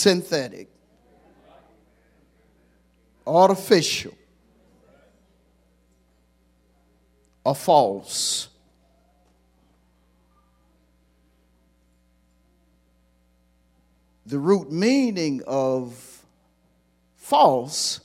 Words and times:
synthetic, 0.00 0.68
artificial, 3.26 4.14
or 7.44 7.54
false. 7.54 8.48
The 14.24 14.38
root 14.38 14.70
meaning 14.72 15.42
of 15.46 16.24
false 17.16 18.00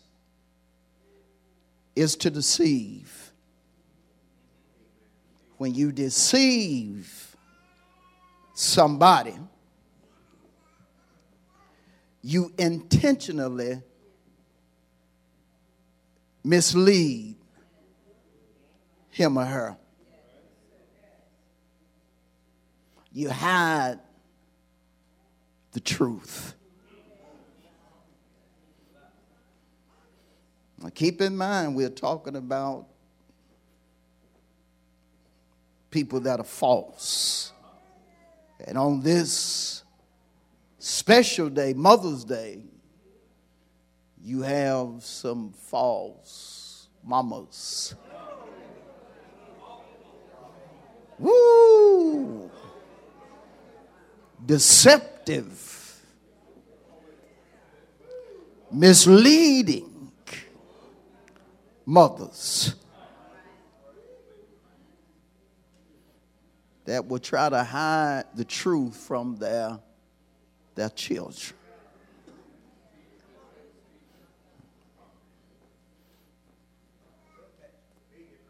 is 1.95 2.15
to 2.17 2.29
deceive. 2.29 3.31
When 5.57 5.73
you 5.73 5.93
deceive 5.93 7.37
somebody, 8.53 9.35
you 12.27 12.51
intentionally 12.57 13.83
mislead 16.43 17.35
him 19.11 19.37
or 19.37 19.45
her. 19.45 19.77
You 23.13 23.29
hide 23.29 23.99
the 25.73 25.79
truth. 25.79 26.55
Now 30.81 30.89
keep 30.89 31.21
in 31.21 31.37
mind, 31.37 31.75
we're 31.75 31.89
talking 31.89 32.35
about 32.35 32.87
people 35.91 36.21
that 36.21 36.39
are 36.39 36.43
false. 36.43 37.51
And 38.65 38.79
on 38.79 39.01
this 39.01 39.83
special 40.85 41.49
day, 41.49 41.73
Mother's 41.73 42.23
Day, 42.23 42.61
you 44.21 44.43
have 44.43 45.03
some 45.03 45.51
false 45.51 46.89
mamas. 47.03 47.95
Woo! 51.17 52.51
Deceptive, 54.45 56.01
misleading 58.71 60.11
mothers 61.83 62.75
that 66.83 67.07
will 67.07 67.17
try 67.17 67.49
to 67.49 67.63
hide 67.63 68.25
the 68.35 68.45
truth 68.45 68.95
from 68.95 69.35
their, 69.37 69.79
their 70.75 70.89
children. 70.89 71.57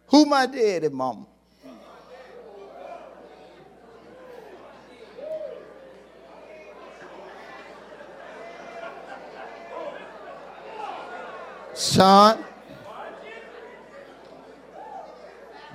Who 0.08 0.26
my 0.26 0.46
daddy, 0.46 0.90
mama? 0.90 1.26
Son, 11.74 12.44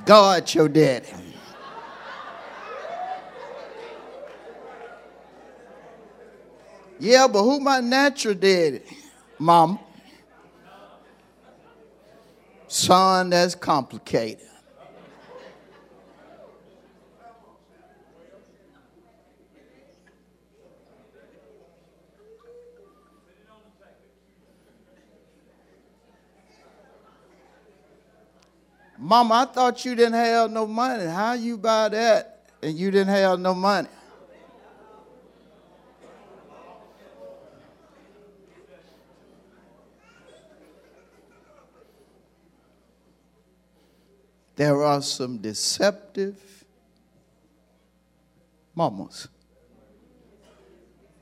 God 0.07 0.55
your 0.55 0.69
daddy. 0.69 1.30
Yeah, 7.01 7.27
but 7.29 7.43
who 7.43 7.61
my 7.61 7.81
natural 7.81 8.35
daddy? 8.35 8.83
Mom. 9.39 9.79
Son, 12.69 13.31
that's 13.31 13.55
complicated. 13.55 14.47
Mama, 28.99 29.35
I 29.35 29.45
thought 29.47 29.83
you 29.87 29.95
didn't 29.95 30.13
have 30.13 30.51
no 30.51 30.67
money. 30.67 31.07
How 31.07 31.33
you 31.33 31.57
buy 31.57 31.89
that 31.89 32.51
and 32.63 32.79
you 32.79 32.91
didn't 32.91 33.09
have 33.09 33.41
no 33.41 33.55
money? 33.55 33.89
There 44.61 44.83
are 44.83 45.01
some 45.01 45.39
deceptive 45.39 46.37
mamas. 48.75 49.27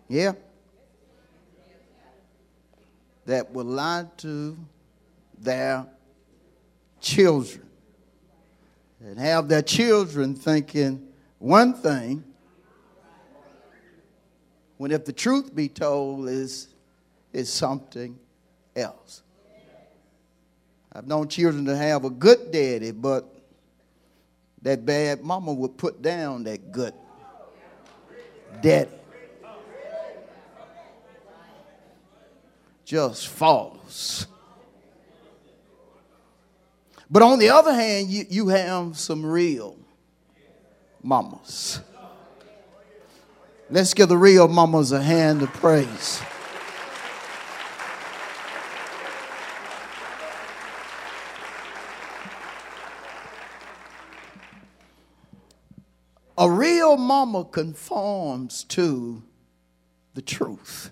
Yeah. 0.09 0.33
That 3.27 3.53
will 3.53 3.67
lie 3.67 4.07
to 4.17 4.59
their 5.39 5.87
children 7.01 7.69
and 8.99 9.21
have 9.21 9.47
their 9.47 9.63
children 9.63 10.35
thinking 10.35 11.07
one 11.39 11.75
thing 11.75 12.25
when 14.79 14.91
if 14.91 15.05
the 15.05 15.13
truth 15.13 15.55
be 15.55 15.69
told 15.69 16.29
is 16.29 16.75
is 17.33 17.53
something 17.53 18.19
else. 18.75 19.23
I've 20.99 21.07
known 21.07 21.29
children 21.29 21.65
to 21.67 21.77
have 21.77 22.05
a 22.05 22.11
good 22.11 22.51
daddy, 22.51 22.91
but 22.91 23.33
that 24.63 24.85
bad 24.85 25.23
mama 25.23 25.53
would 25.53 25.79
put 25.79 26.03
down 26.03 26.43
that 26.43 26.73
good 26.73 26.93
daddy. 28.61 28.91
Just 32.85 33.29
false. 33.29 34.27
But 37.09 37.23
on 37.23 37.39
the 37.39 37.51
other 37.51 37.73
hand, 37.73 38.09
you, 38.09 38.25
you 38.29 38.49
have 38.49 38.99
some 38.99 39.25
real 39.25 39.77
mamas. 41.01 41.81
Let's 43.71 43.95
give 43.95 44.09
the 44.09 44.17
real 44.17 44.49
mamas 44.49 44.91
a 44.91 45.01
hand 45.01 45.43
of 45.43 45.53
praise. 45.53 46.21
A 56.41 56.49
real 56.89 56.97
mama 56.97 57.45
conforms 57.45 58.65
to 58.65 59.23
the 60.15 60.23
truth. 60.23 60.91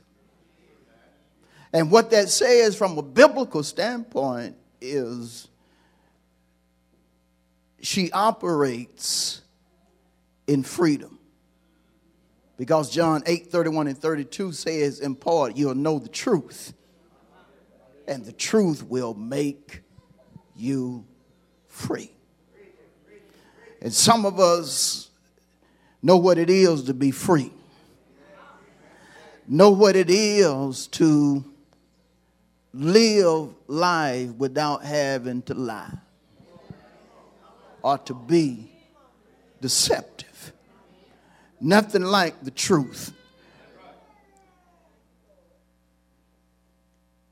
And 1.73 1.91
what 1.91 2.11
that 2.11 2.29
says 2.29 2.77
from 2.77 2.97
a 2.99 3.03
biblical 3.03 3.63
standpoint 3.63 4.57
is 4.81 5.49
she 7.81 8.11
operates 8.13 9.43
in 10.47 10.63
freedom. 10.63 11.19
Because 12.57 12.91
John 12.91 13.23
8 13.27 13.51
31 13.51 13.89
and 13.89 13.99
32 13.99 14.53
says, 14.53 15.01
in 15.01 15.15
part, 15.15 15.57
you'll 15.57 15.75
know 15.75 15.99
the 15.99 16.09
truth, 16.09 16.73
and 18.09 18.25
the 18.25 18.33
truth 18.33 18.83
will 18.83 19.13
make 19.13 19.83
you 20.55 21.05
free. 21.69 22.13
And 23.83 23.93
some 23.93 24.25
of 24.25 24.41
us 24.41 25.06
Know 26.03 26.17
what 26.17 26.39
it 26.39 26.51
is 26.51 26.85
to 26.85 26.95
be 26.95 27.11
free. 27.11 27.53
Know 29.49 29.71
what 29.71 29.97
it 29.97 30.11
is 30.11 30.87
to 30.89 31.45
live 32.73 33.55
life 33.67 34.31
without 34.31 34.85
having 34.85 35.43
to 35.43 35.55
lie 35.55 35.93
or 37.83 37.99
to 37.99 38.15
be 38.15 38.71
deceptive. 39.61 40.53
Nothing 41.61 42.03
like 42.03 42.43
the 42.43 42.51
truth. 42.51 43.13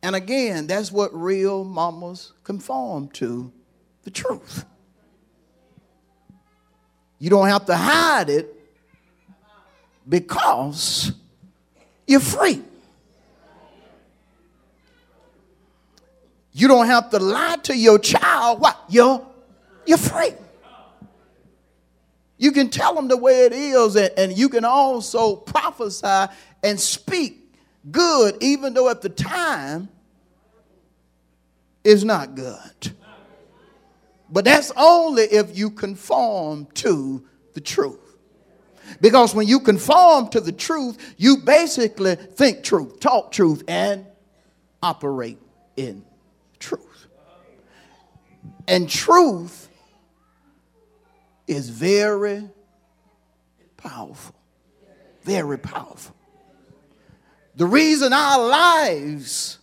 And 0.03 0.15
again, 0.15 0.67
that's 0.67 0.93
what 0.93 1.15
real 1.15 1.65
mamas 1.65 2.33
conform 2.45 3.09
to 3.15 3.53
the 4.05 4.11
truth. 4.11 4.65
You 7.25 7.31
don't 7.31 7.49
have 7.49 7.65
to 7.65 7.75
hide 7.75 8.29
it 8.29 8.55
because 10.07 11.11
you're 12.07 12.21
free. 12.21 12.61
You 16.53 16.69
don't 16.69 16.85
have 16.85 17.09
to 17.13 17.19
lie 17.19 17.57
to 17.63 17.75
your 17.75 17.99
child. 17.99 18.61
What? 18.61 18.79
You're, 18.91 19.27
you're 19.87 19.97
free. 19.97 20.35
You 22.37 22.53
can 22.53 22.69
tell 22.69 22.95
them 22.95 23.09
the 23.09 23.17
way 23.17 23.47
it 23.47 23.55
is, 23.55 23.97
and, 23.97 24.11
and 24.19 24.37
you 24.37 24.51
can 24.51 24.67
also 24.67 25.35
prophesy 25.35 26.31
and 26.63 26.79
speak 26.79 27.55
good, 27.91 28.37
even 28.43 28.75
though 28.75 28.91
at 28.91 29.01
the 29.01 29.09
time 29.09 29.89
it's 31.83 32.05
not 32.05 32.35
good. 32.35 32.95
But 34.35 34.45
that's 34.45 34.73
only 34.77 35.23
if 35.23 35.57
you 35.57 35.71
conform 35.71 36.67
to 36.75 37.25
the 37.53 37.61
truth. 37.61 38.01
Because 39.01 39.33
when 39.33 39.47
you 39.47 39.61
conform 39.61 40.29
to 40.31 40.41
the 40.41 40.51
truth, 40.51 41.15
you 41.17 41.37
basically 41.37 42.17
think 42.17 42.65
truth, 42.65 42.99
talk 42.99 43.31
truth, 43.31 43.63
and 43.69 44.05
operate 44.83 45.39
in 45.77 46.05
truth. 46.59 47.07
And 48.67 48.91
truth 48.91 49.69
is 51.47 51.69
very 51.69 52.51
powerful. 53.77 54.35
Very 55.23 55.61
powerful. 55.61 56.17
The 57.55 57.67
reason 57.67 58.13
our 58.13 58.49
lives 58.49 59.61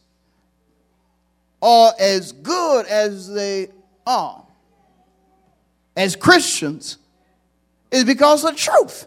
are 1.62 1.94
as 2.00 2.32
good 2.32 2.86
as 2.86 3.30
they 3.34 3.68
are 4.08 4.41
as 6.02 6.16
Christians 6.16 6.98
is 7.92 8.04
because 8.06 8.44
of 8.44 8.56
truth. 8.56 9.06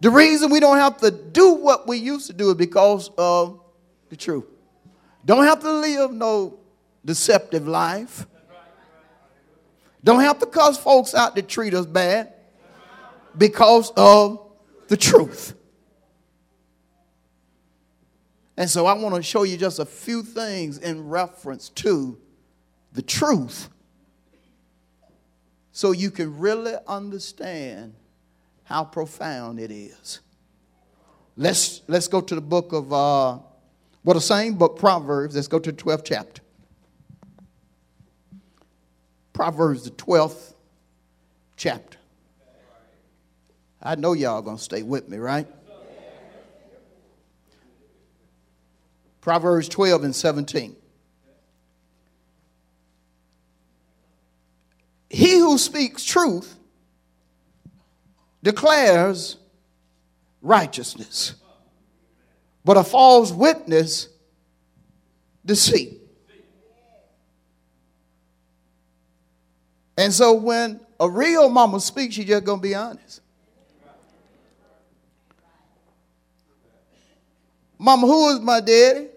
The 0.00 0.10
reason 0.10 0.50
we 0.50 0.60
don't 0.60 0.76
have 0.76 0.98
to 0.98 1.10
do 1.10 1.54
what 1.54 1.88
we 1.88 1.96
used 1.96 2.28
to 2.28 2.32
do 2.32 2.50
is 2.50 2.54
because 2.54 3.10
of 3.18 3.60
the 4.10 4.16
truth. 4.16 4.44
Don't 5.24 5.44
have 5.44 5.60
to 5.60 5.72
live 5.72 6.12
no 6.12 6.60
deceptive 7.04 7.66
life. 7.66 8.26
Don't 10.04 10.20
have 10.20 10.38
to 10.38 10.46
cuss 10.46 10.78
folks 10.78 11.12
out 11.14 11.34
to 11.34 11.42
treat 11.42 11.74
us 11.74 11.86
bad 11.86 12.34
because 13.36 13.90
of 13.96 14.46
the 14.86 14.96
truth. 14.96 15.54
And 18.56 18.70
so 18.70 18.86
I 18.86 18.92
want 18.92 19.16
to 19.16 19.22
show 19.22 19.42
you 19.42 19.56
just 19.56 19.80
a 19.80 19.84
few 19.84 20.22
things 20.22 20.78
in 20.78 21.08
reference 21.08 21.70
to 21.70 22.16
the 22.92 23.02
truth 23.02 23.70
so 25.74 25.90
you 25.90 26.12
can 26.12 26.38
really 26.38 26.74
understand 26.86 27.94
how 28.62 28.84
profound 28.84 29.58
it 29.58 29.72
is. 29.72 30.20
Let's, 31.36 31.82
let's 31.88 32.06
go 32.06 32.20
to 32.20 32.34
the 32.36 32.40
book 32.40 32.72
of, 32.72 32.92
uh, 32.92 33.38
well, 34.04 34.14
the 34.14 34.20
same 34.20 34.54
book, 34.54 34.78
Proverbs. 34.78 35.34
Let's 35.34 35.48
go 35.48 35.58
to 35.58 35.72
the 35.72 35.76
12th 35.76 36.04
chapter. 36.04 36.42
Proverbs, 39.32 39.82
the 39.82 39.90
12th 39.90 40.54
chapter. 41.56 41.98
I 43.82 43.96
know 43.96 44.12
y'all 44.12 44.42
going 44.42 44.58
to 44.58 44.62
stay 44.62 44.84
with 44.84 45.08
me, 45.08 45.16
right? 45.16 45.48
Proverbs 49.20 49.68
12 49.68 50.04
and 50.04 50.14
17. 50.14 50.76
He 55.14 55.38
who 55.38 55.58
speaks 55.58 56.02
truth 56.02 56.56
declares 58.42 59.36
righteousness, 60.42 61.34
but 62.64 62.76
a 62.76 62.82
false 62.82 63.30
witness 63.30 64.08
deceit. 65.46 66.00
And 69.96 70.12
so 70.12 70.32
when 70.32 70.80
a 70.98 71.08
real 71.08 71.48
mama 71.48 71.78
speaks, 71.78 72.16
she's 72.16 72.24
just 72.24 72.42
gonna 72.42 72.60
be 72.60 72.74
honest. 72.74 73.20
Mama, 77.78 78.04
who 78.04 78.30
is 78.30 78.40
my 78.40 78.58
daddy? 78.58 79.10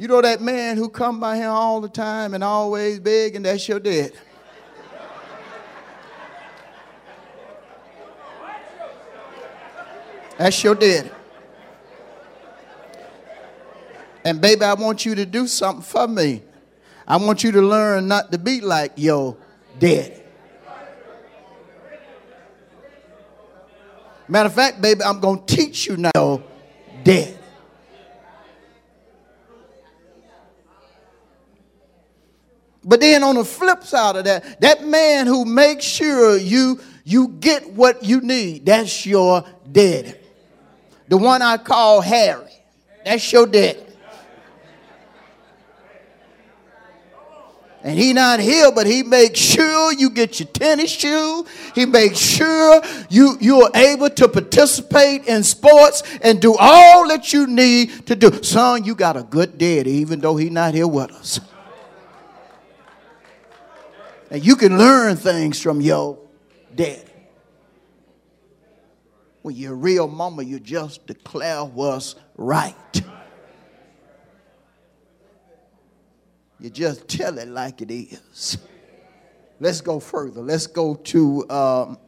You 0.00 0.08
know 0.08 0.22
that 0.22 0.40
man 0.40 0.78
who 0.78 0.88
come 0.88 1.20
by 1.20 1.36
here 1.36 1.50
all 1.50 1.82
the 1.82 1.88
time 1.90 2.32
and 2.32 2.42
always 2.42 2.98
begging, 2.98 3.42
that's 3.42 3.68
your 3.68 3.78
dad. 3.78 4.12
That's 10.38 10.64
your 10.64 10.74
daddy. 10.74 11.10
And 14.24 14.40
baby, 14.40 14.62
I 14.62 14.72
want 14.72 15.04
you 15.04 15.14
to 15.16 15.26
do 15.26 15.46
something 15.46 15.82
for 15.82 16.08
me. 16.08 16.44
I 17.06 17.18
want 17.18 17.44
you 17.44 17.52
to 17.52 17.60
learn 17.60 18.08
not 18.08 18.32
to 18.32 18.38
be 18.38 18.62
like 18.62 18.92
your 18.96 19.36
daddy. 19.78 20.14
Matter 24.28 24.46
of 24.46 24.54
fact, 24.54 24.80
baby, 24.80 25.02
I'm 25.02 25.20
going 25.20 25.44
to 25.44 25.56
teach 25.56 25.88
you 25.88 25.98
now, 25.98 26.42
dead. 27.02 27.39
But 32.82 33.00
then 33.00 33.22
on 33.22 33.34
the 33.34 33.44
flip 33.44 33.84
side 33.84 34.16
of 34.16 34.24
that, 34.24 34.60
that 34.60 34.86
man 34.86 35.26
who 35.26 35.44
makes 35.44 35.84
sure 35.84 36.36
you 36.36 36.80
you 37.04 37.28
get 37.28 37.72
what 37.72 38.04
you 38.04 38.20
need, 38.20 38.66
that's 38.66 39.04
your 39.04 39.44
daddy. 39.70 40.14
The 41.08 41.16
one 41.16 41.42
I 41.42 41.56
call 41.56 42.00
Harry. 42.00 42.46
That's 43.04 43.32
your 43.32 43.46
daddy. 43.46 43.80
And 47.82 47.98
he 47.98 48.12
not 48.12 48.40
here, 48.40 48.70
but 48.70 48.86
he 48.86 49.02
makes 49.02 49.40
sure 49.40 49.92
you 49.92 50.10
get 50.10 50.38
your 50.38 50.48
tennis 50.48 50.90
shoe. 50.90 51.46
He 51.74 51.86
makes 51.86 52.18
sure 52.18 52.82
you, 53.08 53.38
you 53.40 53.62
are 53.62 53.70
able 53.74 54.10
to 54.10 54.28
participate 54.28 55.24
in 55.26 55.42
sports 55.42 56.02
and 56.20 56.40
do 56.40 56.54
all 56.58 57.08
that 57.08 57.32
you 57.32 57.46
need 57.46 58.06
to 58.06 58.14
do. 58.14 58.42
Son, 58.42 58.84
you 58.84 58.94
got 58.94 59.16
a 59.16 59.22
good 59.22 59.56
daddy, 59.56 59.92
even 59.92 60.20
though 60.20 60.36
he 60.36 60.50
not 60.50 60.74
here 60.74 60.86
with 60.86 61.10
us. 61.10 61.40
And 64.30 64.46
you 64.46 64.54
can 64.54 64.78
learn 64.78 65.16
things 65.16 65.60
from 65.60 65.80
your 65.80 66.18
daddy. 66.74 67.02
When 69.42 69.56
you're 69.56 69.72
a 69.72 69.76
real 69.76 70.06
mama, 70.06 70.42
you 70.42 70.60
just 70.60 71.06
declare 71.06 71.64
what's 71.64 72.14
right. 72.36 73.02
You 76.60 76.68
just 76.68 77.08
tell 77.08 77.38
it 77.38 77.48
like 77.48 77.80
it 77.80 77.90
is. 77.90 78.58
Let's 79.58 79.80
go 79.80 79.98
further. 79.98 80.42
Let's 80.42 80.66
go 80.66 80.94
to 80.94 81.50
um, 81.50 81.98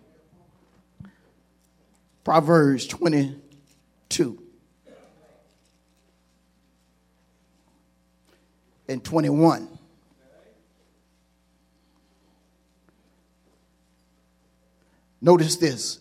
Proverbs 2.23 2.87
22 2.87 4.43
and 8.88 9.02
21. 9.02 9.72
Notice 15.23 15.55
this 15.57 16.00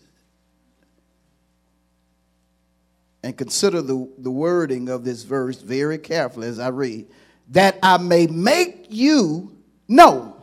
and 3.23 3.37
consider 3.37 3.83
the, 3.83 4.09
the 4.17 4.31
wording 4.31 4.89
of 4.89 5.03
this 5.03 5.21
verse 5.21 5.61
very 5.61 5.99
carefully 5.99 6.47
as 6.47 6.57
I 6.57 6.69
read. 6.69 7.05
That 7.51 7.77
I 7.83 7.97
may 7.97 8.25
make 8.25 8.87
you 8.89 9.55
know 9.87 10.35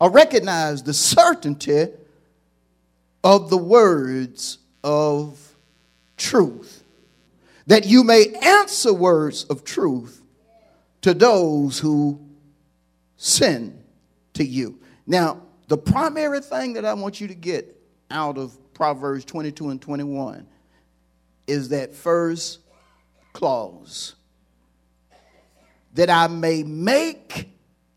or 0.00 0.10
recognize 0.10 0.82
the 0.82 0.92
certainty 0.92 1.88
of 3.22 3.50
the 3.50 3.56
words 3.56 4.58
of 4.82 5.54
truth. 6.16 6.82
That 7.68 7.86
you 7.86 8.02
may 8.02 8.34
answer 8.42 8.92
words 8.92 9.44
of 9.44 9.62
truth 9.64 10.22
to 11.02 11.14
those 11.14 11.78
who 11.78 12.20
sin 13.16 13.78
to 14.34 14.44
you. 14.44 14.78
Now, 15.06 15.42
the 15.68 15.78
primary 15.78 16.40
thing 16.40 16.72
that 16.72 16.84
I 16.84 16.94
want 16.94 17.20
you 17.20 17.28
to 17.28 17.34
get 17.34 17.78
out 18.10 18.38
of 18.38 18.56
Proverbs 18.72 19.24
22 19.26 19.68
and 19.68 19.80
21 19.80 20.46
is 21.46 21.68
that 21.68 21.94
first 21.94 22.60
clause 23.32 24.14
that 25.94 26.10
I 26.10 26.26
may 26.28 26.62
make 26.62 27.50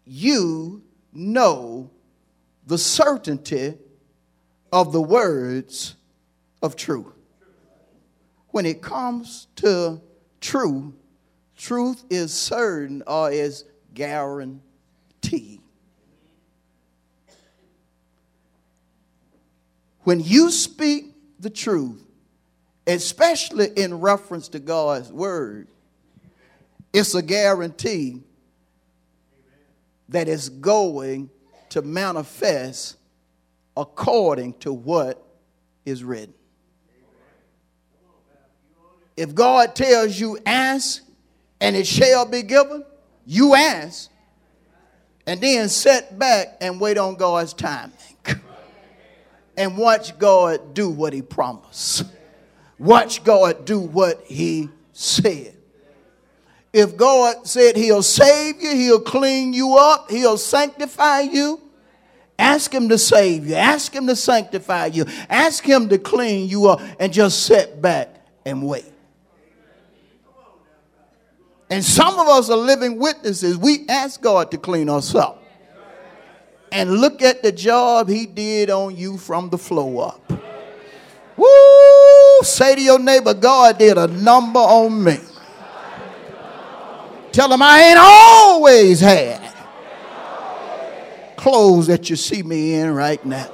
you 0.05 0.83
know 1.13 1.89
the 2.67 2.77
certainty 2.77 3.77
of 4.71 4.91
the 4.91 5.01
words 5.01 5.95
of 6.61 6.75
truth. 6.75 7.13
when 8.49 8.65
it 8.65 8.81
comes 8.81 9.47
to 9.55 10.01
truth, 10.41 10.93
truth 11.57 12.03
is 12.09 12.33
certain 12.33 13.01
or 13.07 13.31
is 13.31 13.63
guaranteed. 13.93 14.70
When 20.03 20.20
you 20.20 20.50
speak 20.50 21.13
the 21.39 21.50
truth, 21.50 22.03
especially 22.88 23.67
in 23.75 24.00
reference 24.00 24.48
to 24.50 24.60
God's 24.60 25.12
word, 25.12 25.67
it's 26.91 27.13
a 27.13 27.22
guarantee 27.22 28.22
that 30.10 30.27
it's 30.27 30.50
going 30.50 31.29
to 31.70 31.81
manifest 31.81 32.98
according 33.77 34.53
to 34.60 34.74
what 34.74 35.24
is 35.86 36.03
written. 36.03 36.34
If 39.15 39.36
God 39.36 39.75
tells 39.75 40.20
you, 40.20 40.38
ask 40.46 41.03
and 41.60 41.75
it 41.75 41.86
shall 41.86 42.25
be 42.25 42.41
given, 42.41 42.84
you 43.25 43.55
ask 43.55 44.10
and 45.27 45.39
then 45.39 45.70
sit 45.70 46.17
back 46.17 46.58
and 46.60 46.81
wait 46.81 46.98
on 46.98 47.15
God's 47.15 47.53
timing 47.53 47.93
and 49.61 49.77
watch 49.77 50.17
God 50.17 50.73
do 50.73 50.89
what 50.89 51.13
He 51.13 51.21
promised. 51.21 52.03
Watch 52.79 53.23
God 53.23 53.63
do 53.63 53.79
what 53.79 54.23
He 54.25 54.69
said. 54.91 55.55
If 56.73 56.97
God 56.97 57.45
said 57.45 57.75
He'll 57.75 58.01
save 58.01 58.59
you, 58.59 58.71
He'll 58.71 59.01
clean 59.01 59.53
you 59.53 59.75
up, 59.77 60.09
He'll 60.09 60.39
sanctify 60.39 61.21
you, 61.21 61.61
ask 62.39 62.73
Him 62.73 62.89
to 62.89 62.97
save 62.97 63.45
you, 63.45 63.53
ask 63.53 63.93
Him 63.93 64.07
to 64.07 64.15
sanctify 64.15 64.87
you, 64.87 65.05
ask 65.29 65.63
Him 65.63 65.89
to 65.89 65.99
clean 65.99 66.49
you 66.49 66.67
up, 66.67 66.81
and 66.99 67.13
just 67.13 67.43
sit 67.43 67.79
back 67.79 68.25
and 68.43 68.65
wait. 68.65 68.91
And 71.69 71.85
some 71.85 72.17
of 72.17 72.27
us 72.27 72.49
are 72.49 72.57
living 72.57 72.97
witnesses. 72.97 73.59
We 73.59 73.85
ask 73.87 74.19
God 74.19 74.49
to 74.51 74.57
clean 74.57 74.89
us 74.89 75.13
up. 75.13 75.40
And 76.71 76.99
look 76.99 77.21
at 77.21 77.43
the 77.43 77.51
job 77.51 78.07
He 78.07 78.25
did 78.25 78.69
on 78.69 78.95
you 78.95 79.17
from 79.17 79.49
the 79.49 79.57
flow 79.57 79.99
up. 79.99 80.31
Woo! 81.35 82.41
Say 82.43 82.75
to 82.75 82.81
your 82.81 82.99
neighbor, 82.99 83.33
God 83.33 83.77
did 83.77 83.97
a 83.97 84.07
number 84.07 84.59
on 84.59 85.03
me. 85.03 85.17
Tell 87.31 87.47
them 87.49 87.61
I 87.61 87.81
ain't 87.81 87.99
always 87.99 88.99
had 88.99 89.41
clothes 91.37 91.87
that 91.87 92.09
you 92.09 92.15
see 92.15 92.43
me 92.43 92.75
in 92.75 92.93
right 92.93 93.23
now. 93.25 93.49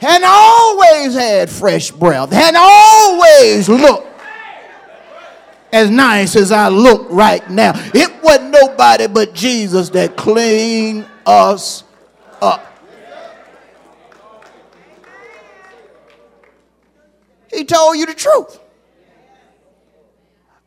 Hadn't 0.00 0.26
always 0.26 1.14
had 1.14 1.48
fresh 1.48 1.92
breath. 1.92 2.32
Hadn't 2.32 2.60
always 2.60 3.68
looked 3.68 4.08
as 5.72 5.88
nice 5.90 6.34
as 6.34 6.50
I 6.50 6.68
look 6.68 7.06
right 7.10 7.48
now. 7.48 7.72
It 7.94 8.12
wasn't 8.22 8.50
nobody 8.50 9.06
but 9.06 9.34
Jesus 9.34 9.90
that 9.90 10.16
cleaned 10.16 11.06
us 11.26 11.84
up. 12.40 12.66
He 17.52 17.64
told 17.64 17.98
you 17.98 18.06
the 18.06 18.14
truth. 18.14 18.58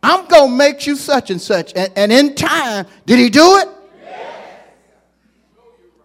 I'm 0.04 0.28
going 0.28 0.52
to 0.52 0.56
make 0.56 0.86
you 0.86 0.96
such 0.96 1.32
and 1.32 1.42
such. 1.42 1.74
And, 1.76 1.92
and 1.96 2.12
in 2.12 2.36
time, 2.36 2.86
did 3.08 3.18
he 3.18 3.30
do 3.30 3.58
it? 3.58 3.70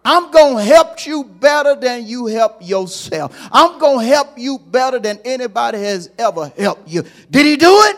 I'm 0.03 0.31
going 0.31 0.57
to 0.57 0.63
help 0.63 1.05
you 1.05 1.23
better 1.23 1.75
than 1.75 2.07
you 2.07 2.25
help 2.25 2.67
yourself. 2.67 3.37
I'm 3.51 3.77
going 3.77 3.99
to 3.99 4.05
help 4.05 4.39
you 4.39 4.57
better 4.57 4.97
than 4.97 5.19
anybody 5.23 5.77
has 5.77 6.09
ever 6.17 6.51
helped 6.57 6.89
you. 6.89 7.03
Did 7.29 7.45
he 7.45 7.55
do 7.55 7.69
it? 7.83 7.97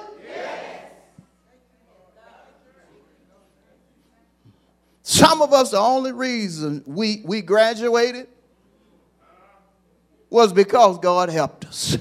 Some 5.04 5.42
of 5.42 5.52
us, 5.52 5.72
the 5.72 5.80
only 5.80 6.14
reason 6.14 6.82
we, 6.88 7.22
we 7.26 7.42
graduated 7.42 8.28
was 10.30 10.54
because 10.54 10.98
God 11.00 11.30
helped 11.30 11.66
us. 11.66 11.98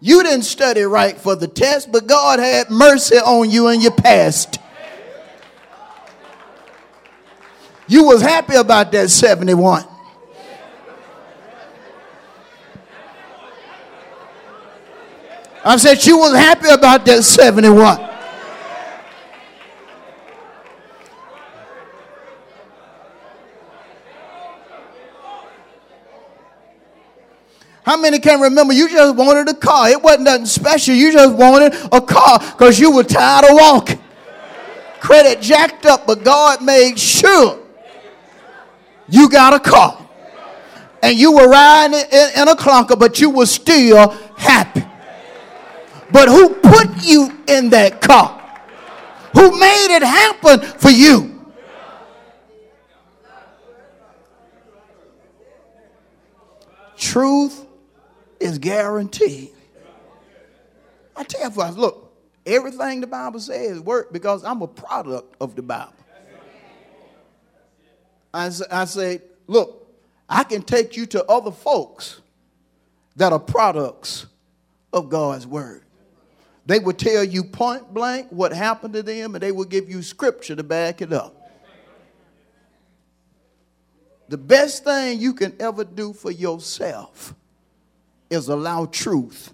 You 0.00 0.22
didn't 0.22 0.44
study 0.44 0.82
right 0.82 1.18
for 1.18 1.34
the 1.34 1.48
test, 1.48 1.90
but 1.90 2.06
God 2.06 2.38
had 2.38 2.70
mercy 2.70 3.16
on 3.16 3.50
you 3.50 3.66
and 3.66 3.82
you 3.82 3.90
passed. 3.90 4.60
You 7.88 8.04
was 8.04 8.22
happy 8.22 8.54
about 8.54 8.92
that 8.92 9.10
71. 9.10 9.82
I 15.64 15.76
said 15.76 16.06
you 16.06 16.18
was 16.18 16.32
happy 16.32 16.68
about 16.68 17.04
that 17.06 17.24
71. 17.24 18.08
How 27.88 27.96
many 27.96 28.18
can 28.18 28.38
remember 28.38 28.74
you 28.74 28.86
just 28.90 29.16
wanted 29.16 29.48
a 29.48 29.54
car? 29.54 29.88
It 29.88 30.02
wasn't 30.02 30.24
nothing 30.24 30.44
special. 30.44 30.94
You 30.94 31.10
just 31.10 31.34
wanted 31.34 31.72
a 31.90 32.02
car 32.02 32.38
because 32.38 32.78
you 32.78 32.94
were 32.94 33.02
tired 33.02 33.46
of 33.46 33.52
walking. 33.52 33.98
Credit 35.00 35.40
jacked 35.40 35.86
up, 35.86 36.06
but 36.06 36.22
God 36.22 36.62
made 36.62 36.98
sure 36.98 37.58
you 39.08 39.30
got 39.30 39.54
a 39.54 39.58
car. 39.58 40.06
And 41.02 41.16
you 41.16 41.32
were 41.32 41.48
riding 41.48 41.98
in, 41.98 42.42
in 42.42 42.48
a 42.48 42.54
clunker, 42.54 42.98
but 42.98 43.20
you 43.22 43.30
were 43.30 43.46
still 43.46 44.10
happy. 44.36 44.84
But 46.12 46.28
who 46.28 46.56
put 46.56 47.02
you 47.02 47.38
in 47.46 47.70
that 47.70 48.02
car? 48.02 48.38
Who 49.32 49.58
made 49.58 49.96
it 49.96 50.02
happen 50.02 50.60
for 50.60 50.90
you? 50.90 51.42
Truth 56.98 57.64
is 58.40 58.58
guaranteed. 58.58 59.50
I 61.16 61.24
tell 61.24 61.50
you, 61.50 61.72
look, 61.72 62.14
everything 62.46 63.00
the 63.00 63.06
Bible 63.06 63.40
says 63.40 63.80
work 63.80 64.12
because 64.12 64.44
I'm 64.44 64.62
a 64.62 64.68
product 64.68 65.36
of 65.40 65.56
the 65.56 65.62
Bible. 65.62 65.92
I, 68.32 68.50
I 68.70 68.84
say, 68.84 69.22
look, 69.46 69.86
I 70.28 70.44
can 70.44 70.62
take 70.62 70.96
you 70.96 71.06
to 71.06 71.24
other 71.24 71.50
folks 71.50 72.20
that 73.16 73.32
are 73.32 73.40
products 73.40 74.26
of 74.92 75.08
God's 75.08 75.46
word. 75.46 75.82
They 76.66 76.78
will 76.78 76.92
tell 76.92 77.24
you 77.24 77.44
point 77.44 77.92
blank 77.92 78.28
what 78.30 78.52
happened 78.52 78.94
to 78.94 79.02
them, 79.02 79.34
and 79.34 79.42
they 79.42 79.52
will 79.52 79.64
give 79.64 79.88
you 79.88 80.02
scripture 80.02 80.54
to 80.54 80.62
back 80.62 81.00
it 81.00 81.12
up. 81.12 81.34
The 84.28 84.36
best 84.36 84.84
thing 84.84 85.18
you 85.18 85.32
can 85.32 85.56
ever 85.58 85.84
do 85.84 86.12
for 86.12 86.30
yourself 86.30 87.34
is 88.30 88.48
allow 88.48 88.86
truth 88.86 89.52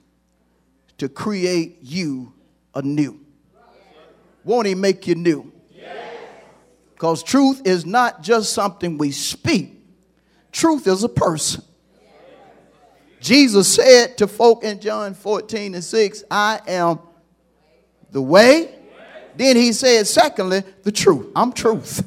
to 0.99 1.09
create 1.09 1.79
you 1.83 2.33
anew. 2.75 3.21
Won't 4.45 4.67
he 4.67 4.75
make 4.75 5.07
you 5.07 5.15
new? 5.15 5.53
Because 6.93 7.23
truth 7.23 7.63
is 7.67 7.85
not 7.85 8.23
just 8.23 8.53
something 8.53 8.99
we 8.99 9.11
speak, 9.11 9.83
truth 10.53 10.87
is 10.87 11.03
a 11.03 11.09
person. 11.09 11.63
Jesus 13.21 13.75
said 13.75 14.19
to 14.19 14.27
folk 14.27 14.65
in 14.65 14.81
John 14.81 15.15
14 15.15 15.75
and 15.75 15.83
6, 15.83 16.25
I 16.31 16.61
am 16.67 16.99
the 18.11 18.21
way. 18.21 18.75
Then 19.37 19.57
he 19.57 19.73
said, 19.73 20.07
secondly, 20.07 20.63
the 20.83 20.93
truth. 20.93 21.27
I'm 21.35 21.53
truth. 21.53 22.07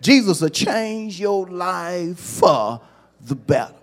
Jesus 0.00 0.40
will 0.40 0.48
change 0.50 1.18
your 1.18 1.46
life 1.48 2.18
for 2.18 2.80
the 3.20 3.34
better. 3.34 3.74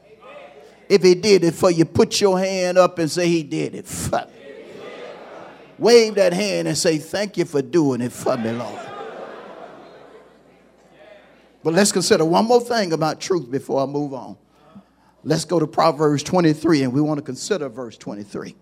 If 0.93 1.01
he 1.01 1.15
did 1.15 1.43
it 1.43 1.55
for 1.55 1.71
you, 1.71 1.85
put 1.85 2.21
your 2.21 2.37
hand 2.37 2.77
up 2.77 2.99
and 2.99 3.09
say, 3.09 3.27
He 3.27 3.41
did 3.41 3.73
it 3.73 3.87
for 3.87 4.27
me. 4.27 4.53
Wave 5.79 6.13
that 6.13 6.33
hand 6.33 6.67
and 6.67 6.77
say, 6.77 6.99
Thank 6.99 7.35
you 7.35 7.45
for 7.45 7.63
doing 7.63 7.99
it 7.99 8.11
for 8.11 8.37
me, 8.37 8.51
Lord. 8.51 8.79
But 11.63 11.73
let's 11.73 11.91
consider 11.91 12.23
one 12.23 12.45
more 12.45 12.61
thing 12.61 12.93
about 12.93 13.19
truth 13.19 13.49
before 13.49 13.81
I 13.81 13.87
move 13.87 14.13
on. 14.13 14.37
Let's 15.23 15.45
go 15.45 15.59
to 15.59 15.65
Proverbs 15.65 16.21
23, 16.21 16.83
and 16.83 16.93
we 16.93 17.01
want 17.01 17.17
to 17.17 17.23
consider 17.23 17.69
verse 17.69 17.97
23. 17.97 18.55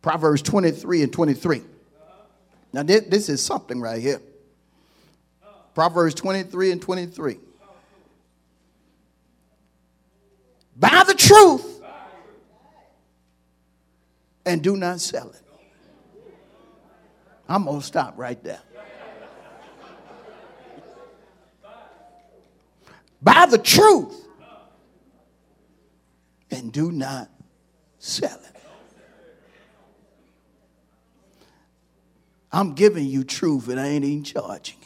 Proverbs 0.00 0.40
23 0.40 1.02
and 1.02 1.12
23. 1.12 1.60
Now, 2.72 2.84
this, 2.84 3.02
this 3.02 3.28
is 3.28 3.42
something 3.42 3.82
right 3.82 4.00
here. 4.00 4.22
Proverbs 5.74 6.14
23 6.14 6.72
and 6.72 6.80
23. 6.80 7.38
Buy 10.78 11.04
the 11.06 11.14
truth 11.14 11.80
and 14.44 14.62
do 14.62 14.76
not 14.76 15.00
sell 15.00 15.30
it. 15.30 15.42
I'm 17.48 17.64
going 17.64 17.80
to 17.80 17.86
stop 17.86 18.14
right 18.16 18.42
there. 18.42 18.60
Buy 23.22 23.46
the 23.46 23.58
truth 23.58 24.26
and 26.50 26.72
do 26.72 26.92
not 26.92 27.30
sell 27.98 28.38
it. 28.38 28.56
I'm 32.52 32.74
giving 32.74 33.06
you 33.06 33.24
truth 33.24 33.68
and 33.68 33.80
I 33.80 33.88
ain't 33.88 34.04
even 34.04 34.24
charging. 34.24 34.78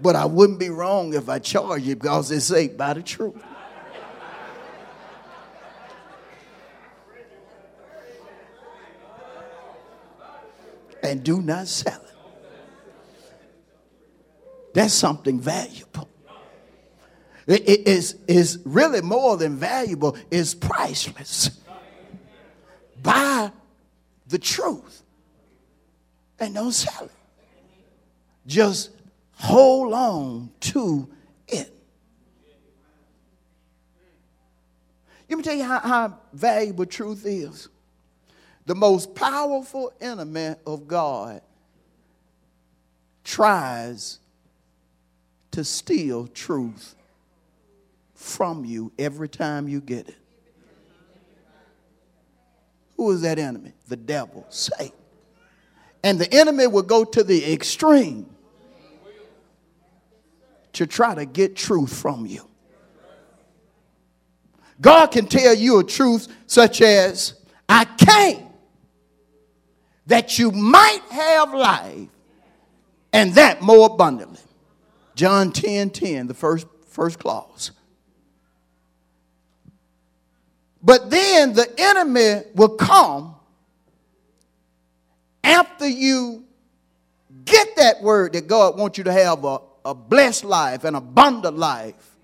But 0.00 0.16
I 0.16 0.26
wouldn't 0.26 0.58
be 0.58 0.68
wrong 0.68 1.14
if 1.14 1.28
I 1.28 1.38
charge 1.38 1.82
you 1.82 1.94
because 1.94 2.30
it's 2.30 2.50
ain't 2.52 2.76
buy 2.76 2.94
the 2.94 3.02
truth. 3.02 3.42
And 11.02 11.22
do 11.22 11.40
not 11.40 11.68
sell 11.68 12.00
it. 12.00 12.16
That's 14.74 14.92
something 14.92 15.40
valuable. 15.40 16.08
It 17.46 17.86
is, 17.86 18.16
is 18.26 18.58
really 18.64 19.00
more 19.00 19.36
than 19.36 19.56
valuable, 19.56 20.16
it's 20.30 20.52
priceless. 20.52 21.50
Buy 23.02 23.52
the 24.26 24.38
truth 24.38 25.02
and 26.40 26.54
don't 26.54 26.72
sell 26.72 27.04
it. 27.04 27.10
Just 28.46 28.90
hold 29.36 29.92
on 29.92 30.50
to 30.60 31.08
it. 31.48 31.72
Let 35.28 35.36
me 35.36 35.42
tell 35.42 35.54
you 35.54 35.64
how, 35.64 35.80
how 35.80 36.18
valuable 36.32 36.86
truth 36.86 37.24
is. 37.24 37.68
The 38.66 38.74
most 38.74 39.14
powerful 39.14 39.92
enemy 40.00 40.54
of 40.66 40.88
God 40.88 41.40
tries 43.22 44.18
to 45.52 45.64
steal 45.64 46.26
truth 46.26 46.94
from 48.14 48.64
you 48.64 48.92
every 48.98 49.28
time 49.28 49.68
you 49.68 49.80
get 49.80 50.08
it. 50.08 50.16
Who 52.96 53.10
is 53.10 53.22
that 53.22 53.38
enemy? 53.38 53.72
The 53.88 53.96
devil, 53.96 54.46
Satan. 54.48 54.92
And 56.02 56.18
the 56.18 56.32
enemy 56.32 56.66
will 56.66 56.82
go 56.82 57.04
to 57.04 57.22
the 57.22 57.52
extreme 57.52 58.26
to 60.76 60.86
try 60.86 61.14
to 61.14 61.24
get 61.24 61.56
truth 61.56 61.94
from 61.94 62.26
you. 62.26 62.46
God 64.80 65.06
can 65.06 65.26
tell 65.26 65.54
you 65.54 65.78
a 65.78 65.84
truth 65.84 66.28
such 66.46 66.82
as, 66.82 67.34
I 67.68 67.84
came 67.84 68.46
that 70.06 70.38
you 70.38 70.50
might 70.52 71.00
have 71.10 71.54
life 71.54 72.08
and 73.12 73.34
that 73.34 73.62
more 73.62 73.86
abundantly. 73.86 74.40
John 75.14 75.50
10 75.50 75.90
10, 75.90 76.26
the 76.26 76.34
first, 76.34 76.66
first 76.88 77.18
clause. 77.18 77.70
But 80.82 81.10
then 81.10 81.54
the 81.54 81.72
enemy 81.78 82.42
will 82.54 82.76
come 82.76 83.34
after 85.42 85.88
you 85.88 86.44
get 87.46 87.76
that 87.76 88.02
word 88.02 88.34
that 88.34 88.46
God 88.46 88.78
wants 88.78 88.98
you 88.98 89.04
to 89.04 89.12
have 89.12 89.42
a, 89.44 89.60
a 89.86 89.94
blessed 89.94 90.44
life, 90.44 90.84
an 90.84 90.94
abundant 90.94 91.56
life, 91.56 92.16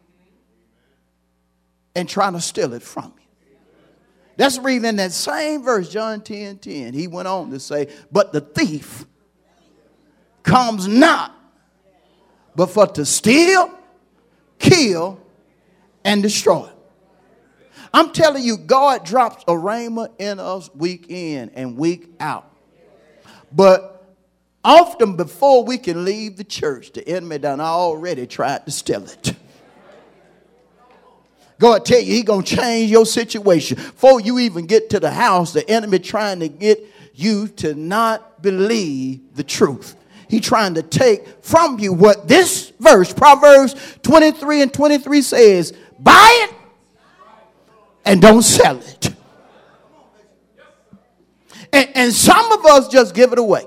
and 1.94 2.08
trying 2.08 2.32
to 2.34 2.40
steal 2.40 2.72
it 2.72 2.82
from 2.82 3.14
you. 3.16 3.56
That's 4.36 4.56
the 4.56 4.62
reason 4.62 4.86
in 4.86 4.96
that 4.96 5.12
same 5.12 5.62
verse, 5.62 5.88
John 5.90 6.22
10 6.22 6.58
10, 6.58 6.94
he 6.94 7.06
went 7.06 7.28
on 7.28 7.50
to 7.50 7.60
say, 7.60 7.88
But 8.10 8.32
the 8.32 8.40
thief 8.40 9.04
comes 10.42 10.88
not 10.88 11.36
but 12.54 12.66
for 12.66 12.86
to 12.86 13.04
steal, 13.04 13.70
kill, 14.58 15.20
and 16.04 16.22
destroy. 16.22 16.68
I'm 17.94 18.12
telling 18.12 18.42
you, 18.42 18.56
God 18.56 19.04
drops 19.04 19.44
a 19.44 19.52
rhema 19.52 20.10
in 20.18 20.38
us 20.38 20.70
week 20.74 21.06
in 21.08 21.50
and 21.54 21.76
week 21.76 22.10
out. 22.20 22.50
But 23.50 23.91
often 24.64 25.16
before 25.16 25.64
we 25.64 25.78
can 25.78 26.04
leave 26.04 26.36
the 26.36 26.44
church, 26.44 26.92
the 26.92 27.06
enemy 27.08 27.38
done 27.38 27.60
already 27.60 28.26
tried 28.26 28.64
to 28.66 28.72
steal 28.72 29.04
it. 29.04 29.34
God 31.58 31.84
tell 31.84 32.00
you 32.00 32.12
he 32.12 32.22
gonna 32.22 32.42
change 32.42 32.90
your 32.90 33.06
situation. 33.06 33.76
Before 33.76 34.20
you 34.20 34.40
even 34.40 34.66
get 34.66 34.90
to 34.90 35.00
the 35.00 35.12
house, 35.12 35.52
the 35.52 35.68
enemy 35.70 36.00
trying 36.00 36.40
to 36.40 36.48
get 36.48 36.84
you 37.14 37.46
to 37.48 37.74
not 37.74 38.42
believe 38.42 39.34
the 39.34 39.44
truth. 39.44 39.96
He 40.28 40.40
trying 40.40 40.74
to 40.74 40.82
take 40.82 41.44
from 41.44 41.78
you 41.78 41.92
what 41.92 42.26
this 42.26 42.72
verse, 42.80 43.12
Proverbs 43.12 43.76
23 44.02 44.62
and 44.62 44.72
23 44.74 45.22
says, 45.22 45.72
buy 45.98 46.48
it 46.48 46.56
and 48.04 48.20
don't 48.20 48.42
sell 48.42 48.78
it. 48.78 49.14
And, 51.72 51.88
and 51.94 52.12
some 52.12 52.50
of 52.50 52.64
us 52.66 52.88
just 52.88 53.14
give 53.14 53.32
it 53.32 53.38
away. 53.38 53.66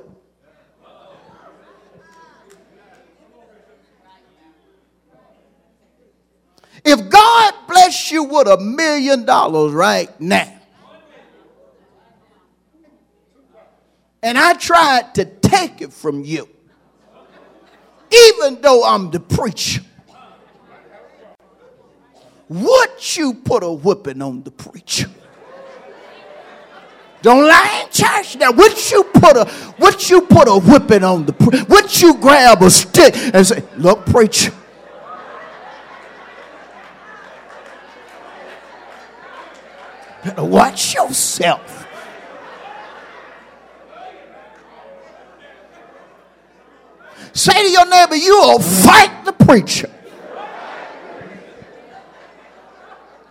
If 6.86 7.10
God 7.10 7.54
bless 7.68 8.12
you 8.12 8.24
with 8.24 8.48
a 8.48 8.60
million 8.60 9.26
dollars 9.26 9.74
right 9.74 10.10
now, 10.22 10.52
and 14.22 14.38
I 14.38 14.54
tried 14.54 15.16
to 15.16 15.26
take 15.26 15.82
it 15.82 15.92
from 15.92 16.24
you, 16.24 16.48
even 18.12 18.62
though 18.62 18.84
I'm 18.84 19.10
the 19.10 19.20
preacher, 19.20 19.82
would 22.48 23.18
you 23.18 23.34
put 23.34 23.64
a 23.64 23.72
whipping 23.72 24.22
on 24.22 24.44
the 24.44 24.52
preacher? 24.52 25.10
Don't 27.24 27.48
lie 27.48 27.82
in 27.84 27.92
church 27.92 28.36
now. 28.38 28.52
Would 28.52 28.92
you 28.92 29.04
put 29.06 29.36
a 29.36 29.52
would 29.80 30.08
you 30.08 30.22
put 30.22 30.48
a 30.48 30.60
whipping 30.60 31.04
on 31.04 31.26
the? 31.26 31.66
Would 31.68 32.00
you 32.00 32.14
grab 32.18 32.62
a 32.62 32.70
stick 32.70 33.16
and 33.34 33.48
say, 33.48 33.64
look, 33.78 34.06
preacher? 34.06 34.54
Watch 40.38 40.96
yourself. 40.96 41.88
Say 47.34 47.54
to 47.54 47.70
your 47.70 47.90
neighbor, 47.90 48.16
you'll 48.16 48.60
fight 48.60 49.26
the 49.26 49.34
preacher. 49.34 49.90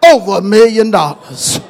over 0.04 0.38
a 0.38 0.42
million 0.42 0.90
dollars. 0.90 1.60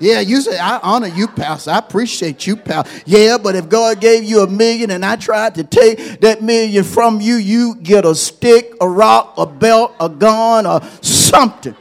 Yeah, 0.00 0.20
you 0.20 0.40
say, 0.40 0.58
I 0.58 0.78
honor 0.78 1.06
you, 1.06 1.28
Pastor. 1.28 1.70
I 1.70 1.78
appreciate 1.78 2.46
you, 2.46 2.56
pal. 2.56 2.86
Yeah, 3.06 3.38
but 3.38 3.54
if 3.54 3.68
God 3.68 4.00
gave 4.00 4.24
you 4.24 4.40
a 4.42 4.46
million 4.46 4.90
and 4.90 5.04
I 5.04 5.16
tried 5.16 5.54
to 5.54 5.64
take 5.64 6.20
that 6.20 6.42
million 6.42 6.82
from 6.82 7.20
you, 7.20 7.36
you 7.36 7.76
get 7.76 8.04
a 8.04 8.14
stick, 8.14 8.74
a 8.80 8.88
rock, 8.88 9.34
a 9.36 9.46
belt, 9.46 9.94
a 10.00 10.08
gun, 10.08 10.66
or 10.66 10.82
something. 11.00 11.76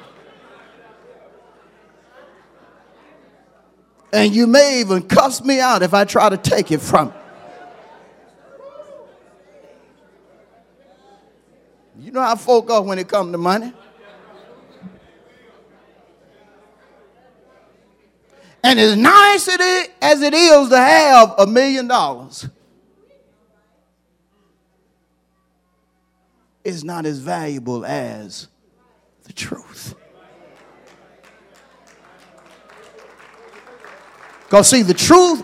And 4.12 4.36
you 4.36 4.45
may 4.45 4.80
even 4.80 5.02
cuss 5.02 5.43
me 5.43 5.60
out 5.60 5.82
if 5.82 5.93
I 5.95 6.06
try 6.06 6.30
to 6.30 6.38
take 6.38 6.71
it 6.71 6.82
from 6.82 7.08
you. 7.08 7.13
You 12.06 12.12
know 12.12 12.21
how 12.21 12.36
folk 12.36 12.69
are 12.69 12.82
when 12.82 12.99
it 12.99 13.08
comes 13.08 13.32
to 13.32 13.38
money. 13.38 13.73
And 18.63 18.80
as 18.80 18.95
nice 18.95 19.47
as 20.02 20.21
it 20.21 20.34
is 20.34 20.69
to 20.69 20.78
have 20.78 21.36
a 21.38 21.45
million 21.45 21.88
dollars, 21.88 22.47
it's 26.63 26.84
not 26.84 27.06
as 27.06 27.19
valuable 27.19 27.86
as 27.86 28.47
the 29.26 29.34
truth. 29.34 29.95
Because, 34.45 34.69
see, 34.69 34.82
the 34.82 34.93
truth, 34.93 35.43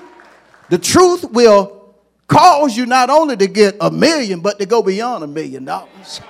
the 0.69 0.77
truth 0.77 1.29
will 1.31 1.95
cause 2.27 2.77
you 2.77 2.85
not 2.85 3.09
only 3.09 3.35
to 3.35 3.47
get 3.47 3.75
a 3.81 3.91
million, 3.91 4.39
but 4.39 4.59
to 4.59 4.65
go 4.65 4.81
beyond 4.81 5.23
a 5.23 5.27
million 5.27 5.65
dollars. 5.65 6.21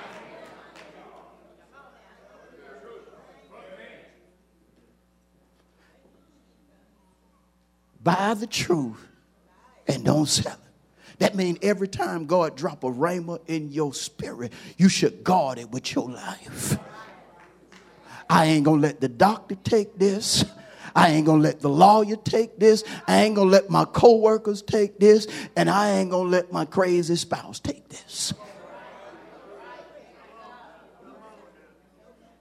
Buy 8.02 8.34
the 8.34 8.46
truth 8.46 9.06
and 9.86 10.04
don't 10.04 10.26
sell 10.26 10.52
it. 10.52 11.18
That 11.18 11.34
means 11.34 11.58
every 11.60 11.88
time 11.88 12.24
God 12.26 12.56
drop 12.56 12.82
a 12.82 12.90
rhema 12.90 13.40
in 13.46 13.70
your 13.70 13.92
spirit, 13.92 14.52
you 14.78 14.88
should 14.88 15.22
guard 15.22 15.58
it 15.58 15.70
with 15.70 15.94
your 15.94 16.08
life. 16.08 16.78
I 18.28 18.46
ain't 18.46 18.64
gonna 18.64 18.80
let 18.80 19.00
the 19.00 19.08
doctor 19.08 19.56
take 19.56 19.98
this. 19.98 20.44
I 20.94 21.10
ain't 21.10 21.26
gonna 21.26 21.42
let 21.42 21.60
the 21.60 21.68
lawyer 21.68 22.16
take 22.16 22.58
this. 22.58 22.84
I 23.06 23.22
ain't 23.22 23.34
gonna 23.34 23.50
let 23.50 23.68
my 23.68 23.84
co-workers 23.84 24.62
take 24.62 24.98
this, 24.98 25.26
and 25.56 25.68
I 25.68 25.90
ain't 25.90 26.10
gonna 26.10 26.28
let 26.28 26.52
my 26.52 26.64
crazy 26.64 27.16
spouse 27.16 27.60
take 27.60 27.88
this. 27.88 28.32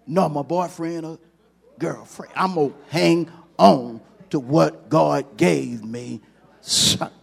No, 0.08 0.28
my 0.30 0.42
boyfriend 0.42 1.06
or 1.06 1.20
girlfriend. 1.78 2.32
I'm 2.36 2.56
gonna 2.56 2.74
hang 2.90 3.30
on 3.58 4.02
to 4.30 4.40
what 4.40 4.90
God 4.90 5.38
gave 5.38 5.84
me 5.84 6.22
Sunday. 6.62 7.16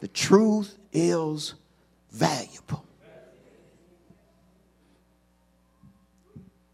The 0.00 0.08
truth 0.08 0.78
is 0.92 1.54
valuable. 2.10 2.84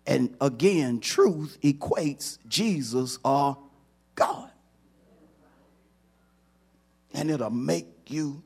And 0.07 0.37
again, 0.41 1.01
truth 1.01 1.59
equates 1.63 2.39
Jesus 2.49 3.19
or 3.25 3.57
God. 4.15 4.51
And 7.15 7.31
it'll 7.31 7.51
make 7.51 7.87
you 8.09 8.43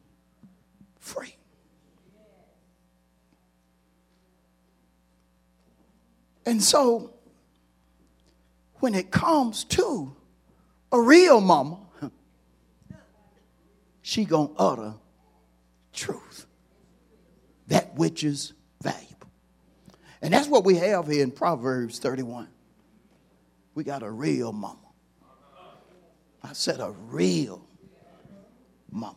free. 1.00 1.36
And 6.44 6.62
so, 6.62 7.15
when 8.80 8.94
it 8.94 9.10
comes 9.10 9.64
to 9.64 10.14
a 10.92 11.00
real 11.00 11.40
mama, 11.40 11.78
she 14.02 14.24
gonna 14.24 14.50
utter 14.56 14.94
truth, 15.92 16.46
that 17.66 17.94
which 17.96 18.22
is 18.22 18.52
valuable. 18.80 19.30
And 20.22 20.32
that's 20.32 20.48
what 20.48 20.64
we 20.64 20.76
have 20.76 21.08
here 21.08 21.22
in 21.22 21.30
Proverbs 21.30 21.98
31. 21.98 22.48
We 23.74 23.84
got 23.84 24.02
a 24.02 24.10
real 24.10 24.52
mama. 24.52 24.78
I 26.42 26.52
said 26.52 26.80
a 26.80 26.92
real 27.08 27.66
mama. 28.90 29.16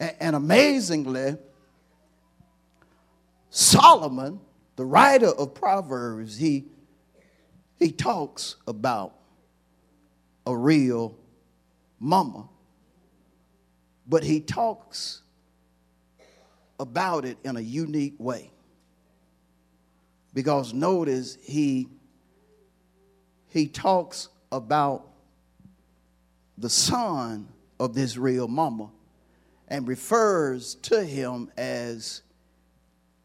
And, 0.00 0.14
and 0.20 0.36
amazingly, 0.36 1.36
Solomon, 3.50 4.40
the 4.76 4.84
writer 4.84 5.28
of 5.28 5.54
Proverbs, 5.54 6.36
he, 6.36 6.64
he 7.78 7.90
talks 7.92 8.56
about 8.66 9.14
a 10.46 10.56
real 10.56 11.16
mama, 11.98 12.48
but 14.06 14.22
he 14.22 14.40
talks 14.40 15.22
about 16.78 17.24
it 17.24 17.38
in 17.44 17.56
a 17.56 17.60
unique 17.60 18.14
way. 18.18 18.50
Because 20.32 20.74
notice 20.74 21.38
he 21.42 21.88
he 23.48 23.68
talks 23.68 24.28
about 24.50 25.06
the 26.58 26.68
son 26.68 27.48
of 27.78 27.94
this 27.94 28.16
real 28.16 28.48
mama 28.48 28.90
and 29.68 29.86
refers 29.86 30.74
to 30.76 31.04
him 31.04 31.50
as 31.56 32.22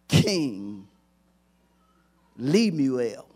King 0.08 0.88
Lemuel. 2.38 3.29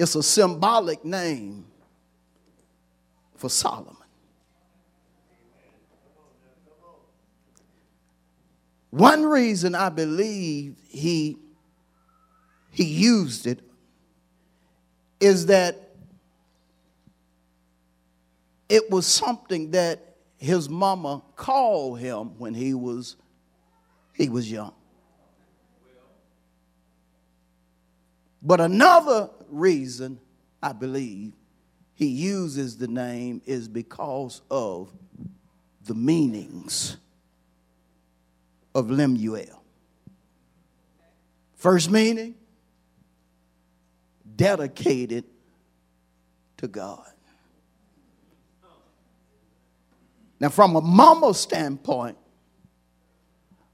It's 0.00 0.14
a 0.14 0.22
symbolic 0.22 1.04
name 1.04 1.66
for 3.36 3.50
Solomon. 3.50 3.96
One 8.88 9.26
reason 9.26 9.74
I 9.74 9.90
believe 9.90 10.76
he 10.88 11.36
he 12.70 12.84
used 12.84 13.46
it 13.46 13.60
is 15.20 15.44
that 15.46 15.90
it 18.70 18.90
was 18.90 19.06
something 19.06 19.72
that 19.72 20.16
his 20.38 20.70
mama 20.70 21.22
called 21.36 22.00
him 22.00 22.38
when 22.38 22.54
he 22.54 22.72
was 22.72 23.16
he 24.14 24.30
was 24.30 24.50
young. 24.50 24.72
But 28.42 28.60
another 28.60 29.30
reason 29.48 30.18
I 30.62 30.72
believe 30.72 31.32
he 31.94 32.06
uses 32.06 32.78
the 32.78 32.88
name 32.88 33.42
is 33.44 33.68
because 33.68 34.40
of 34.50 34.90
the 35.84 35.94
meanings 35.94 36.96
of 38.74 38.90
Lemuel. 38.90 39.62
First 41.56 41.90
meaning, 41.90 42.36
dedicated 44.36 45.24
to 46.56 46.68
God. 46.68 47.06
Now, 50.38 50.48
from 50.48 50.74
a 50.76 50.80
mama 50.80 51.34
standpoint, 51.34 52.16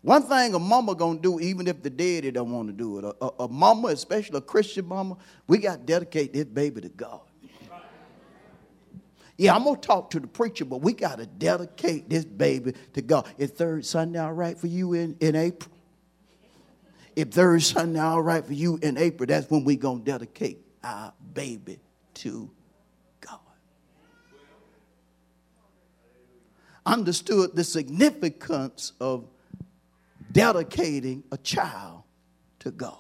one 0.06 0.22
thing 0.22 0.54
a 0.54 0.58
mama 0.60 0.94
gonna 0.94 1.18
do, 1.18 1.40
even 1.40 1.66
if 1.66 1.82
the 1.82 1.90
daddy 1.90 2.30
don't 2.30 2.52
want 2.52 2.68
to 2.68 2.72
do 2.72 2.98
it, 2.98 3.04
a, 3.04 3.24
a, 3.24 3.30
a 3.40 3.48
mama, 3.48 3.88
especially 3.88 4.38
a 4.38 4.40
Christian 4.40 4.86
mama, 4.86 5.16
we 5.48 5.58
got 5.58 5.80
to 5.80 5.82
dedicate 5.84 6.32
this 6.32 6.44
baby 6.44 6.80
to 6.82 6.88
God. 6.88 7.22
Yeah, 9.36 9.56
I'm 9.56 9.64
gonna 9.64 9.78
talk 9.78 10.10
to 10.10 10.20
the 10.20 10.28
preacher, 10.28 10.64
but 10.64 10.80
we 10.80 10.92
got 10.92 11.18
to 11.18 11.26
dedicate 11.26 12.08
this 12.08 12.24
baby 12.24 12.74
to 12.92 13.02
God. 13.02 13.26
Is 13.36 13.50
third 13.50 13.84
Sunday 13.84 14.20
all 14.20 14.32
right 14.32 14.56
for 14.56 14.68
you 14.68 14.92
in, 14.92 15.16
in 15.18 15.34
April? 15.34 15.72
If 17.16 17.30
third 17.30 17.64
Sunday 17.64 17.98
all 17.98 18.22
right 18.22 18.44
for 18.44 18.52
you 18.52 18.78
in 18.82 18.98
April, 18.98 19.26
that's 19.26 19.50
when 19.50 19.64
we 19.64 19.74
gonna 19.74 20.04
dedicate 20.04 20.60
our 20.84 21.12
baby 21.34 21.80
to 22.14 22.48
God. 23.20 23.40
Understood 26.86 27.56
the 27.56 27.64
significance 27.64 28.92
of 29.00 29.26
dedicating 30.36 31.24
a 31.32 31.38
child 31.38 32.02
to 32.58 32.70
God. 32.70 32.94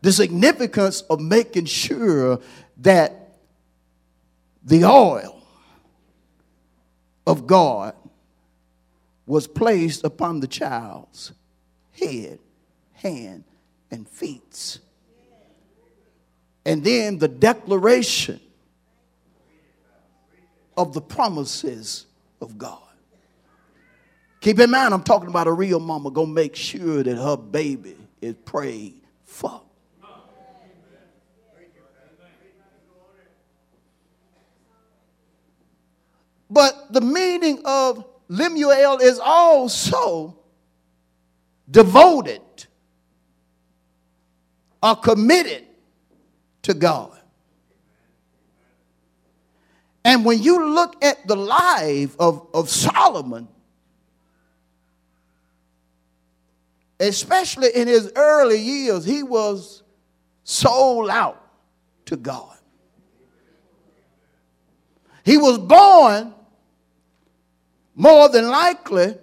The 0.00 0.10
significance 0.10 1.02
of 1.02 1.20
making 1.20 1.66
sure 1.66 2.40
that 2.78 3.36
the 4.64 4.84
oil 4.84 5.42
of 7.26 7.46
God 7.46 7.94
was 9.26 9.46
placed 9.46 10.02
upon 10.02 10.40
the 10.40 10.46
child's 10.46 11.32
head, 11.92 12.38
hand, 12.94 13.44
and 13.90 14.08
feet. 14.08 14.78
And 16.64 16.82
then 16.82 17.18
the 17.18 17.28
declaration 17.28 18.40
of 20.74 20.94
the 20.94 21.02
promises 21.02 22.06
of 22.40 22.56
God. 22.56 22.93
Keep 24.44 24.58
in 24.58 24.70
mind, 24.70 24.92
I'm 24.92 25.02
talking 25.02 25.30
about 25.30 25.46
a 25.46 25.52
real 25.52 25.80
mama 25.80 26.10
gonna 26.10 26.26
make 26.26 26.54
sure 26.54 27.02
that 27.02 27.16
her 27.16 27.34
baby 27.34 27.96
is 28.20 28.34
prayed 28.44 29.00
for. 29.24 29.62
But 36.50 36.92
the 36.92 37.00
meaning 37.00 37.62
of 37.64 38.04
Lemuel 38.28 38.98
is 38.98 39.18
also 39.18 40.36
devoted 41.70 42.42
or 44.82 44.94
committed 44.94 45.64
to 46.64 46.74
God. 46.74 47.18
And 50.04 50.22
when 50.26 50.42
you 50.42 50.68
look 50.68 51.02
at 51.02 51.26
the 51.26 51.34
life 51.34 52.14
of, 52.20 52.46
of 52.52 52.68
Solomon, 52.68 53.48
especially 57.00 57.68
in 57.74 57.88
his 57.88 58.12
early 58.16 58.58
years, 58.58 59.04
he 59.04 59.22
was 59.22 59.82
sold 60.44 61.10
out 61.10 61.40
to 62.06 62.16
God. 62.16 62.56
He 65.24 65.38
was 65.38 65.58
born 65.58 66.34
more 67.94 68.28
than 68.28 68.48
likely 68.48 69.16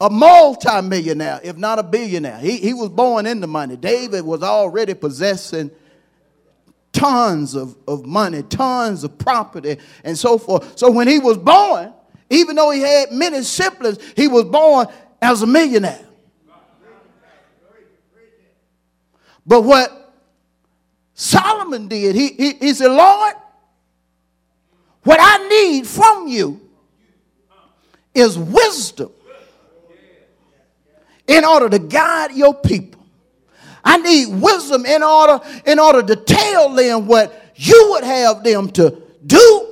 a 0.00 0.08
multimillionaire, 0.08 1.40
if 1.42 1.56
not 1.56 1.78
a 1.78 1.82
billionaire. 1.82 2.38
He, 2.38 2.56
he 2.56 2.72
was 2.72 2.88
born 2.88 3.26
into 3.26 3.46
money. 3.46 3.76
David 3.76 4.24
was 4.24 4.42
already 4.42 4.94
possessing 4.94 5.70
tons 6.92 7.54
of, 7.54 7.76
of 7.86 8.06
money, 8.06 8.42
tons 8.42 9.04
of 9.04 9.18
property, 9.18 9.76
and 10.04 10.16
so 10.16 10.38
forth. 10.38 10.78
So 10.78 10.90
when 10.90 11.06
he 11.06 11.18
was 11.18 11.36
born, 11.36 11.92
even 12.30 12.56
though 12.56 12.70
he 12.70 12.80
had 12.80 13.12
many 13.12 13.42
siblings, 13.42 13.98
he 14.16 14.28
was 14.28 14.44
born 14.44 14.86
as 15.20 15.42
a 15.42 15.46
millionaire. 15.46 16.06
But 19.50 19.62
what 19.62 20.14
Solomon 21.12 21.88
did, 21.88 22.14
he, 22.14 22.28
he, 22.28 22.52
he 22.52 22.72
said, 22.72 22.92
Lord, 22.92 23.34
what 25.02 25.18
I 25.20 25.48
need 25.48 25.88
from 25.88 26.28
you 26.28 26.60
is 28.14 28.38
wisdom 28.38 29.10
in 31.26 31.44
order 31.44 31.68
to 31.68 31.80
guide 31.80 32.30
your 32.30 32.54
people. 32.54 33.04
I 33.82 33.96
need 33.96 34.40
wisdom 34.40 34.86
in 34.86 35.02
order 35.02 35.40
in 35.66 35.80
order 35.80 36.04
to 36.04 36.14
tell 36.14 36.72
them 36.72 37.08
what 37.08 37.52
you 37.56 37.88
would 37.90 38.04
have 38.04 38.44
them 38.44 38.70
to 38.70 39.02
do 39.26 39.68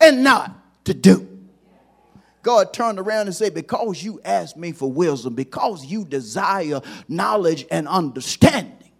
and 0.00 0.24
not 0.24 0.56
to 0.86 0.94
do. 0.94 1.35
God 2.46 2.72
turned 2.72 3.00
around 3.00 3.26
and 3.26 3.34
said, 3.34 3.54
Because 3.54 4.00
you 4.04 4.20
asked 4.24 4.56
me 4.56 4.70
for 4.70 4.88
wisdom, 4.90 5.34
because 5.34 5.84
you 5.84 6.04
desire 6.04 6.80
knowledge 7.08 7.66
and 7.72 7.88
understanding, 7.88 8.92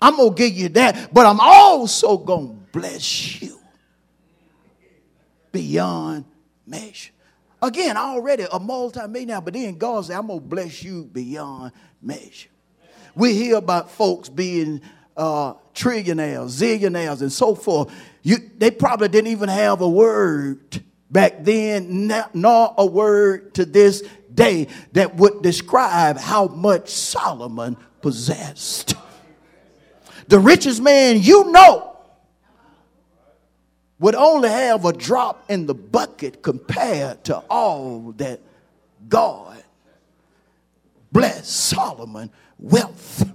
I'm 0.00 0.14
going 0.14 0.32
to 0.32 0.34
give 0.36 0.52
you 0.52 0.68
that, 0.68 1.12
but 1.12 1.26
I'm 1.26 1.40
also 1.40 2.16
going 2.16 2.50
to 2.50 2.78
bless 2.78 3.42
you 3.42 3.58
beyond 5.50 6.24
measure. 6.64 7.10
Again, 7.60 7.96
already 7.96 8.46
a 8.52 8.60
multi-millionaire, 8.60 9.40
but 9.40 9.54
then 9.54 9.76
God 9.76 10.04
said, 10.04 10.18
I'm 10.18 10.28
going 10.28 10.38
to 10.38 10.46
bless 10.46 10.84
you 10.84 11.02
beyond 11.02 11.72
measure. 12.00 12.50
We 13.16 13.34
hear 13.34 13.56
about 13.56 13.90
folks 13.90 14.28
being 14.28 14.82
uh, 15.16 15.54
trillionaires, 15.74 16.50
zillionaires, 16.50 17.22
and 17.22 17.32
so 17.32 17.56
forth. 17.56 17.92
You, 18.22 18.36
they 18.56 18.70
probably 18.70 19.08
didn't 19.08 19.32
even 19.32 19.48
have 19.48 19.80
a 19.80 19.88
word 19.88 20.84
back 21.10 21.44
then, 21.44 22.12
nor 22.34 22.74
a 22.76 22.86
word 22.86 23.54
to 23.54 23.64
this 23.64 24.02
day 24.32 24.68
that 24.92 25.16
would 25.16 25.42
describe 25.42 26.18
how 26.18 26.46
much 26.46 26.90
Solomon 26.90 27.76
possessed. 28.00 28.94
The 30.28 30.38
richest 30.38 30.82
man 30.82 31.20
you 31.20 31.50
know 31.50 31.96
would 33.98 34.14
only 34.14 34.48
have 34.48 34.84
a 34.84 34.92
drop 34.92 35.50
in 35.50 35.66
the 35.66 35.74
bucket 35.74 36.42
compared 36.42 37.24
to 37.24 37.38
all 37.50 38.12
that 38.18 38.40
God 39.08 39.62
blessed 41.10 41.46
Solomon 41.46 42.30
wealth. 42.58 43.28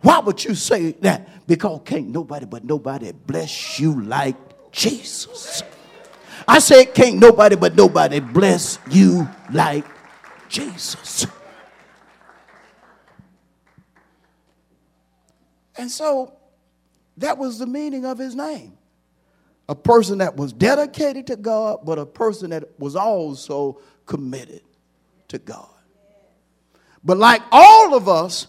Why 0.00 0.20
would 0.20 0.42
you 0.44 0.54
say 0.54 0.92
that? 0.92 1.46
Because 1.46 1.80
can't 1.84 2.08
nobody 2.08 2.46
but 2.46 2.64
nobody 2.64 3.12
bless 3.12 3.78
you 3.78 4.02
like 4.02 4.36
Jesus. 4.72 5.62
I 6.50 6.60
said, 6.60 6.94
can't 6.94 7.18
nobody 7.18 7.56
but 7.56 7.76
nobody 7.76 8.20
bless 8.20 8.78
you 8.90 9.28
like 9.52 9.84
Jesus. 10.48 11.26
And 15.76 15.90
so 15.90 16.32
that 17.18 17.36
was 17.36 17.58
the 17.58 17.66
meaning 17.66 18.06
of 18.06 18.18
his 18.18 18.34
name. 18.34 18.78
A 19.68 19.74
person 19.74 20.18
that 20.18 20.36
was 20.36 20.54
dedicated 20.54 21.26
to 21.26 21.36
God, 21.36 21.80
but 21.84 21.98
a 21.98 22.06
person 22.06 22.50
that 22.50 22.64
was 22.80 22.96
also 22.96 23.82
committed 24.06 24.62
to 25.28 25.38
God. 25.38 25.68
But 27.04 27.18
like 27.18 27.42
all 27.52 27.94
of 27.94 28.08
us, 28.08 28.48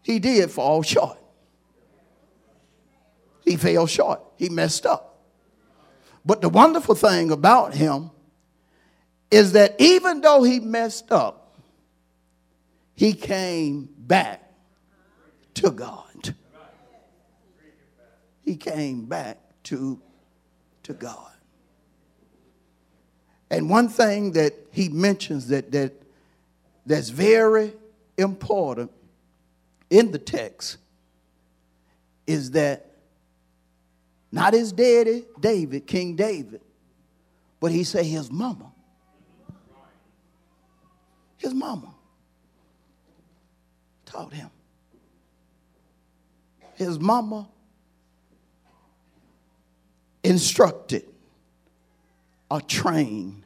he 0.00 0.18
did 0.18 0.50
fall 0.50 0.82
short. 0.82 1.18
He 3.44 3.56
fell 3.56 3.86
short. 3.86 4.22
He 4.36 4.48
messed 4.48 4.86
up. 4.86 5.11
But 6.24 6.40
the 6.40 6.48
wonderful 6.48 6.94
thing 6.94 7.30
about 7.30 7.74
him 7.74 8.10
is 9.30 9.52
that 9.52 9.74
even 9.80 10.20
though 10.20 10.42
he 10.42 10.60
messed 10.60 11.10
up, 11.10 11.58
he 12.94 13.12
came 13.12 13.88
back 13.98 14.52
to 15.54 15.70
God. 15.70 16.34
He 18.44 18.56
came 18.56 19.06
back 19.06 19.38
to, 19.64 20.00
to 20.82 20.92
God. 20.92 21.32
And 23.50 23.68
one 23.68 23.88
thing 23.88 24.32
that 24.32 24.54
he 24.70 24.88
mentions 24.88 25.48
that, 25.48 25.72
that 25.72 25.92
that's 26.86 27.10
very 27.10 27.72
important 28.16 28.90
in 29.90 30.10
the 30.10 30.18
text 30.18 30.78
is 32.26 32.52
that 32.52 32.91
not 34.32 34.54
his 34.54 34.72
daddy, 34.72 35.26
David, 35.38 35.86
King 35.86 36.16
David, 36.16 36.62
but 37.60 37.70
he 37.70 37.84
said 37.84 38.06
his 38.06 38.32
mama. 38.32 38.72
His 41.36 41.52
mama 41.52 41.94
taught 44.06 44.32
him. 44.32 44.50
His 46.74 46.98
mama 46.98 47.48
instructed 50.24 51.04
or 52.50 52.60
trained 52.60 53.44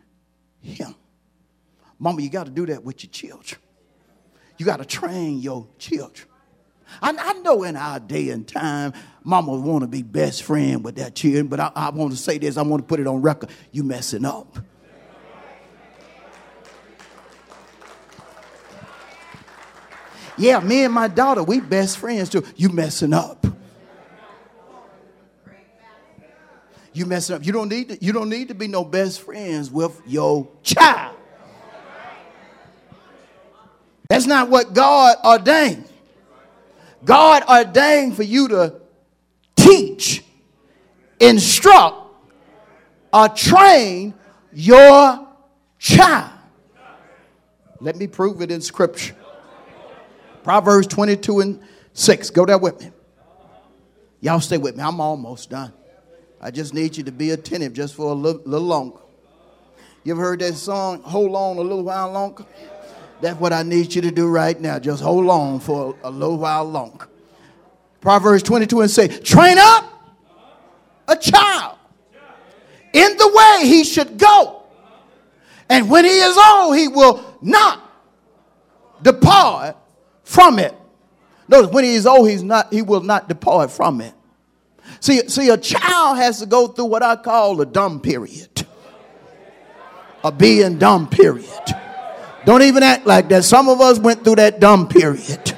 him. 0.61 0.95
Mama, 1.99 2.23
you 2.23 2.31
got 2.31 2.45
to 2.45 2.51
do 2.51 2.67
that 2.67 2.85
with 2.85 3.03
your 3.03 3.11
children. 3.11 3.61
You 4.59 4.67
got 4.67 4.79
to 4.79 4.85
train 4.85 5.41
your 5.41 5.67
children. 5.79 6.29
I, 7.03 7.15
I 7.19 7.33
know 7.41 7.63
in 7.63 7.77
our 7.77 7.99
day 7.99 8.31
and 8.31 8.47
time, 8.47 8.93
mama 9.27 9.53
want 9.55 9.83
to 9.83 9.89
be 9.89 10.03
best 10.03 10.45
friend 10.45 10.85
with 10.85 10.95
that 10.95 11.17
children, 11.17 11.49
but 11.49 11.59
I, 11.59 11.73
I 11.75 11.91
want 11.91 12.13
to 12.13 12.17
say 12.17 12.39
this, 12.39 12.57
I 12.57 12.63
want 12.63 12.81
to 12.81 12.87
put 12.87 13.01
it 13.01 13.09
on 13.09 13.21
record. 13.21 13.51
You 13.73 13.83
messing 13.83 14.25
up. 14.25 14.57
Yeah, 20.39 20.61
me 20.61 20.85
and 20.85 20.95
my 20.95 21.09
daughter, 21.09 21.43
we 21.43 21.61
best 21.61 21.99
friends 21.99 22.29
too. 22.29 22.45
You 22.55 22.69
messing 22.69 23.13
up. 23.13 23.45
You 26.93 27.07
messing 27.07 27.35
up. 27.37 27.45
You 27.45 27.53
don't 27.53 27.69
need 27.69 27.89
to, 27.89 28.05
you 28.05 28.13
don't 28.13 28.29
need 28.29 28.49
to 28.49 28.55
be 28.55 28.69
no 28.69 28.85
best 28.85 29.23
friends 29.23 29.73
with 29.73 30.01
your 30.07 30.49
child. 30.63 31.17
That's 34.09 34.27
not 34.27 34.51
what 34.51 34.73
God 34.73 35.17
ordained. 35.25 35.89
God 37.05 37.43
ordained 37.49 38.15
for 38.15 38.23
you 38.23 38.49
to 38.49 38.86
teach, 39.67 40.25
instruct, 41.21 41.97
or 43.13 43.29
train 43.29 44.15
your 44.53 45.29
child. 45.79 46.33
Let 47.81 47.97
me 47.97 48.07
prove 48.07 48.41
it 48.43 48.51
in 48.51 48.61
scripture. 48.61 49.15
Proverbs 50.43 50.87
22 50.87 51.41
and 51.41 51.61
6. 51.93 52.31
Go 52.31 52.47
there 52.47 52.59
with 52.59 52.81
me. 52.81 52.91
Y'all 54.21 54.41
stay 54.41 54.59
with 54.59 54.77
me. 54.77 54.83
I'm 54.83 55.01
almost 55.01 55.51
done. 55.51 55.73
I 56.41 56.51
just 56.51 56.75
need 56.75 56.97
you 56.97 57.05
to 57.05 57.13
be 57.13 57.31
attentive 57.31 57.73
just 57.73 57.95
for 57.95 58.11
a 58.11 58.15
little, 58.15 58.43
little 58.45 58.67
longer. 58.67 58.99
You 60.05 60.13
ever 60.13 60.23
heard 60.23 60.41
that 60.41 60.55
song, 60.55 61.03
Hold 61.03 61.35
On 61.35 61.57
a 61.57 61.61
Little 61.61 61.83
While 61.83 62.13
Longer? 62.13 62.47
That's 63.21 63.39
what 63.41 63.53
I 63.53 63.63
need 63.63 63.95
you 63.95 64.03
to 64.03 64.11
do 64.11 64.29
right 64.29 64.59
now. 64.61 64.79
Just 64.79 65.03
hold 65.03 65.29
on 65.29 65.59
for 65.59 65.97
a, 66.05 66.09
a 66.09 66.11
little 66.11 66.37
while 66.37 66.65
longer. 66.65 67.09
Proverbs 68.07 68.45
22 68.45 68.83
and 68.83 68.89
say, 68.89 69.09
train 69.09 69.59
up 69.59 69.85
a 71.09 71.17
child 71.17 71.77
in 72.93 73.17
the 73.17 73.29
way 73.35 73.67
he 73.67 73.83
should 73.83 74.17
go. 74.17 74.63
And 75.69 75.91
when 75.91 76.05
he 76.05 76.13
is 76.13 76.37
old, 76.37 76.77
he 76.77 76.87
will 76.87 77.37
not 77.43 77.81
depart 79.03 79.77
from 80.23 80.61
it. 80.61 80.73
Notice 81.49 81.73
when 81.73 81.83
he 81.83 81.97
is 81.97 82.07
old, 82.07 82.31
he's 82.31 82.45
not, 82.45 82.73
he 82.73 82.81
will 82.81 83.01
not 83.01 83.29
depart 83.29 83.73
from 83.73 84.01
it. 84.01 84.15
See, 85.01 85.29
see, 85.29 85.49
a 85.49 85.59
child 85.59 86.19
has 86.19 86.39
to 86.39 86.47
go 86.47 86.69
through 86.69 86.85
what 86.85 87.03
I 87.03 87.17
call 87.17 87.61
a 87.61 87.67
dumb 87.67 87.99
period. 87.99 88.69
A 90.23 90.31
being 90.31 90.79
dumb 90.79 91.09
period. 91.09 91.75
Don't 92.45 92.63
even 92.63 92.85
act 92.85 93.05
like 93.05 93.29
that. 93.31 93.43
Some 93.43 93.69
of 93.69 93.81
us 93.81 93.99
went 93.99 94.23
through 94.23 94.37
that 94.37 94.61
dumb 94.61 94.87
period. 94.87 95.56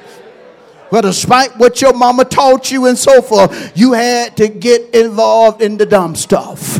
But 0.91 1.01
despite 1.01 1.57
what 1.57 1.81
your 1.81 1.93
mama 1.93 2.25
taught 2.25 2.71
you 2.71 2.87
and 2.87 2.97
so 2.97 3.21
forth, 3.21 3.77
you 3.77 3.93
had 3.93 4.35
to 4.37 4.47
get 4.47 4.93
involved 4.95 5.61
in 5.61 5.77
the 5.77 5.85
dumb 5.85 6.15
stuff. 6.15 6.79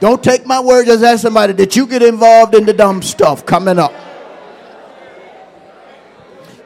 Don't 0.00 0.24
take 0.24 0.46
my 0.46 0.60
word, 0.60 0.86
just 0.86 1.04
ask 1.04 1.22
somebody, 1.22 1.52
did 1.52 1.76
you 1.76 1.86
get 1.86 2.02
involved 2.02 2.54
in 2.54 2.64
the 2.64 2.72
dumb 2.72 3.02
stuff 3.02 3.44
coming 3.44 3.78
up? 3.78 3.92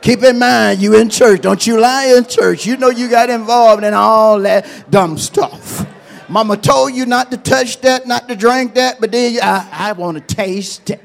Keep 0.01 0.23
in 0.23 0.38
mind, 0.38 0.81
you 0.81 0.95
in 0.95 1.09
church. 1.09 1.40
Don't 1.40 1.67
you 1.67 1.81
lie 1.81 2.14
in 2.17 2.27
church. 2.27 2.67
You 2.67 2.77
know 2.77 2.90
you 2.90 3.09
got 3.09 3.31
involved 3.31 3.83
in 3.83 3.95
all 3.95 4.38
that 4.40 4.90
dumb 4.90 5.17
stuff. 5.17 5.87
Mama 6.29 6.57
told 6.57 6.93
you 6.95 7.07
not 7.07 7.31
to 7.31 7.37
touch 7.38 7.81
that, 7.81 8.07
not 8.07 8.29
to 8.29 8.37
drink 8.37 8.75
that, 8.75 9.01
but 9.01 9.11
then 9.11 9.38
I, 9.43 9.69
I 9.73 9.93
want 9.93 10.17
to 10.17 10.35
taste 10.35 10.90
it. 10.90 11.01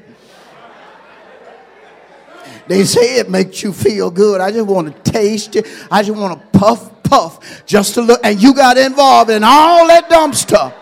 They 2.70 2.84
say 2.84 3.18
it 3.18 3.28
makes 3.28 3.64
you 3.64 3.72
feel 3.72 4.12
good. 4.12 4.40
I 4.40 4.52
just 4.52 4.68
want 4.68 5.04
to 5.04 5.10
taste 5.10 5.56
it. 5.56 5.66
I 5.90 6.04
just 6.04 6.16
want 6.16 6.40
to 6.40 6.46
puff, 6.56 7.02
puff, 7.02 7.66
just 7.66 7.94
to 7.94 8.00
look. 8.00 8.20
And 8.22 8.40
you 8.40 8.54
got 8.54 8.78
involved 8.78 9.28
in 9.28 9.42
all 9.42 9.88
that 9.88 10.08
dumb 10.08 10.32
stuff. 10.32 10.72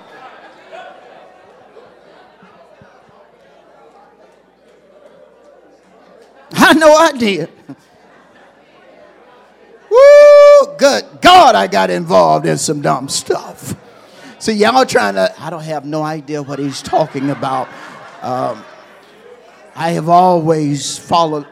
I 6.53 6.75
know 6.75 6.93
I 6.93 7.13
did. 7.13 7.49
Woo, 9.91 10.77
good 10.77 11.07
God, 11.23 11.55
I 11.55 11.69
got 11.69 11.89
involved 11.89 12.45
in 12.45 12.59
some 12.59 12.83
dumb 12.83 13.09
stuff. 13.09 13.75
See, 14.39 14.53
y'all 14.53 14.85
trying 14.85 15.15
to, 15.15 15.35
I 15.41 15.49
don't 15.49 15.65
have 15.65 15.87
no 15.87 16.03
idea 16.03 16.43
what 16.43 16.59
he's 16.59 16.83
talking 16.83 17.31
about. 17.31 17.67
Um, 18.21 18.63
I 19.75 19.93
have 19.93 20.11
always 20.11 20.99
followed 20.99 21.47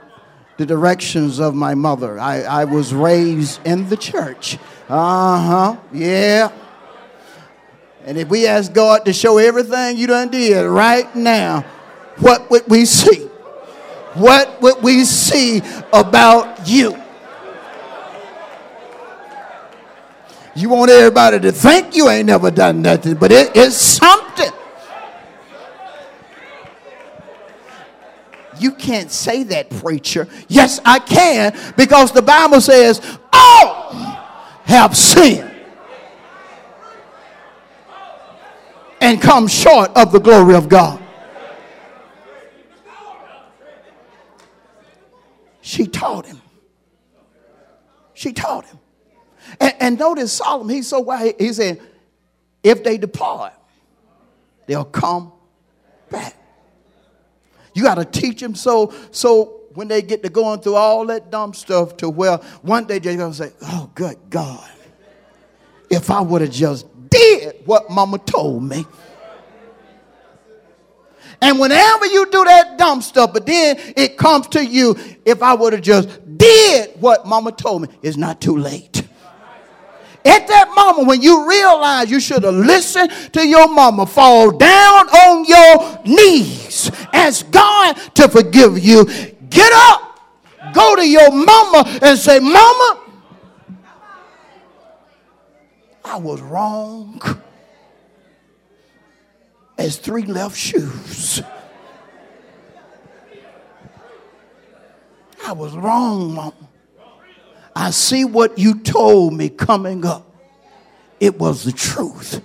the 0.57 0.67
directions 0.67 1.39
of 1.39 1.55
my 1.55 1.75
mother. 1.75 2.19
I, 2.19 2.43
I 2.43 2.65
was 2.65 2.95
raised 2.95 3.61
in 3.67 3.89
the 3.89 3.97
church. 3.97 4.59
Uh 4.89 5.41
huh. 5.41 5.77
Yeah. 5.93 6.53
And 8.05 8.17
if 8.17 8.29
we 8.29 8.47
ask 8.47 8.73
God 8.73 9.05
to 9.07 9.13
show 9.13 9.39
everything 9.39 9.97
you 9.97 10.07
done 10.07 10.29
did 10.29 10.63
right 10.63 11.15
now, 11.15 11.63
what 12.19 12.49
would 12.51 12.69
we 12.69 12.85
see? 12.85 13.25
What 14.15 14.63
would 14.63 14.83
we 14.83 15.05
see 15.05 15.61
about 15.93 16.67
you? 16.69 17.03
You 20.55 20.71
want 20.71 20.91
everybody 20.91 21.39
to 21.41 21.53
think 21.53 21.95
you 21.95 22.09
ain't 22.09 22.27
never 22.27 22.51
done 22.51 22.81
nothing, 22.81 23.17
but 23.17 23.31
it 23.31 23.55
is 23.55 23.77
something. 23.77 24.51
You 28.59 28.73
can't 28.73 29.11
say 29.11 29.43
that, 29.45 29.71
preacher. 29.71 30.29
Yes, 30.49 30.81
I 30.85 30.99
can, 30.99 31.57
because 31.77 32.13
the 32.13 32.23
Bible 32.23 32.61
says, 32.61 33.01
all 33.33 33.93
have 34.65 34.97
sinned 34.97 35.53
and 39.01 39.21
come 39.21 39.47
short 39.47 39.91
of 39.97 40.13
the 40.13 40.19
glory 40.19 40.55
of 40.55 40.69
God. 40.69 41.03
She 45.61 45.87
taught 45.87 46.27
him. 46.27 46.41
She 48.15 48.33
taught 48.33 48.65
him. 48.67 48.79
And, 49.61 49.75
and 49.81 49.99
notice 49.99 50.33
Solomon, 50.33 50.75
he's 50.75 50.89
so 50.89 51.01
wise. 51.01 51.35
He 51.39 51.53
said, 51.53 51.81
if 52.63 52.83
they 52.83 52.99
depart, 52.99 53.53
they'll 54.67 54.85
come 54.85 55.33
back. 56.11 56.35
You 57.77 57.83
got 57.83 57.97
to 57.97 58.07
teach 58.07 58.41
them 58.41 58.55
so 58.55 58.91
so 59.11 59.61
when 59.75 59.87
they 59.87 60.01
get 60.01 60.23
to 60.23 60.31
going 60.31 60.61
through 60.61 60.77
all 60.77 61.05
that 61.07 61.31
dumb 61.31 61.53
stuff 61.53 61.99
to 61.99 62.09
where 62.09 62.39
one 62.63 62.87
day 62.87 62.99
they're 62.99 63.19
gonna 63.19 63.35
say, 63.35 63.53
"Oh, 63.61 63.91
good 63.95 64.17
God, 64.31 64.71
if 65.91 66.11
I 66.11 66.23
would 66.23 66.41
have 66.41 66.51
just 66.51 66.87
did 67.11 67.57
what 67.67 67.91
Mama 67.91 68.17
told 68.17 68.63
me." 68.63 68.87
And 71.43 71.59
whenever 71.59 72.07
you 72.07 72.25
do 72.31 72.45
that 72.45 72.79
dumb 72.79 73.03
stuff, 73.03 73.35
but 73.35 73.45
then 73.45 73.77
it 73.95 74.17
comes 74.17 74.47
to 74.49 74.65
you, 74.65 74.97
if 75.27 75.43
I 75.43 75.53
would 75.53 75.75
have 75.75 75.83
just 75.83 76.09
did 76.39 76.93
what 76.99 77.27
Mama 77.27 77.53
told 77.53 77.83
me, 77.83 77.89
it's 78.01 78.17
not 78.17 78.41
too 78.41 78.57
late. 78.57 79.06
At 80.27 80.49
that 80.49 80.73
moment, 80.75 81.07
when 81.07 81.23
you 81.23 81.49
realize 81.49 82.11
you 82.11 82.19
should 82.19 82.43
have 82.43 82.55
listened 82.55 83.11
to 83.33 83.47
your 83.47 83.69
mama, 83.69 84.07
fall 84.07 84.51
down 84.51 85.09
on 85.09 85.45
your 85.45 86.03
knees, 86.05 86.91
ask 87.13 87.49
God 87.51 87.95
to 88.15 88.29
forgive 88.29 88.79
you, 88.79 89.05
get 89.49 89.73
up, 89.73 90.21
go 90.75 90.97
to 90.97 91.09
your 91.09 91.31
mama 91.31 91.85
and 92.03 92.19
say, 92.19 92.41
Mama, 92.41 93.03
I 96.05 96.17
was 96.17 96.41
wrong 96.41 97.21
as 99.79 99.99
three 99.99 100.23
left 100.23 100.57
shoes. 100.57 101.43
I 105.45 105.53
was 105.53 105.77
wrong, 105.77 106.35
Mama. 106.35 106.66
I 107.77 107.91
see 107.91 108.25
what 108.25 108.59
you 108.59 108.81
told 108.81 109.35
me 109.35 109.51
coming 109.51 110.07
up. 110.07 110.35
It 111.21 111.39
was 111.39 111.63
the 111.63 111.73
truth. 111.73 112.43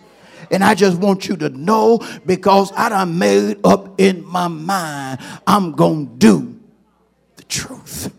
And 0.51 0.61
I 0.61 0.75
just 0.75 0.97
want 0.97 1.29
you 1.29 1.37
to 1.37 1.47
know 1.47 2.05
because 2.25 2.73
I 2.75 2.89
done 2.89 3.17
made 3.17 3.65
up 3.65 4.01
in 4.01 4.25
my 4.25 4.49
mind, 4.49 5.19
I'm 5.47 5.71
going 5.71 6.07
to 6.07 6.15
do 6.17 6.59
the 7.37 7.43
truth. 7.43 8.13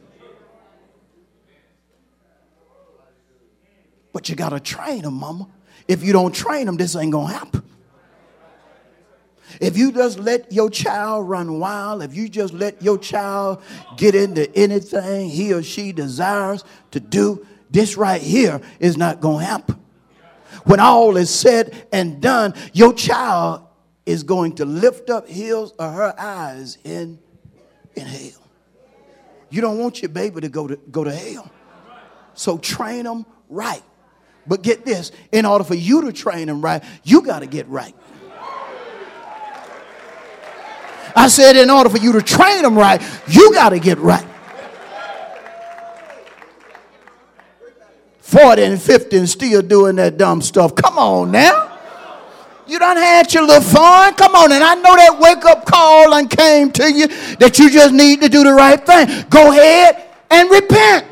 But 4.14 4.30
you 4.30 4.34
got 4.34 4.50
to 4.50 4.60
train 4.60 5.02
them, 5.02 5.14
mama. 5.14 5.48
If 5.86 6.02
you 6.02 6.14
don't 6.14 6.34
train 6.34 6.64
them, 6.64 6.78
this 6.78 6.96
ain't 6.96 7.12
going 7.12 7.28
to 7.28 7.34
happen. 7.34 7.62
If 9.62 9.78
you 9.78 9.92
just 9.92 10.18
let 10.18 10.52
your 10.52 10.68
child 10.68 11.28
run 11.28 11.60
wild, 11.60 12.02
if 12.02 12.16
you 12.16 12.28
just 12.28 12.52
let 12.52 12.82
your 12.82 12.98
child 12.98 13.62
get 13.96 14.16
into 14.16 14.52
anything 14.56 15.30
he 15.30 15.52
or 15.52 15.62
she 15.62 15.92
desires 15.92 16.64
to 16.90 16.98
do, 16.98 17.46
this 17.70 17.96
right 17.96 18.20
here 18.20 18.60
is 18.80 18.96
not 18.96 19.20
going 19.20 19.38
to 19.38 19.46
happen. 19.46 19.80
When 20.64 20.80
all 20.80 21.16
is 21.16 21.30
said 21.30 21.86
and 21.92 22.20
done, 22.20 22.54
your 22.72 22.92
child 22.92 23.62
is 24.04 24.24
going 24.24 24.56
to 24.56 24.64
lift 24.64 25.10
up 25.10 25.28
his 25.28 25.72
or 25.78 25.92
her 25.92 26.14
eyes 26.18 26.76
in, 26.82 27.20
in 27.94 28.04
hell. 28.04 28.42
You 29.48 29.60
don't 29.60 29.78
want 29.78 30.02
your 30.02 30.08
baby 30.08 30.40
to 30.40 30.48
go 30.48 30.66
to, 30.66 30.76
go 30.90 31.04
to 31.04 31.14
hell. 31.14 31.48
So 32.34 32.58
train 32.58 33.04
them 33.04 33.26
right. 33.48 33.82
But 34.44 34.62
get 34.62 34.84
this 34.84 35.12
in 35.30 35.46
order 35.46 35.62
for 35.62 35.76
you 35.76 36.02
to 36.02 36.12
train 36.12 36.48
them 36.48 36.62
right, 36.62 36.82
you 37.04 37.22
got 37.22 37.40
to 37.40 37.46
get 37.46 37.68
right. 37.68 37.94
I 41.14 41.28
said, 41.28 41.56
in 41.56 41.70
order 41.70 41.88
for 41.88 41.98
you 41.98 42.12
to 42.12 42.22
train 42.22 42.62
them 42.62 42.76
right, 42.76 43.02
you 43.28 43.52
got 43.52 43.70
to 43.70 43.78
get 43.78 43.98
right. 43.98 44.26
40 48.20 48.62
and 48.62 48.80
50 48.80 49.16
and 49.18 49.28
still 49.28 49.60
doing 49.60 49.96
that 49.96 50.16
dumb 50.16 50.40
stuff. 50.40 50.74
Come 50.74 50.98
on 50.98 51.30
now. 51.30 51.68
You 52.66 52.78
done 52.78 52.96
had 52.96 53.32
your 53.34 53.46
little 53.46 53.60
fun. 53.60 54.14
Come 54.14 54.34
on. 54.34 54.52
And 54.52 54.64
I 54.64 54.74
know 54.74 54.96
that 54.96 55.18
wake 55.20 55.44
up 55.44 55.66
call 55.66 56.14
and 56.14 56.30
came 56.30 56.70
to 56.72 56.90
you 56.90 57.08
that 57.36 57.58
you 57.58 57.68
just 57.68 57.92
need 57.92 58.22
to 58.22 58.30
do 58.30 58.42
the 58.42 58.52
right 58.54 58.84
thing. 58.84 59.26
Go 59.28 59.50
ahead 59.52 60.08
and 60.30 60.50
repent. 60.50 61.06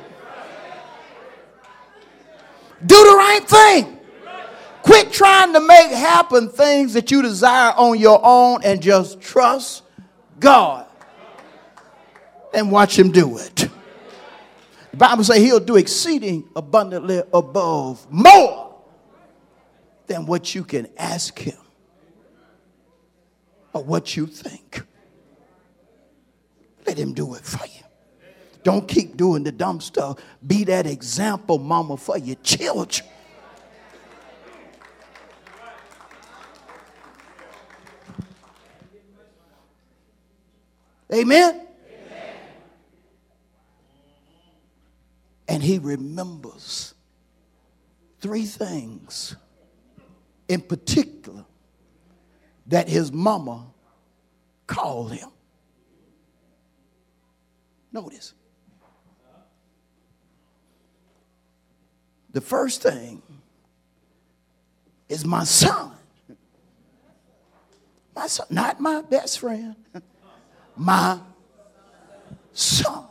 Do 2.87 2.97
the 2.97 3.17
right 3.17 3.47
thing. 3.47 3.99
Quit 4.83 5.13
trying 5.13 5.53
to 5.53 5.61
make 5.61 5.91
happen 5.91 6.49
things 6.49 6.95
that 6.95 7.11
you 7.11 7.21
desire 7.21 7.75
on 7.77 7.99
your 7.99 8.19
own 8.25 8.65
and 8.65 8.81
just 8.81 9.21
trust 9.21 9.83
God 10.41 10.87
and 12.53 12.73
watch 12.73 12.99
him 12.99 13.13
do 13.13 13.39
it. 13.39 13.69
The 14.91 14.97
Bible 14.97 15.23
says 15.23 15.37
he'll 15.37 15.61
do 15.61 15.77
exceeding 15.77 16.49
abundantly 16.57 17.23
above 17.33 18.11
more 18.11 18.75
than 20.07 20.27
what 20.27 20.55
you 20.55 20.65
can 20.65 20.89
ask 20.99 21.39
him 21.39 21.59
or 23.73 23.85
what 23.85 24.17
you 24.17 24.27
think. 24.27 24.83
Let 26.87 26.99
him 26.99 27.13
do 27.13 27.35
it 27.35 27.45
for 27.45 27.65
you. 27.67 27.85
Don't 28.65 28.87
keep 28.89 29.17
doing 29.17 29.45
the 29.45 29.53
dumb 29.53 29.81
stuff. 29.81 30.19
Be 30.45 30.65
that 30.65 30.87
example, 30.87 31.59
mama, 31.59 31.97
for 31.97 32.19
your 32.19 32.37
children. 32.37 33.09
Amen? 41.13 41.55
Amen. 41.55 41.67
And 45.49 45.63
he 45.63 45.79
remembers 45.79 46.95
three 48.21 48.45
things 48.45 49.35
in 50.49 50.61
particular 50.61 51.45
that 52.67 52.89
his 52.89 53.13
mama 53.13 53.67
called 54.67 55.13
him. 55.13 55.29
Notice. 57.93 58.35
The 62.33 62.41
first 62.41 62.83
thing 62.83 63.23
is 65.09 65.25
my 65.25 65.43
son. 65.43 65.93
My 68.15 68.29
son, 68.29 68.47
not 68.51 68.81
my 68.81 69.03
best 69.03 69.41
friend 69.41 69.75
my 70.81 71.21
son. 72.53 73.05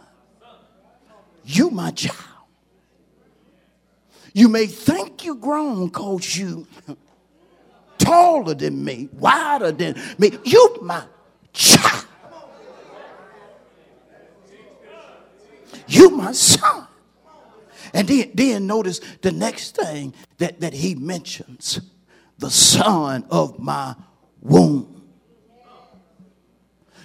You 1.46 1.70
my 1.70 1.92
child. 1.92 2.18
You 4.34 4.50
may 4.50 4.66
think 4.66 5.24
you 5.24 5.36
grown 5.36 5.86
because 5.86 6.36
you 6.36 6.66
taller 8.00 8.56
than 8.56 8.84
me, 8.84 9.10
wider 9.14 9.72
than 9.72 10.02
me. 10.18 10.32
You 10.44 10.78
my 10.82 11.04
child. 11.54 12.08
You 15.88 16.10
my 16.10 16.32
son. 16.32 16.88
And 17.94 18.08
then, 18.08 18.32
then 18.34 18.68
notice 18.68 19.00
the 19.22 19.32
next 19.32 19.76
thing 19.76 20.16
that, 20.40 20.60
that 20.62 20.74
he 20.74 20.96
mentions 20.96 21.80
the 22.40 22.50
son 22.50 23.26
of 23.30 23.60
my 23.60 23.96
womb. 24.42 24.99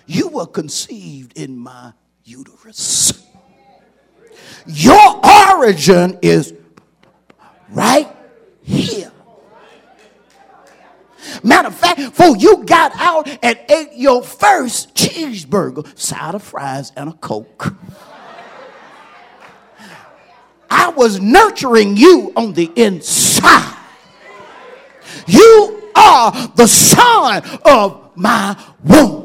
You 0.07 0.29
were 0.29 0.47
conceived 0.47 1.39
in 1.39 1.57
my 1.57 1.93
uterus. 2.25 3.25
Your 4.67 5.21
origin 5.25 6.19
is 6.23 6.55
right 7.71 8.09
here. 8.63 9.13
Matter 11.43 11.69
of 11.69 11.75
fact, 11.75 11.99
before 11.99 12.37
you 12.37 12.65
got 12.65 12.93
out 12.97 13.29
and 13.43 13.59
ate 13.69 13.95
your 13.95 14.23
first 14.23 14.95
cheeseburger, 14.95 15.99
side 15.99 16.35
of 16.35 16.43
fries, 16.43 16.93
and 16.97 17.11
a 17.11 17.13
Coke. 17.13 17.75
I 20.71 20.89
was 20.91 21.21
nurturing 21.21 21.97
you 21.97 22.33
on 22.37 22.53
the 22.53 22.71
inside. 22.77 23.79
You 25.27 25.91
are 25.95 26.53
the 26.57 26.67
son 26.67 27.43
of 27.65 28.11
my 28.17 28.57
womb. 28.83 29.24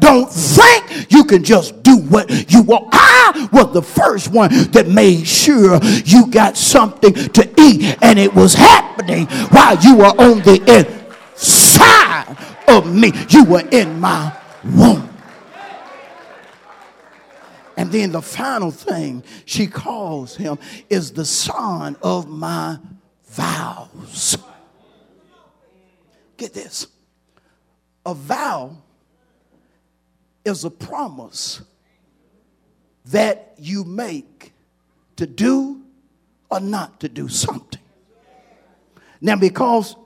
Don't 0.00 0.30
think 0.30 1.10
you 1.12 1.24
can 1.24 1.42
just 1.44 1.82
do 1.82 1.98
what 1.98 2.50
you 2.52 2.62
want. 2.62 2.88
I 2.92 3.48
was 3.52 3.72
the 3.72 3.82
first 3.82 4.28
one 4.28 4.50
that 4.72 4.88
made 4.88 5.26
sure 5.26 5.80
you 6.04 6.26
got 6.26 6.56
something 6.56 7.12
to 7.12 7.54
eat, 7.58 7.96
and 8.02 8.18
it 8.18 8.34
was 8.34 8.54
happening 8.54 9.26
while 9.50 9.76
you 9.78 9.96
were 9.96 10.04
on 10.04 10.40
the 10.40 10.60
inside 11.34 12.36
of 12.68 12.94
me. 12.94 13.12
You 13.28 13.44
were 13.44 13.66
in 13.70 14.00
my 14.00 14.36
womb. 14.64 15.08
And 17.76 17.90
then 17.90 18.12
the 18.12 18.22
final 18.22 18.70
thing 18.70 19.24
she 19.44 19.66
calls 19.66 20.36
him 20.36 20.58
is 20.88 21.12
the 21.12 21.24
son 21.24 21.96
of 22.02 22.28
my 22.28 22.78
vows. 23.28 24.36
Get 26.36 26.54
this 26.54 26.86
a 28.04 28.14
vow 28.14 28.76
is 30.44 30.64
a 30.64 30.70
promise 30.70 31.62
that 33.06 33.54
you 33.58 33.84
make 33.84 34.52
to 35.16 35.26
do 35.26 35.82
or 36.50 36.60
not 36.60 37.00
to 37.00 37.08
do 37.08 37.28
something. 37.28 37.80
Now, 39.20 39.36
because 39.36 39.96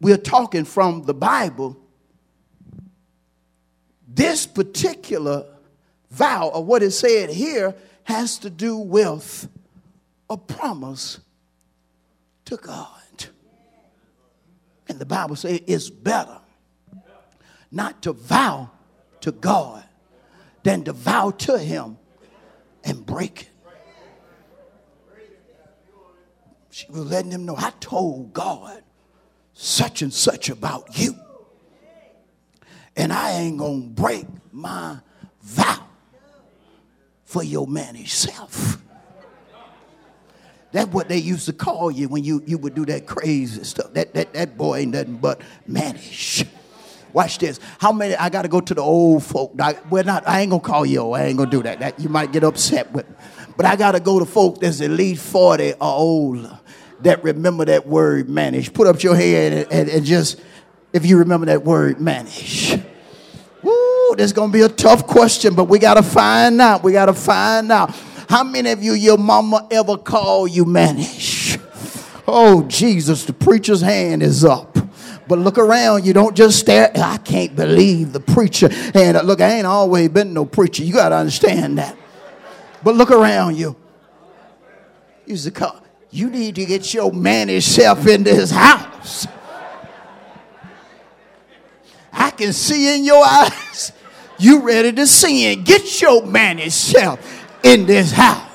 we're 0.00 0.16
talking 0.16 0.64
from 0.64 1.04
the 1.04 1.14
Bible, 1.14 1.76
this 4.06 4.46
particular 4.46 5.46
vow, 6.10 6.48
or 6.48 6.64
what 6.64 6.82
is 6.82 6.98
said 6.98 7.30
here, 7.30 7.74
has 8.04 8.38
to 8.38 8.50
do 8.50 8.76
with 8.76 9.48
a 10.30 10.36
promise 10.36 11.20
to 12.46 12.56
God. 12.56 13.26
And 14.88 14.98
the 14.98 15.06
Bible 15.06 15.36
says 15.36 15.60
it's 15.66 15.90
better 15.90 16.38
not 17.70 18.00
to 18.02 18.12
vow 18.12 18.70
to 19.20 19.32
God 19.32 19.84
than 20.62 20.84
to 20.84 20.92
vow 20.92 21.30
to 21.30 21.58
Him 21.58 21.98
and 22.84 23.04
break 23.04 23.42
it. 23.42 23.48
She 26.78 26.86
was 26.90 27.10
letting 27.10 27.32
him 27.32 27.44
know, 27.44 27.56
I 27.56 27.72
told 27.80 28.32
God 28.32 28.84
such 29.52 30.00
and 30.00 30.14
such 30.14 30.48
about 30.48 30.96
you. 30.96 31.16
And 32.96 33.12
I 33.12 33.32
ain't 33.32 33.58
gonna 33.58 33.80
break 33.80 34.26
my 34.52 34.98
vow 35.42 35.88
for 37.24 37.42
your 37.42 37.66
managed 37.66 38.12
self. 38.12 38.80
That's 40.70 40.88
what 40.92 41.08
they 41.08 41.18
used 41.18 41.46
to 41.46 41.52
call 41.52 41.90
you 41.90 42.06
when 42.06 42.22
you, 42.22 42.44
you 42.46 42.58
would 42.58 42.76
do 42.76 42.86
that 42.86 43.06
crazy 43.06 43.64
stuff. 43.64 43.92
That, 43.94 44.14
that, 44.14 44.32
that 44.34 44.56
boy 44.56 44.78
ain't 44.78 44.92
nothing 44.92 45.16
but 45.16 45.40
mannish. 45.66 46.44
Watch 47.18 47.38
this. 47.38 47.58
How 47.80 47.90
many? 47.90 48.14
I 48.14 48.28
got 48.28 48.42
to 48.42 48.48
go 48.48 48.60
to 48.60 48.74
the 48.74 48.80
old 48.80 49.24
folk. 49.24 49.52
I, 49.58 49.76
we're 49.90 50.04
not. 50.04 50.22
I 50.28 50.42
ain't 50.42 50.50
gonna 50.50 50.62
call 50.62 50.86
you. 50.86 51.10
I 51.10 51.24
ain't 51.24 51.36
gonna 51.36 51.50
do 51.50 51.64
that. 51.64 51.80
That 51.80 51.98
you 51.98 52.08
might 52.08 52.30
get 52.30 52.44
upset 52.44 52.92
with. 52.92 53.06
But 53.56 53.66
I 53.66 53.74
got 53.74 53.92
to 53.92 54.00
go 54.00 54.20
to 54.20 54.24
folk 54.24 54.60
that's 54.60 54.80
at 54.80 54.90
least 54.90 55.26
forty 55.26 55.72
or 55.72 55.78
older 55.80 56.60
that 57.00 57.24
remember 57.24 57.64
that 57.64 57.88
word 57.88 58.28
manage. 58.28 58.72
Put 58.72 58.86
up 58.86 59.02
your 59.02 59.16
hand 59.16 59.52
and, 59.52 59.72
and, 59.72 59.88
and 59.88 60.04
just 60.04 60.40
if 60.92 61.04
you 61.04 61.18
remember 61.18 61.46
that 61.46 61.64
word 61.64 62.00
manage. 62.00 62.78
Woo, 63.64 64.14
this 64.16 64.30
gonna 64.30 64.52
be 64.52 64.60
a 64.60 64.68
tough 64.68 65.04
question, 65.04 65.56
but 65.56 65.64
we 65.64 65.80
gotta 65.80 66.04
find 66.04 66.60
out. 66.60 66.84
We 66.84 66.92
gotta 66.92 67.14
find 67.14 67.72
out. 67.72 67.90
How 68.28 68.44
many 68.44 68.70
of 68.70 68.80
you, 68.80 68.92
your 68.92 69.18
mama 69.18 69.66
ever 69.72 69.96
called 69.96 70.52
you 70.52 70.64
manage? 70.64 71.58
Oh, 72.28 72.62
Jesus, 72.68 73.24
the 73.24 73.32
preacher's 73.32 73.80
hand 73.80 74.22
is 74.22 74.44
up. 74.44 74.77
But 75.28 75.38
look 75.38 75.58
around, 75.58 76.06
you 76.06 76.12
don't 76.12 76.36
just 76.36 76.58
stare. 76.58 76.90
I 76.94 77.18
can't 77.18 77.54
believe 77.54 78.12
the 78.12 78.20
preacher. 78.20 78.70
And 78.94 79.16
uh, 79.16 79.22
look, 79.22 79.40
I 79.40 79.50
ain't 79.50 79.66
always 79.66 80.08
been 80.08 80.32
no 80.32 80.44
preacher. 80.44 80.82
You 80.82 80.94
got 80.94 81.10
to 81.10 81.16
understand 81.16 81.78
that. 81.78 81.96
But 82.82 82.94
look 82.96 83.10
around 83.10 83.56
you. 83.56 83.76
Use 85.26 85.44
the 85.44 85.50
call. 85.50 85.82
You 86.10 86.30
need 86.30 86.54
to 86.54 86.64
get 86.64 86.94
your 86.94 87.12
managed 87.12 87.66
self 87.66 88.06
in 88.06 88.22
this 88.22 88.50
house. 88.50 89.26
I 92.10 92.30
can 92.30 92.52
see 92.52 92.96
in 92.96 93.04
your 93.04 93.22
eyes 93.24 93.92
you 94.38 94.62
ready 94.62 94.92
to 94.92 95.06
sin. 95.06 95.64
Get 95.64 96.00
your 96.00 96.24
managed 96.24 96.72
self 96.72 97.20
in 97.62 97.84
this 97.84 98.12
house. 98.12 98.47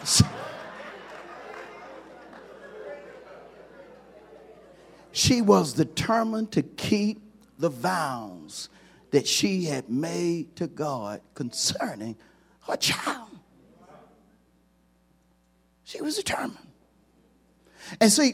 She 5.13 5.43
was 5.43 5.73
determined 5.73 6.51
to 6.53 6.63
keep 6.63 7.21
the 7.59 7.69
vows 7.69 8.69
that 9.11 9.27
she 9.27 9.65
had 9.65 9.87
made 9.87 10.55
to 10.55 10.65
God 10.65 11.21
concerning 11.35 12.17
her 12.67 12.75
child. 12.75 13.29
She 15.83 16.01
was 16.01 16.15
determined. 16.15 16.67
And 18.01 18.11
see, 18.11 18.33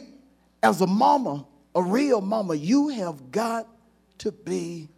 as 0.62 0.80
a 0.80 0.86
mama, 0.86 1.46
a 1.74 1.82
real 1.82 2.22
mama, 2.22 2.54
you 2.54 2.88
have 2.88 3.30
got 3.30 3.68
to 4.18 4.32
be 4.32 4.88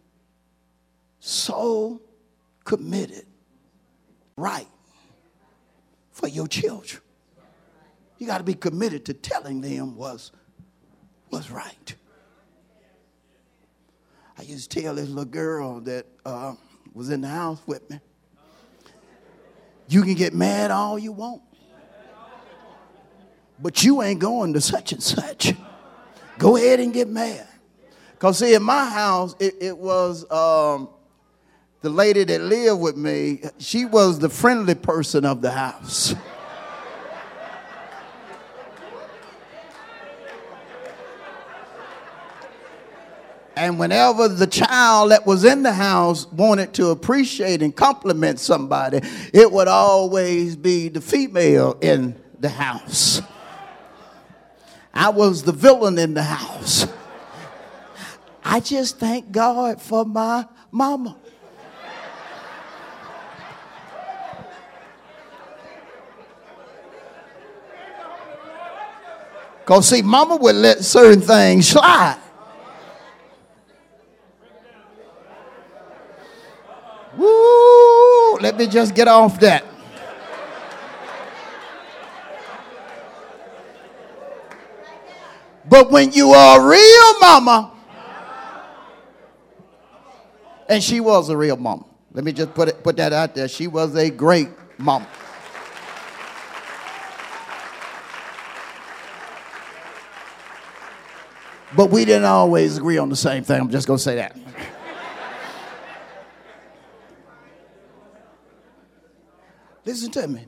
so 1.19 2.01
committed, 2.63 3.25
right, 4.37 4.67
for 6.11 6.29
your 6.29 6.47
children. 6.47 7.01
You 8.19 8.27
got 8.27 8.37
to 8.37 8.45
be 8.45 8.53
committed 8.53 9.03
to 9.07 9.13
telling 9.13 9.59
them 9.59 9.97
what's, 9.97 10.31
what's 11.33 11.49
right. 11.49 11.95
I 14.37 14.43
used 14.43 14.69
to 14.69 14.81
tell 14.81 14.93
this 14.93 15.09
little 15.09 15.25
girl 15.25 15.79
that 15.81 16.05
uh, 16.23 16.53
was 16.93 17.09
in 17.09 17.21
the 17.21 17.27
house 17.27 17.59
with 17.65 17.89
me, 17.89 17.99
you 19.87 20.03
can 20.03 20.13
get 20.13 20.35
mad 20.35 20.69
all 20.69 20.99
you 20.99 21.11
want, 21.11 21.41
but 23.59 23.83
you 23.83 24.03
ain't 24.03 24.19
going 24.19 24.53
to 24.53 24.61
such 24.61 24.91
and 24.91 25.01
such. 25.01 25.53
Go 26.37 26.55
ahead 26.55 26.79
and 26.79 26.93
get 26.93 27.09
mad. 27.09 27.47
Because, 28.11 28.37
see, 28.37 28.53
in 28.53 28.61
my 28.61 28.85
house, 28.85 29.35
it, 29.39 29.55
it 29.59 29.77
was 29.77 30.29
um, 30.31 30.87
the 31.81 31.89
lady 31.89 32.23
that 32.25 32.41
lived 32.41 32.79
with 32.79 32.95
me, 32.95 33.41
she 33.57 33.85
was 33.85 34.19
the 34.19 34.29
friendly 34.29 34.75
person 34.75 35.25
of 35.25 35.41
the 35.41 35.49
house. 35.49 36.13
And 43.63 43.79
whenever 43.79 44.27
the 44.27 44.45
child 44.45 45.11
that 45.11 45.25
was 45.25 45.45
in 45.45 45.63
the 45.63 45.71
house 45.71 46.29
wanted 46.33 46.73
to 46.73 46.89
appreciate 46.89 47.61
and 47.61 47.73
compliment 47.73 48.41
somebody, 48.41 48.99
it 49.33 49.49
would 49.49 49.69
always 49.69 50.57
be 50.57 50.89
the 50.89 50.99
female 50.99 51.77
in 51.79 52.21
the 52.41 52.49
house. 52.49 53.21
I 54.93 55.11
was 55.11 55.43
the 55.43 55.53
villain 55.53 55.97
in 55.97 56.13
the 56.13 56.23
house. 56.23 56.87
I 58.43 58.59
just 58.59 58.99
thank 58.99 59.31
God 59.31 59.81
for 59.81 60.03
my 60.03 60.45
mama. 60.69 61.15
Because, 69.59 69.87
see, 69.87 70.01
mama 70.01 70.35
would 70.35 70.55
let 70.55 70.83
certain 70.83 71.21
things 71.21 71.69
slide. 71.69 72.19
Woo! 77.17 78.37
Let 78.39 78.57
me 78.57 78.67
just 78.67 78.95
get 78.95 79.07
off 79.07 79.39
that. 79.39 79.65
But 85.65 85.91
when 85.91 86.11
you 86.11 86.31
are 86.31 86.59
a 86.59 86.69
real 86.69 87.19
mama, 87.19 87.71
and 90.69 90.83
she 90.83 90.99
was 90.99 91.29
a 91.29 91.37
real 91.37 91.57
mama. 91.57 91.85
Let 92.11 92.23
me 92.23 92.31
just 92.31 92.53
put 92.53 92.67
it, 92.67 92.83
put 92.83 92.97
that 92.97 93.13
out 93.13 93.35
there. 93.35 93.47
She 93.47 93.67
was 93.67 93.95
a 93.95 94.09
great 94.09 94.49
mama. 94.77 95.07
But 101.75 101.89
we 101.89 102.05
didn't 102.05 102.25
always 102.25 102.77
agree 102.77 102.97
on 102.99 103.09
the 103.09 103.15
same 103.15 103.43
thing. 103.43 103.59
I'm 103.59 103.69
just 103.69 103.87
going 103.87 103.97
to 103.97 104.03
say 104.03 104.15
that. 104.15 104.37
Listen 109.85 110.11
to 110.11 110.27
me. 110.27 110.45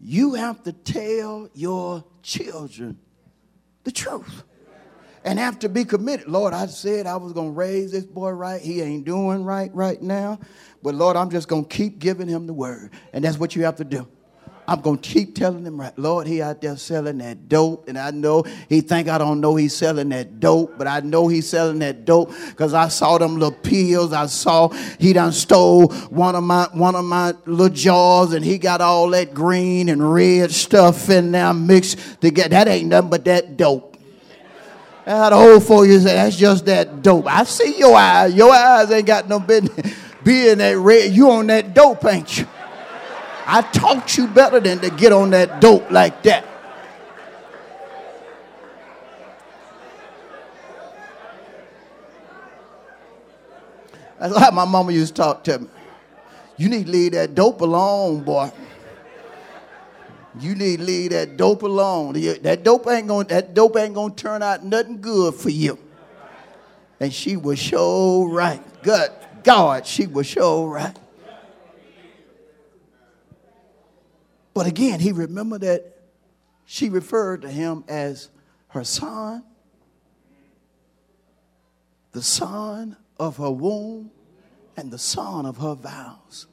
You 0.00 0.34
have 0.34 0.62
to 0.64 0.72
tell 0.72 1.48
your 1.54 2.04
children 2.22 2.98
the 3.84 3.92
truth. 3.92 4.44
and 5.24 5.38
have 5.38 5.60
to 5.60 5.68
be 5.68 5.84
committed. 5.84 6.26
Lord, 6.26 6.52
I 6.52 6.66
said 6.66 7.06
I 7.06 7.16
was 7.16 7.32
going 7.32 7.50
to 7.50 7.52
raise 7.52 7.92
this 7.92 8.04
boy 8.04 8.30
right. 8.30 8.60
He 8.60 8.80
ain't 8.80 9.04
doing 9.04 9.44
right 9.44 9.72
right 9.72 10.02
now. 10.02 10.40
But 10.82 10.96
Lord, 10.96 11.16
I'm 11.16 11.30
just 11.30 11.46
going 11.46 11.64
to 11.64 11.68
keep 11.68 12.00
giving 12.00 12.26
him 12.26 12.46
the 12.46 12.52
word. 12.52 12.90
And 13.12 13.24
that's 13.24 13.38
what 13.38 13.54
you 13.54 13.64
have 13.64 13.76
to 13.76 13.84
do. 13.84 14.08
I'm 14.72 14.80
going 14.80 14.96
to 14.96 15.06
keep 15.06 15.34
telling 15.34 15.66
him, 15.66 15.78
right, 15.78 15.96
Lord, 15.98 16.26
he 16.26 16.40
out 16.40 16.62
there 16.62 16.78
selling 16.78 17.18
that 17.18 17.46
dope. 17.46 17.90
And 17.90 17.98
I 17.98 18.10
know 18.10 18.42
he 18.70 18.80
think 18.80 19.06
I 19.06 19.18
don't 19.18 19.42
know 19.42 19.54
he's 19.54 19.76
selling 19.76 20.08
that 20.08 20.40
dope, 20.40 20.78
but 20.78 20.86
I 20.86 21.00
know 21.00 21.28
he's 21.28 21.46
selling 21.46 21.80
that 21.80 22.06
dope 22.06 22.32
because 22.48 22.72
I 22.72 22.88
saw 22.88 23.18
them 23.18 23.34
little 23.34 23.52
pills. 23.52 24.14
I 24.14 24.24
saw 24.24 24.70
he 24.98 25.12
done 25.12 25.32
stole 25.32 25.88
one 26.08 26.34
of 26.34 26.42
my 26.42 26.68
one 26.72 26.94
of 26.94 27.04
my 27.04 27.34
little 27.44 27.68
jars 27.68 28.32
and 28.32 28.42
he 28.42 28.56
got 28.56 28.80
all 28.80 29.10
that 29.10 29.34
green 29.34 29.90
and 29.90 30.10
red 30.10 30.50
stuff 30.50 31.10
in 31.10 31.32
there 31.32 31.52
mixed 31.52 32.22
together. 32.22 32.48
That 32.48 32.66
ain't 32.66 32.88
nothing 32.88 33.10
but 33.10 33.26
that 33.26 33.58
dope. 33.58 33.98
How 35.04 35.28
the 35.28 35.36
whole 35.36 35.60
for 35.60 35.84
you 35.84 35.98
say 35.98 36.14
that's 36.14 36.36
just 36.36 36.64
that 36.64 37.02
dope. 37.02 37.26
I 37.26 37.44
see 37.44 37.78
your 37.78 37.94
eyes. 37.94 38.32
Your 38.32 38.54
eyes 38.54 38.90
ain't 38.90 39.06
got 39.06 39.28
no 39.28 39.38
business 39.38 39.94
being 40.24 40.56
that 40.56 40.78
red. 40.78 41.12
You 41.12 41.30
on 41.30 41.48
that 41.48 41.74
dope, 41.74 42.06
ain't 42.06 42.38
you? 42.38 42.46
I 43.54 43.60
taught 43.60 44.16
you 44.16 44.28
better 44.28 44.60
than 44.60 44.78
to 44.78 44.88
get 44.88 45.12
on 45.12 45.28
that 45.30 45.60
dope 45.60 45.90
like 45.90 46.22
that. 46.22 46.42
That's 54.18 54.34
how 54.38 54.50
my 54.52 54.64
mama 54.64 54.92
used 54.92 55.14
to 55.16 55.22
talk 55.22 55.44
to 55.44 55.58
me. 55.58 55.68
You 56.56 56.70
need 56.70 56.86
to 56.86 56.92
leave 56.92 57.12
that 57.12 57.34
dope 57.34 57.60
alone, 57.60 58.22
boy. 58.22 58.50
You 60.40 60.54
need 60.54 60.78
to 60.78 60.84
leave 60.84 61.10
that 61.10 61.36
dope 61.36 61.62
alone. 61.62 62.14
That 62.14 62.64
dope 62.64 62.88
ain't 62.88 63.06
gonna 63.06 63.28
that 63.28 63.52
dope 63.52 63.76
ain't 63.76 63.92
gonna 63.92 64.14
turn 64.14 64.42
out 64.42 64.64
nothing 64.64 64.98
good 65.02 65.34
for 65.34 65.50
you. 65.50 65.78
And 67.00 67.12
she 67.12 67.36
was 67.36 67.60
so 67.60 68.24
right. 68.24 68.62
Good 68.82 69.10
God, 69.44 69.86
she 69.86 70.06
was 70.06 70.26
so 70.26 70.64
right. 70.64 70.96
But 74.54 74.66
again, 74.66 75.00
he 75.00 75.12
remembered 75.12 75.62
that 75.62 75.98
she 76.64 76.88
referred 76.88 77.42
to 77.42 77.50
him 77.50 77.84
as 77.88 78.28
her 78.68 78.84
son, 78.84 79.44
the 82.12 82.22
son 82.22 82.96
of 83.18 83.38
her 83.38 83.50
womb, 83.50 84.10
and 84.76 84.90
the 84.90 84.98
son 84.98 85.46
of 85.46 85.58
her 85.58 85.74
vows. 85.74 86.46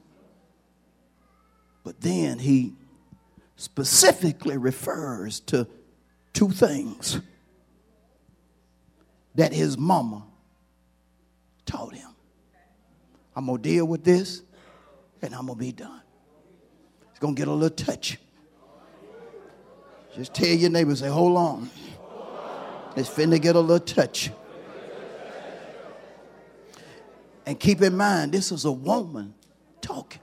But 1.83 2.01
then 2.01 2.39
he 2.39 2.73
specifically 3.55 4.57
refers 4.57 5.39
to 5.41 5.67
two 6.33 6.49
things 6.49 7.19
that 9.35 9.53
his 9.53 9.77
mama 9.77 10.23
taught 11.65 11.93
him. 11.93 12.09
I'm 13.35 13.45
going 13.45 13.61
to 13.61 13.69
deal 13.69 13.85
with 13.85 14.03
this 14.03 14.43
and 15.21 15.33
I'm 15.33 15.47
going 15.47 15.57
to 15.57 15.65
be 15.65 15.71
done. 15.71 15.98
It's 17.19 17.23
going 17.25 17.35
to 17.35 17.41
get 17.41 17.49
a 17.49 17.51
little 17.51 17.75
touch. 17.75 18.17
Just 20.15 20.33
tell 20.33 20.47
your 20.47 20.69
neighbor, 20.69 20.95
say, 20.95 21.09
hold 21.09 21.35
on. 21.35 21.69
It's 22.95 23.09
finna 23.09 23.41
get 23.41 23.57
a 23.57 23.59
little 23.59 23.85
touch. 23.85 24.31
And 27.45 27.59
keep 27.59 27.81
in 27.81 27.97
mind, 27.97 28.31
this 28.31 28.53
is 28.53 28.63
a 28.63 28.71
woman 28.71 29.33
talking. 29.81 30.21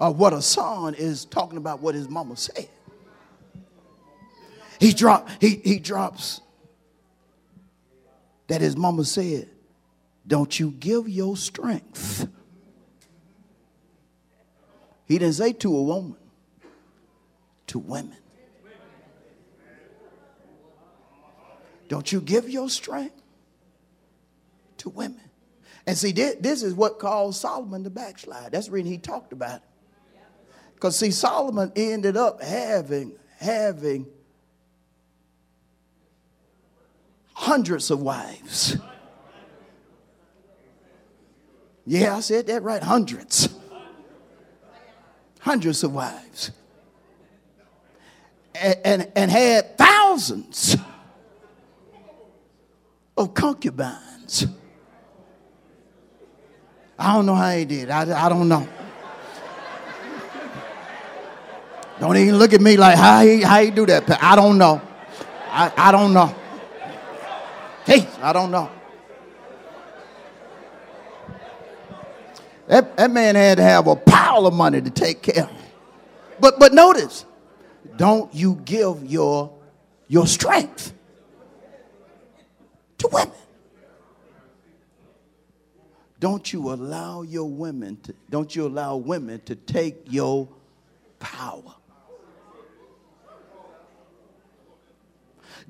Or 0.00 0.14
what 0.14 0.32
a 0.34 0.40
son 0.40 0.94
is 0.94 1.24
talking 1.24 1.58
about 1.58 1.80
what 1.80 1.96
his 1.96 2.08
mama 2.08 2.36
said. 2.36 2.68
He 4.78 4.92
drop, 4.92 5.28
he, 5.40 5.60
he 5.64 5.80
drops 5.80 6.42
that 8.46 8.60
his 8.60 8.76
mama 8.76 9.04
said, 9.04 9.48
Don't 10.24 10.60
you 10.60 10.70
give 10.70 11.08
your 11.08 11.36
strength 11.36 12.28
he 15.10 15.18
didn't 15.18 15.34
say 15.34 15.52
to 15.52 15.76
a 15.76 15.82
woman, 15.82 16.14
to 17.66 17.80
women. 17.80 18.16
Don't 21.88 22.12
you 22.12 22.20
give 22.20 22.48
your 22.48 22.70
strength 22.70 23.20
to 24.76 24.88
women. 24.88 25.28
And 25.84 25.98
see, 25.98 26.12
this 26.12 26.62
is 26.62 26.74
what 26.74 27.00
caused 27.00 27.40
Solomon 27.40 27.82
to 27.82 27.90
backslide. 27.90 28.52
That's 28.52 28.66
the 28.66 28.72
reason 28.72 28.92
he 28.92 28.98
talked 28.98 29.32
about 29.32 29.56
it. 29.56 30.20
Because 30.74 30.94
see, 30.94 31.10
Solomon 31.10 31.72
ended 31.74 32.16
up 32.16 32.40
having 32.40 33.18
having 33.40 34.06
hundreds 37.34 37.90
of 37.90 38.00
wives. 38.00 38.76
Yeah, 41.84 42.16
I 42.16 42.20
said 42.20 42.46
that 42.46 42.62
right, 42.62 42.80
hundreds 42.80 43.48
hundreds 45.40 45.82
of 45.82 45.92
wives 45.92 46.52
and, 48.54 48.76
and, 48.84 49.12
and 49.16 49.30
had 49.30 49.76
thousands 49.76 50.76
of 53.16 53.34
concubines. 53.34 54.46
I 56.98 57.14
don't 57.14 57.26
know 57.26 57.34
how 57.34 57.52
he 57.52 57.64
did. 57.64 57.90
I, 57.90 58.26
I 58.26 58.28
don't 58.28 58.48
know. 58.48 58.68
Don't 61.98 62.16
even 62.16 62.36
look 62.36 62.52
at 62.54 62.60
me 62.60 62.76
like 62.78 62.96
how 62.96 63.22
he 63.22 63.42
how 63.42 63.60
he 63.60 63.70
do 63.70 63.84
that. 63.86 64.22
I 64.22 64.34
don't 64.34 64.56
know. 64.56 64.80
I, 65.48 65.72
I 65.76 65.92
don't 65.92 66.14
know. 66.14 66.34
Hey, 67.84 68.08
I 68.22 68.32
don't 68.32 68.50
know. 68.50 68.70
That, 72.70 72.96
that 72.98 73.10
man 73.10 73.34
had 73.34 73.58
to 73.58 73.64
have 73.64 73.88
a 73.88 73.96
pile 73.96 74.46
of 74.46 74.54
money 74.54 74.80
to 74.80 74.90
take 74.90 75.22
care. 75.22 75.42
of. 75.42 75.50
But 76.38 76.60
but 76.60 76.72
notice, 76.72 77.24
don't 77.96 78.32
you 78.32 78.62
give 78.64 79.04
your 79.04 79.52
your 80.06 80.24
strength 80.28 80.94
to 82.98 83.08
women. 83.08 83.34
Don't 86.20 86.52
you 86.52 86.70
allow 86.70 87.22
your 87.22 87.50
women 87.50 87.98
to 88.02 88.14
don't 88.30 88.54
you 88.54 88.68
allow 88.68 88.94
women 88.94 89.40
to 89.46 89.56
take 89.56 90.04
your 90.06 90.48
power. 91.18 91.74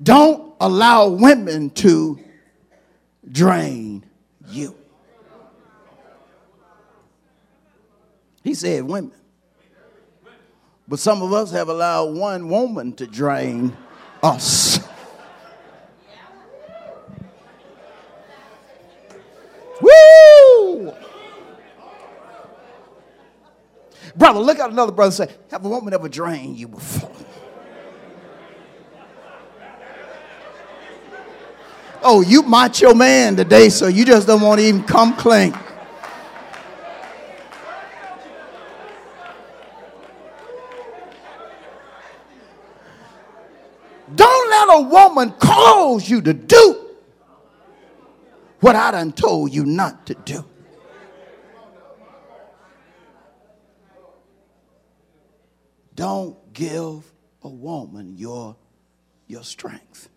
Don't 0.03 0.53
allow 0.61 1.07
women 1.07 1.71
to 1.71 2.19
drain 3.27 4.05
you. 4.47 4.75
He 8.43 8.53
said 8.53 8.83
women. 8.83 9.11
But 10.87 10.99
some 10.99 11.21
of 11.21 11.31
us 11.31 11.51
have 11.51 11.69
allowed 11.69 12.15
one 12.15 12.49
woman 12.49 12.93
to 12.93 13.07
drain 13.07 13.75
us. 14.21 14.79
Woo! 19.81 20.93
Brother, 24.15 24.39
look 24.39 24.59
at 24.59 24.69
another 24.69 24.91
brother 24.91 25.11
say, 25.11 25.29
Have 25.49 25.63
a 25.63 25.69
woman 25.69 25.93
ever 25.93 26.09
drained 26.09 26.57
you 26.57 26.67
before? 26.67 27.09
Oh, 32.03 32.21
you 32.21 32.41
macho 32.41 32.95
man 32.95 33.35
today, 33.35 33.69
so 33.69 33.87
you 33.87 34.05
just 34.05 34.25
don't 34.25 34.41
want 34.41 34.59
to 34.59 34.67
even 34.67 34.83
come 34.83 35.15
clean. 35.15 35.53
Woman 45.11 45.31
calls 45.39 46.09
you 46.09 46.21
to 46.21 46.33
do 46.33 46.89
what 48.61 48.75
I 48.75 48.91
done 48.91 49.11
told 49.11 49.53
you 49.53 49.65
not 49.65 50.05
to 50.07 50.13
do. 50.13 50.45
Don't 55.95 56.53
give 56.53 57.11
a 57.43 57.49
woman 57.49 58.15
your, 58.17 58.55
your 59.27 59.43
strength. 59.43 60.09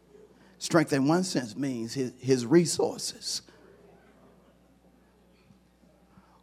Strength, 0.58 0.92
in 0.92 1.08
one 1.08 1.24
sense, 1.24 1.56
means 1.56 1.92
his, 1.94 2.12
his 2.18 2.46
resources. 2.46 3.42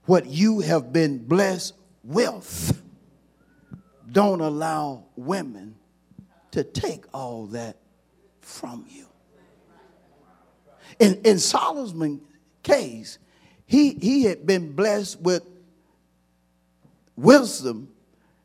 What 0.06 0.26
you 0.28 0.60
have 0.60 0.92
been 0.92 1.20
blessed 1.20 1.76
with. 2.04 2.82
Don't 4.12 4.42
allow 4.42 5.06
women 5.16 5.76
to 6.52 6.64
take 6.64 7.06
all 7.14 7.46
that 7.48 7.81
from 8.52 8.86
you. 8.90 9.06
In, 11.00 11.22
in 11.24 11.40
Solomon's 11.40 12.22
case, 12.62 13.18
he, 13.66 13.94
he 13.94 14.24
had 14.24 14.46
been 14.46 14.74
blessed 14.74 15.22
with 15.22 15.44
wisdom 17.16 17.90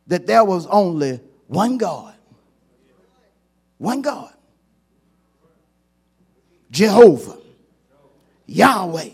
that 0.06 0.26
there 0.26 0.44
was 0.44 0.66
only 0.66 1.20
one 1.48 1.76
God. 1.78 2.14
One 3.78 4.02
God. 4.02 4.32
Jehovah, 6.70 7.38
Yahweh, 8.46 9.10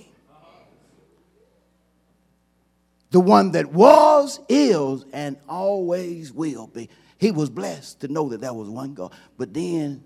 the 3.11 3.20
one 3.20 3.53
that 3.53 3.72
was, 3.72 4.40
is, 4.49 5.05
and 5.12 5.36
always 5.49 6.32
will 6.32 6.66
be. 6.66 6.88
He 7.18 7.30
was 7.30 7.51
blessed 7.51 8.01
to 8.01 8.09
know 8.09 8.28
that 8.30 8.40
there 8.40 8.55
was 8.55 8.68
one 8.68 8.95
God. 8.95 9.12
But 9.36 9.55
then 9.55 10.03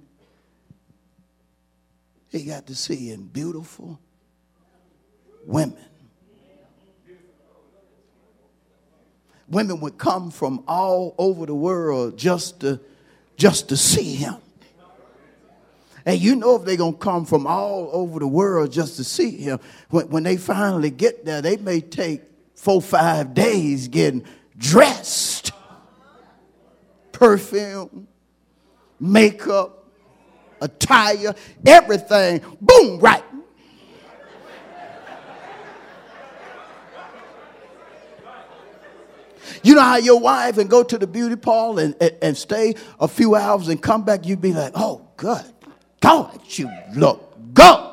he 2.31 2.45
got 2.45 2.67
to 2.67 2.75
see 2.75 3.11
in 3.11 3.27
beautiful 3.27 3.99
women. 5.45 5.77
Women 9.49 9.81
would 9.81 9.97
come 9.97 10.31
from 10.31 10.65
all 10.67 11.15
over 11.19 11.47
the 11.47 11.55
world 11.55 12.19
just 12.19 12.61
to, 12.61 12.81
just 13.37 13.69
to 13.69 13.77
see 13.77 14.15
him. 14.17 14.37
And 16.05 16.21
you 16.21 16.37
know 16.37 16.57
if 16.57 16.65
they're 16.65 16.77
going 16.77 16.95
to 16.95 16.99
come 16.99 17.25
from 17.25 17.47
all 17.47 17.91
over 17.93 18.21
the 18.21 18.29
world 18.29 18.71
just 18.73 18.97
to 18.97 19.05
see 19.05 19.33
him, 19.33 19.59
when, 19.91 20.09
when 20.09 20.23
they 20.23 20.37
finally 20.37 20.91
get 20.91 21.25
there, 21.25 21.43
they 21.43 21.57
may 21.57 21.81
take 21.81 22.23
four, 22.55 22.81
five 22.81 23.35
days 23.35 23.89
getting 23.89 24.25
dressed, 24.57 25.53
perfume, 27.13 28.07
makeup, 29.01 29.86
attire, 30.61 31.35
everything. 31.65 32.43
Boom, 32.61 32.99
right. 33.01 33.23
You 39.63 39.75
know 39.75 39.81
how 39.81 39.97
your 39.97 40.21
wife 40.21 40.59
and 40.59 40.71
go 40.71 40.83
to 40.83 40.99
the 40.99 41.07
beauty 41.07 41.35
parlor 41.35 41.83
and, 41.83 41.97
and, 42.01 42.17
and 42.23 42.37
stay 42.37 42.75
a 43.01 43.09
few 43.09 43.35
hours 43.35 43.69
and 43.69 43.83
come 43.83 44.05
back, 44.05 44.27
you'd 44.27 44.41
be 44.41 44.53
like, 44.53 44.73
oh, 44.77 45.09
good 45.17 45.45
God, 46.01 46.41
you 46.51 46.71
look 46.95 47.37
good. 47.53 47.86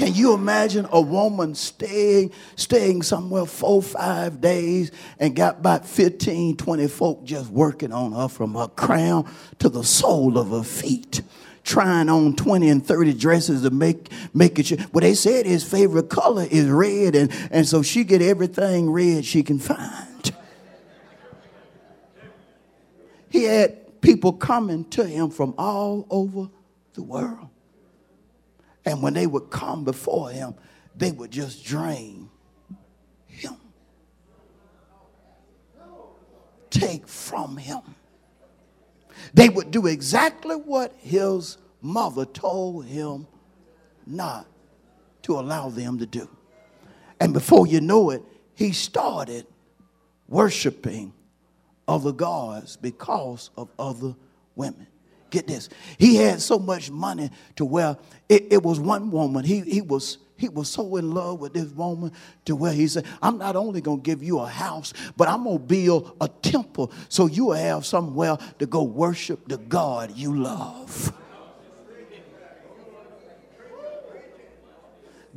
Can 0.00 0.14
you 0.14 0.32
imagine 0.32 0.88
a 0.92 0.98
woman 0.98 1.54
staying, 1.54 2.32
staying 2.56 3.02
somewhere 3.02 3.44
four, 3.44 3.82
five 3.82 4.40
days 4.40 4.90
and 5.18 5.36
got 5.36 5.58
about 5.58 5.84
15, 5.84 6.56
20 6.56 6.88
folk 6.88 7.22
just 7.22 7.50
working 7.50 7.92
on 7.92 8.12
her 8.12 8.28
from 8.28 8.54
her 8.54 8.68
crown 8.68 9.30
to 9.58 9.68
the 9.68 9.84
sole 9.84 10.38
of 10.38 10.52
her 10.52 10.62
feet? 10.62 11.20
Trying 11.64 12.08
on 12.08 12.34
20 12.34 12.70
and 12.70 12.82
30 12.86 13.12
dresses 13.12 13.60
to 13.60 13.68
make, 13.68 14.10
make 14.32 14.58
it. 14.58 14.90
Well, 14.90 15.02
they 15.02 15.12
said 15.12 15.44
his 15.44 15.70
favorite 15.70 16.08
color 16.08 16.46
is 16.50 16.66
red, 16.66 17.14
and, 17.14 17.30
and 17.50 17.68
so 17.68 17.82
she 17.82 18.02
get 18.02 18.22
everything 18.22 18.88
red 18.88 19.26
she 19.26 19.42
can 19.42 19.58
find. 19.58 20.34
He 23.28 23.44
had 23.44 24.00
people 24.00 24.32
coming 24.32 24.86
to 24.92 25.04
him 25.04 25.28
from 25.28 25.54
all 25.58 26.06
over 26.08 26.48
the 26.94 27.02
world. 27.02 27.49
And 28.90 29.02
when 29.02 29.14
they 29.14 29.28
would 29.28 29.50
come 29.50 29.84
before 29.84 30.30
him, 30.30 30.54
they 30.96 31.12
would 31.12 31.30
just 31.30 31.64
drain 31.64 32.28
him, 33.28 33.54
take 36.70 37.06
from 37.06 37.56
him. 37.56 37.82
They 39.32 39.48
would 39.48 39.70
do 39.70 39.86
exactly 39.86 40.56
what 40.56 40.92
his 40.98 41.56
mother 41.80 42.24
told 42.24 42.86
him 42.86 43.28
not 44.08 44.48
to 45.22 45.38
allow 45.38 45.68
them 45.68 46.00
to 46.00 46.06
do. 46.06 46.28
And 47.20 47.32
before 47.32 47.68
you 47.68 47.80
know 47.80 48.10
it, 48.10 48.24
he 48.54 48.72
started 48.72 49.46
worshiping 50.26 51.12
other 51.86 52.10
gods 52.10 52.76
because 52.76 53.50
of 53.56 53.68
other 53.78 54.16
women. 54.56 54.88
Get 55.30 55.46
this. 55.46 55.68
He 55.98 56.16
had 56.16 56.40
so 56.42 56.58
much 56.58 56.90
money 56.90 57.30
to 57.56 57.64
where 57.64 57.96
it, 58.28 58.48
it 58.50 58.62
was 58.62 58.80
one 58.80 59.10
woman. 59.10 59.44
He, 59.44 59.60
he 59.60 59.80
was 59.80 60.18
he 60.40 60.48
was 60.48 60.70
so 60.70 60.96
in 60.96 61.12
love 61.12 61.38
with 61.38 61.52
this 61.52 61.70
woman 61.72 62.12
to 62.46 62.56
where 62.56 62.72
he 62.72 62.88
said, 62.88 63.04
I'm 63.20 63.36
not 63.36 63.56
only 63.56 63.82
going 63.82 63.98
to 63.98 64.02
give 64.02 64.22
you 64.22 64.38
a 64.38 64.46
house, 64.46 64.94
but 65.14 65.28
I'm 65.28 65.44
going 65.44 65.58
to 65.58 65.64
build 65.64 66.16
a 66.18 66.28
temple 66.28 66.92
so 67.10 67.26
you 67.26 67.46
will 67.46 67.52
have 67.52 67.84
somewhere 67.84 68.38
to 68.58 68.64
go 68.64 68.82
worship 68.82 69.46
the 69.46 69.58
God 69.58 70.16
you 70.16 70.34
love. 70.34 71.12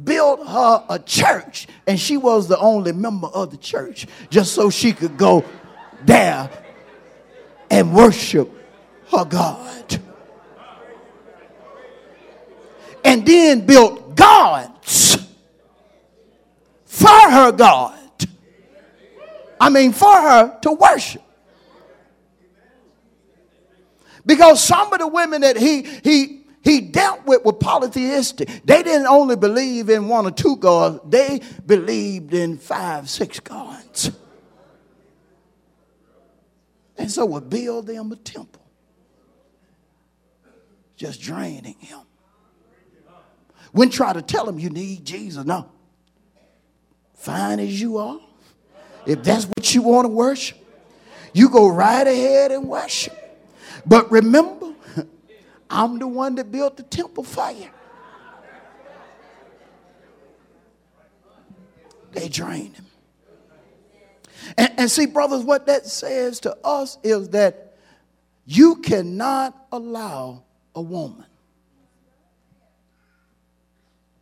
Built 0.02 0.48
her 0.48 0.86
a 0.90 1.00
church, 1.00 1.68
and 1.86 2.00
she 2.00 2.16
was 2.16 2.48
the 2.48 2.58
only 2.58 2.94
member 2.94 3.28
of 3.28 3.52
the 3.52 3.58
church, 3.58 4.08
just 4.30 4.54
so 4.54 4.70
she 4.70 4.94
could 4.94 5.18
go 5.18 5.44
there 6.06 6.50
and 7.70 7.94
worship 7.94 8.50
her 9.18 9.26
God. 9.26 10.00
And 13.04 13.26
then 13.26 13.66
built 13.66 14.16
gods 14.16 15.18
for 16.86 17.08
her 17.08 17.52
God. 17.52 18.00
I 19.60 19.70
mean, 19.70 19.94
for 19.94 20.14
her 20.14 20.58
to 20.62 20.72
worship. 20.72 21.22
Because 24.26 24.64
some 24.64 24.92
of 24.94 25.00
the 25.00 25.08
women 25.08 25.42
that 25.42 25.58
he 25.58 25.82
he 25.82 26.44
he 26.64 26.80
dealt 26.80 27.26
with 27.26 27.44
were 27.44 27.54
polytheistic. 27.54 28.48
They 28.64 28.84
didn't 28.84 29.08
only 29.08 29.36
believe 29.36 29.90
in 29.90 30.08
one 30.08 30.26
or 30.26 30.32
two 30.32 30.56
gods, 30.56 31.00
they 31.06 31.42
believed 31.66 32.34
in 32.34 32.58
five, 32.58 33.10
six 33.10 33.42
gods. 33.42 34.12
And 36.98 37.12
so 37.12 37.26
would 37.26 37.50
build 37.50 37.88
them 37.88 38.14
a 38.14 38.16
temple 38.16 38.63
just 40.96 41.22
draining 41.22 41.76
him. 41.80 42.00
When 43.72 43.90
try 43.90 44.14
to 44.14 44.22
tell 44.22 44.48
him 44.48 44.60
you 44.60 44.70
need 44.70 45.04
Jesus. 45.04 45.46
No. 45.46 45.70
Fine 47.16 47.60
as 47.60 47.80
you 47.82 47.98
are, 47.98 48.20
if 49.06 49.24
that's 49.24 49.46
what 49.46 49.74
you 49.74 49.82
want 49.82 50.06
to 50.06 50.10
worship, 50.10 50.58
you 51.34 51.50
go 51.50 51.68
right 51.68 52.06
ahead 52.06 52.52
and 52.52 52.68
worship. 52.68 53.18
But 53.86 54.12
remember, 54.12 54.74
I'm 55.70 56.00
the 56.00 56.08
one 56.08 56.36
that 56.36 56.52
built 56.52 56.78
the 56.78 56.84
temple 56.84 57.26
you. 57.58 57.70
They 62.12 62.30
drained 62.30 62.76
him. 62.76 62.86
And, 64.58 64.72
and, 64.78 64.92
see, 64.92 65.06
brothers, 65.06 65.44
what 65.44 65.66
that 65.68 65.86
says 65.88 66.42
to 66.42 66.56
us 66.64 66.98
is 67.02 67.30
that 67.30 67.76
you 68.46 68.76
cannot 68.76 69.56
allow 69.72 70.44
a 70.76 70.82
woman 70.82 71.26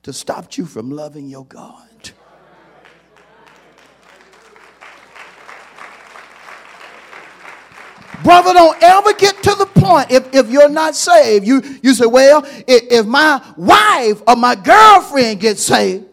to 0.03 0.13
stop 0.13 0.57
you 0.57 0.65
from 0.65 0.89
loving 0.91 1.29
your 1.29 1.45
God. 1.45 1.87
Brother, 8.23 8.53
don't 8.53 8.83
ever 8.83 9.13
get 9.13 9.41
to 9.43 9.55
the 9.55 9.65
point 9.65 10.11
if, 10.11 10.33
if 10.33 10.49
you're 10.49 10.69
not 10.69 10.95
saved. 10.95 11.45
You, 11.45 11.61
you 11.81 11.93
say, 11.93 12.05
well, 12.05 12.43
if, 12.67 12.83
if 12.91 13.05
my 13.05 13.43
wife 13.57 14.21
or 14.27 14.35
my 14.35 14.55
girlfriend 14.55 15.39
gets 15.39 15.63
saved, 15.63 16.05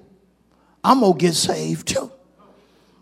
I'm 0.83 1.01
going 1.01 1.13
to 1.15 1.19
get 1.19 1.35
saved 1.35 1.89
too. 1.89 2.11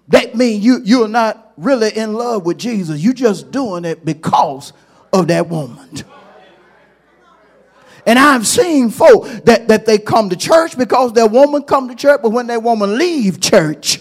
That 0.08 0.34
means 0.34 0.64
you, 0.64 0.80
you're 0.84 1.08
not 1.08 1.52
really 1.56 1.96
in 1.96 2.14
love 2.14 2.44
with 2.44 2.58
Jesus. 2.58 3.00
You're 3.00 3.12
just 3.12 3.50
doing 3.50 3.84
it 3.84 4.04
because 4.04 4.72
of 5.12 5.28
that 5.28 5.48
woman. 5.48 6.04
And 8.06 8.20
I've 8.20 8.46
seen 8.46 8.90
folk 8.90 9.26
that, 9.44 9.66
that 9.66 9.84
they 9.84 9.98
come 9.98 10.30
to 10.30 10.36
church 10.36 10.78
because 10.78 11.12
their 11.12 11.26
woman 11.26 11.64
come 11.64 11.88
to 11.88 11.94
church, 11.96 12.20
but 12.22 12.30
when 12.30 12.46
their 12.46 12.60
woman 12.60 12.96
leave 12.96 13.40
church, 13.40 14.00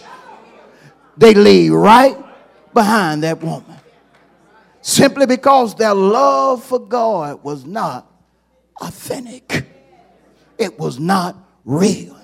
they 1.18 1.34
leave 1.34 1.74
right 1.74 2.16
behind 2.72 3.24
that 3.24 3.42
woman. 3.42 3.78
Simply 4.82 5.26
because 5.26 5.74
their 5.74 5.96
love 5.96 6.64
for 6.64 6.78
God 6.78 7.44
was 7.44 7.66
not 7.66 8.08
authentic. 8.80 9.66
It 10.60 10.78
was 10.78 11.00
not 11.00 11.36
real. 11.64 12.16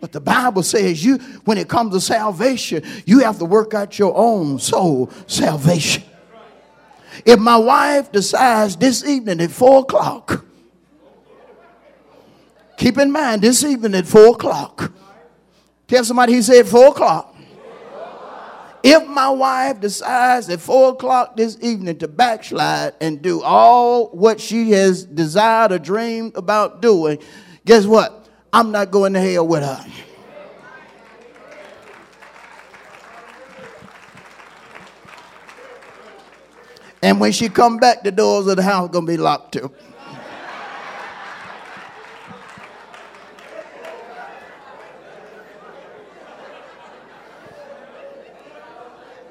But 0.00 0.10
the 0.10 0.20
Bible 0.20 0.64
says 0.64 1.04
you, 1.04 1.18
when 1.44 1.56
it 1.58 1.68
comes 1.68 1.92
to 1.94 2.00
salvation, 2.00 2.82
you 3.06 3.20
have 3.20 3.38
to 3.38 3.44
work 3.44 3.74
out 3.74 3.98
your 3.98 4.16
own 4.16 4.58
soul 4.58 5.10
salvation. 5.26 6.02
If 7.24 7.38
my 7.38 7.56
wife 7.56 8.12
decides 8.12 8.76
this 8.76 9.04
evening 9.04 9.40
at 9.40 9.50
four 9.50 9.80
o'clock, 9.80 10.44
keep 12.76 12.98
in 12.98 13.10
mind 13.10 13.42
this 13.42 13.64
evening 13.64 13.94
at 13.94 14.06
four 14.06 14.28
o'clock. 14.28 14.92
Tell 15.88 16.04
somebody 16.04 16.34
he 16.34 16.42
said 16.42 16.66
four 16.66 16.88
o'clock. 16.88 17.34
If 18.82 19.08
my 19.08 19.30
wife 19.30 19.80
decides 19.80 20.48
at 20.48 20.60
four 20.60 20.90
o'clock 20.90 21.36
this 21.36 21.58
evening 21.60 21.98
to 21.98 22.08
backslide 22.08 22.94
and 23.00 23.20
do 23.20 23.42
all 23.42 24.08
what 24.10 24.40
she 24.40 24.70
has 24.72 25.04
desired 25.04 25.72
or 25.72 25.78
dreamed 25.78 26.36
about 26.36 26.82
doing, 26.82 27.18
guess 27.64 27.84
what? 27.84 28.28
I'm 28.52 28.70
not 28.70 28.92
going 28.92 29.14
to 29.14 29.20
hell 29.20 29.46
with 29.46 29.64
her. 29.64 29.84
And 37.06 37.20
when 37.20 37.30
she 37.30 37.48
come 37.48 37.76
back, 37.76 38.02
the 38.02 38.10
doors 38.10 38.48
of 38.48 38.56
the 38.56 38.64
house 38.64 38.90
gonna 38.90 39.06
be 39.06 39.16
locked 39.16 39.52
too. 39.52 39.70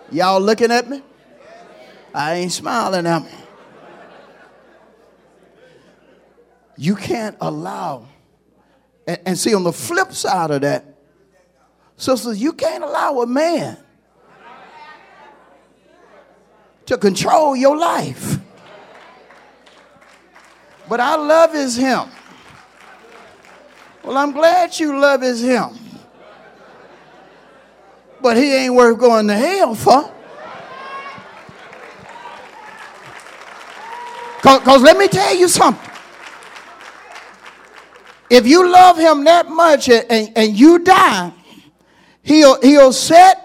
Y'all 0.09 0.39
looking 0.39 0.71
at 0.71 0.89
me? 0.89 1.03
I 2.13 2.35
ain't 2.35 2.53
smiling 2.53 3.05
at 3.05 3.25
me. 3.25 3.31
You 6.77 6.95
can't 6.95 7.35
allow, 7.41 8.07
and, 9.05 9.19
and 9.25 9.37
see 9.37 9.53
on 9.53 9.65
the 9.65 9.73
flip 9.73 10.13
side 10.13 10.51
of 10.51 10.61
that, 10.61 10.85
sisters, 11.97 12.41
you 12.41 12.53
can't 12.53 12.85
allow 12.85 13.19
a 13.19 13.27
man 13.27 13.77
to 16.85 16.97
control 16.97 17.55
your 17.55 17.77
life. 17.77 18.39
But 20.87 20.99
I 20.99 21.15
love 21.15 21.55
is 21.55 21.75
him. 21.75 22.09
Well, 24.03 24.17
I'm 24.17 24.31
glad 24.31 24.77
you 24.79 24.99
love 24.99 25.23
is 25.23 25.41
him. 25.41 25.69
But 28.21 28.37
he 28.37 28.53
ain't 28.53 28.73
worth 28.75 28.99
going 28.99 29.27
to 29.27 29.35
hell 29.35 29.73
for. 29.75 30.11
Because 34.37 34.83
let 34.83 34.95
me 34.97 35.07
tell 35.07 35.35
you 35.35 35.47
something. 35.47 35.91
If 38.29 38.45
you 38.45 38.71
love 38.71 38.97
him 38.97 39.23
that 39.23 39.49
much 39.49 39.89
and, 39.89 40.05
and, 40.09 40.31
and 40.35 40.55
you 40.55 40.79
die, 40.79 41.31
he'll, 42.21 42.61
he'll 42.61 42.93
sit 42.93 43.37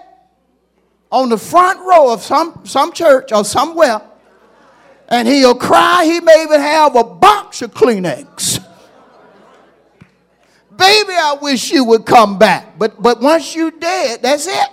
on 1.11 1.29
the 1.29 1.37
front 1.37 1.79
row 1.79 2.13
of 2.13 2.21
some, 2.21 2.61
some 2.65 2.93
church 2.93 3.31
or 3.31 3.43
somewhere 3.43 4.01
and 5.11 5.27
he'll 5.27 5.53
cry. 5.53 6.05
He 6.05 6.21
may 6.21 6.43
even 6.43 6.61
have 6.61 6.95
a 6.95 7.03
box 7.03 7.61
of 7.61 7.73
Kleenex. 7.73 8.65
Baby, 10.75 11.13
I 11.13 11.37
wish 11.39 11.69
you 11.69 11.83
would 11.83 12.05
come 12.05 12.39
back. 12.39 12.79
But, 12.79 12.99
but 12.99 13.21
once 13.21 13.53
you're 13.53 13.71
dead, 13.71 14.21
that's 14.23 14.47
it. 14.47 14.69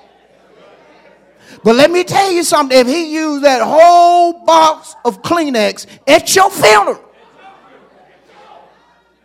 But 1.64 1.74
let 1.74 1.90
me 1.90 2.04
tell 2.04 2.30
you 2.30 2.44
something. 2.44 2.78
If 2.78 2.86
he 2.86 3.12
used 3.12 3.44
that 3.44 3.62
whole 3.62 4.44
box 4.44 4.94
of 5.04 5.22
Kleenex 5.22 5.86
at 6.06 6.34
your 6.34 6.50
funeral, 6.50 7.04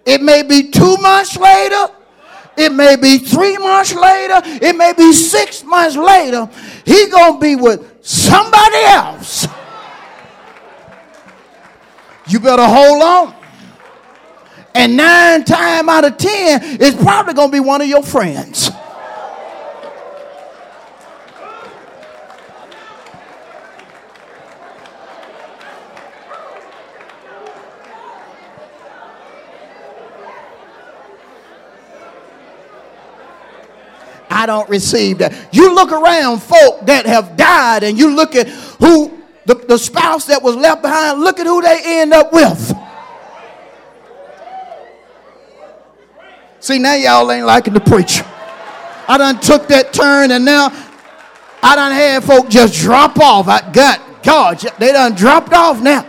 it 0.05 0.21
may 0.21 0.41
be 0.41 0.71
two 0.71 0.97
months 0.97 1.37
later, 1.37 1.93
it 2.57 2.71
may 2.71 2.95
be 2.95 3.17
three 3.17 3.57
months 3.57 3.93
later, 3.93 4.41
it 4.43 4.75
may 4.75 4.93
be 4.93 5.11
six 5.13 5.63
months 5.63 5.95
later, 5.95 6.49
he 6.85 7.07
gonna 7.07 7.39
be 7.39 7.55
with 7.55 8.05
somebody 8.05 8.83
else. 8.85 9.47
You 12.27 12.39
better 12.39 12.65
hold 12.65 13.03
on. 13.03 13.35
And 14.75 14.97
nine 14.97 15.43
times 15.43 15.87
out 15.87 16.05
of 16.05 16.17
ten, 16.17 16.59
it's 16.81 16.95
probably 17.01 17.33
gonna 17.33 17.51
be 17.51 17.59
one 17.59 17.81
of 17.81 17.87
your 17.87 18.03
friends. 18.03 18.71
I 34.33 34.47
don't 34.47 34.67
receive 34.67 35.19
that. 35.19 35.49
You 35.53 35.75
look 35.75 35.91
around 35.91 36.41
folk 36.41 36.85
that 36.87 37.05
have 37.05 37.37
died 37.37 37.83
and 37.83 37.97
you 37.97 38.15
look 38.15 38.35
at 38.35 38.47
who 38.47 39.21
the, 39.45 39.53
the 39.53 39.77
spouse 39.77 40.25
that 40.25 40.41
was 40.41 40.55
left 40.55 40.81
behind, 40.81 41.21
look 41.21 41.39
at 41.39 41.45
who 41.45 41.61
they 41.61 41.81
end 42.01 42.13
up 42.13 42.33
with. 42.33 42.73
See, 46.59 46.79
now 46.79 46.95
y'all 46.95 47.31
ain't 47.31 47.45
liking 47.45 47.73
the 47.73 47.81
preacher. 47.81 48.25
I 49.07 49.17
done 49.19 49.39
took 49.39 49.67
that 49.67 49.93
turn 49.93 50.31
and 50.31 50.43
now 50.43 50.69
I 51.61 51.75
done 51.75 51.91
had 51.91 52.23
folk 52.23 52.49
just 52.49 52.73
drop 52.73 53.19
off. 53.19 53.47
I 53.47 53.69
got 53.71 54.23
God, 54.23 54.59
they 54.79 54.93
done 54.93 55.13
dropped 55.13 55.53
off 55.53 55.81
now. 55.81 56.07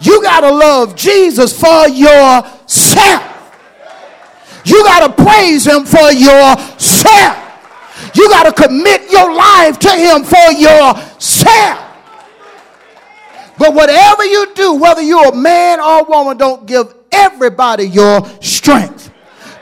You 0.00 0.22
got 0.22 0.40
to 0.40 0.50
love 0.50 0.94
Jesus 0.96 1.58
for 1.58 1.88
yourself. 1.88 3.37
You 4.68 4.84
got 4.84 5.16
to 5.16 5.22
praise 5.24 5.66
him 5.66 5.86
for 5.86 6.12
yourself. 6.12 7.44
You 8.14 8.28
got 8.28 8.44
to 8.44 8.52
commit 8.52 9.10
your 9.10 9.34
life 9.34 9.78
to 9.78 9.90
him 9.90 10.24
for 10.24 10.52
yourself. 10.52 11.84
But 13.58 13.74
whatever 13.74 14.24
you 14.24 14.54
do, 14.54 14.74
whether 14.74 15.02
you're 15.02 15.28
a 15.28 15.34
man 15.34 15.80
or 15.80 16.00
a 16.00 16.04
woman, 16.04 16.36
don't 16.36 16.66
give 16.66 16.94
everybody 17.10 17.84
your 17.84 18.24
strength. 18.40 19.10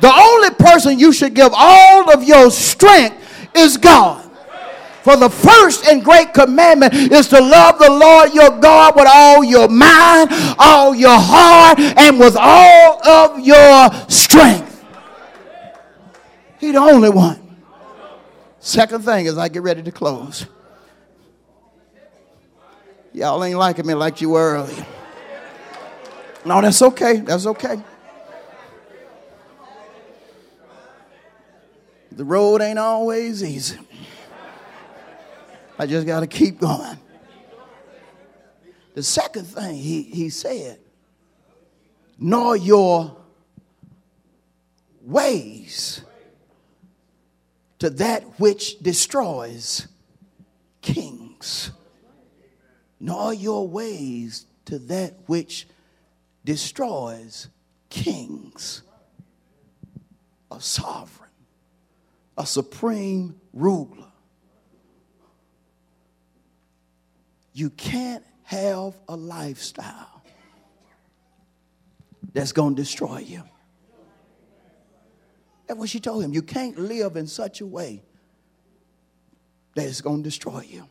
The 0.01 0.13
only 0.13 0.51
person 0.51 0.99
you 0.99 1.13
should 1.13 1.35
give 1.35 1.53
all 1.55 2.11
of 2.13 2.25
your 2.25 2.51
strength 2.51 3.17
is 3.55 3.77
God. 3.77 4.25
For 5.03 5.17
the 5.17 5.31
first 5.31 5.87
and 5.87 6.05
great 6.05 6.35
commandment 6.35 6.93
is 6.93 7.29
to 7.29 7.41
love 7.41 7.79
the 7.79 7.89
Lord 7.91 8.35
your 8.35 8.59
God 8.59 8.97
with 8.97 9.07
all 9.07 9.45
your 9.45 9.69
mind, 9.69 10.31
all 10.59 10.97
your 10.97 11.17
heart, 11.17 11.79
and 11.79 12.19
with 12.19 12.37
all 12.37 13.07
of 13.07 13.39
your 13.39 13.89
strength. 14.11 14.66
He 16.59 16.73
the 16.73 16.79
only 16.79 17.11
one. 17.11 17.43
Second 18.61 19.05
thing 19.05 19.27
as 19.27 19.39
I 19.39 19.49
get 19.49 19.63
ready 19.63 19.83
to 19.83 19.93
close. 19.93 20.47
Y'all 23.13 23.43
ain't 23.45 23.59
liking 23.59 23.87
me 23.87 23.95
like 23.95 24.21
you 24.21 24.31
were 24.31 24.55
earlier. 24.57 24.87
No, 26.45 26.61
that's 26.61 26.81
okay. 26.83 27.19
That's 27.19 27.47
okay. 27.47 27.83
The 32.13 32.25
road 32.25 32.63
ain't 32.63 32.79
always 32.79 33.45
easy. 33.45 33.79
I 35.79 35.87
just 35.87 36.07
got 36.07 36.21
to 36.21 36.27
keep 36.27 36.59
going. 36.59 36.99
The 38.95 39.03
second 39.03 39.45
thing 39.45 39.77
he, 39.77 40.03
he 40.03 40.31
said, 40.31 40.79
nor 42.19 42.57
your 42.57 43.15
ways 45.03 46.01
to 47.79 47.91
that 47.91 48.23
which 48.41 48.79
destroys 48.79 49.87
kings, 50.81 51.71
nor 52.99 53.35
your 53.35 53.69
ways 53.69 54.47
to 54.67 54.79
that 54.79 55.15
which 55.27 55.67
destroys 56.45 57.49
kings. 57.91 58.83
A 60.51 60.61
sovereign, 60.61 61.31
a 62.39 62.47
supreme 62.47 63.39
ruler. 63.53 64.07
You 67.53 67.71
can't 67.71 68.25
have 68.45 68.95
a 69.09 69.17
lifestyle 69.17 70.23
that's 72.33 72.53
going 72.53 72.77
to 72.77 72.83
destroy 72.83 73.19
you. 73.19 73.43
That's 75.67 75.79
what 75.79 75.89
she 75.89 76.01
told 76.01 76.25
him. 76.25 76.33
You 76.33 76.43
can't 76.43 76.79
live 76.79 77.17
in 77.17 77.27
such 77.27 77.61
a 77.61 77.67
way 77.67 78.03
that 79.75 79.87
it's 79.87 80.01
going 80.01 80.19
to 80.19 80.23
destroy 80.23 80.61
you. 80.69 80.89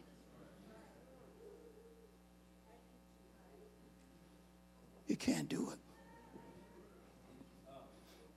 You 5.07 5.15
can't 5.15 5.47
do 5.47 5.69
it. 5.71 5.79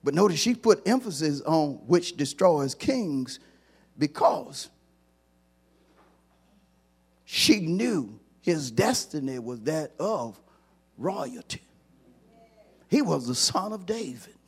But 0.03 0.13
notice 0.13 0.39
she 0.39 0.55
put 0.55 0.87
emphasis 0.87 1.41
on 1.41 1.73
which 1.87 2.15
destroys 2.15 2.73
kings 2.73 3.39
because 3.97 4.69
she 7.25 7.59
knew 7.59 8.19
his 8.41 8.71
destiny 8.71 9.39
was 9.39 9.59
that 9.61 9.91
of 9.99 10.39
royalty. 10.97 11.61
He 12.87 13.01
was 13.01 13.27
the 13.27 13.35
son 13.35 13.73
of 13.73 13.85
David. 13.85 14.38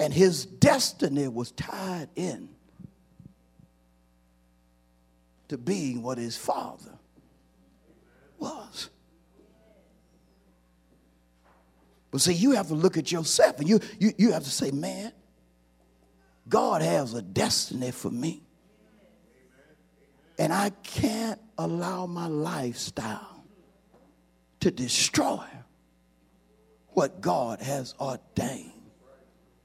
And 0.00 0.14
his 0.14 0.46
destiny 0.46 1.28
was 1.28 1.50
tied 1.50 2.08
in 2.16 2.48
to 5.48 5.58
being 5.58 6.02
what 6.02 6.16
his 6.16 6.38
father 6.38 6.98
was. 8.38 8.88
But 12.10 12.22
see, 12.22 12.32
you 12.32 12.52
have 12.52 12.68
to 12.68 12.74
look 12.74 12.96
at 12.96 13.12
yourself 13.12 13.58
and 13.58 13.68
you, 13.68 13.78
you, 13.98 14.12
you 14.16 14.32
have 14.32 14.44
to 14.44 14.50
say, 14.50 14.70
man, 14.70 15.12
God 16.48 16.80
has 16.80 17.12
a 17.12 17.20
destiny 17.20 17.90
for 17.90 18.10
me. 18.10 18.42
And 20.38 20.50
I 20.50 20.70
can't 20.82 21.38
allow 21.58 22.06
my 22.06 22.26
lifestyle 22.26 23.44
to 24.60 24.70
destroy 24.70 25.44
what 26.88 27.20
God 27.20 27.60
has 27.60 27.94
ordained 28.00 28.79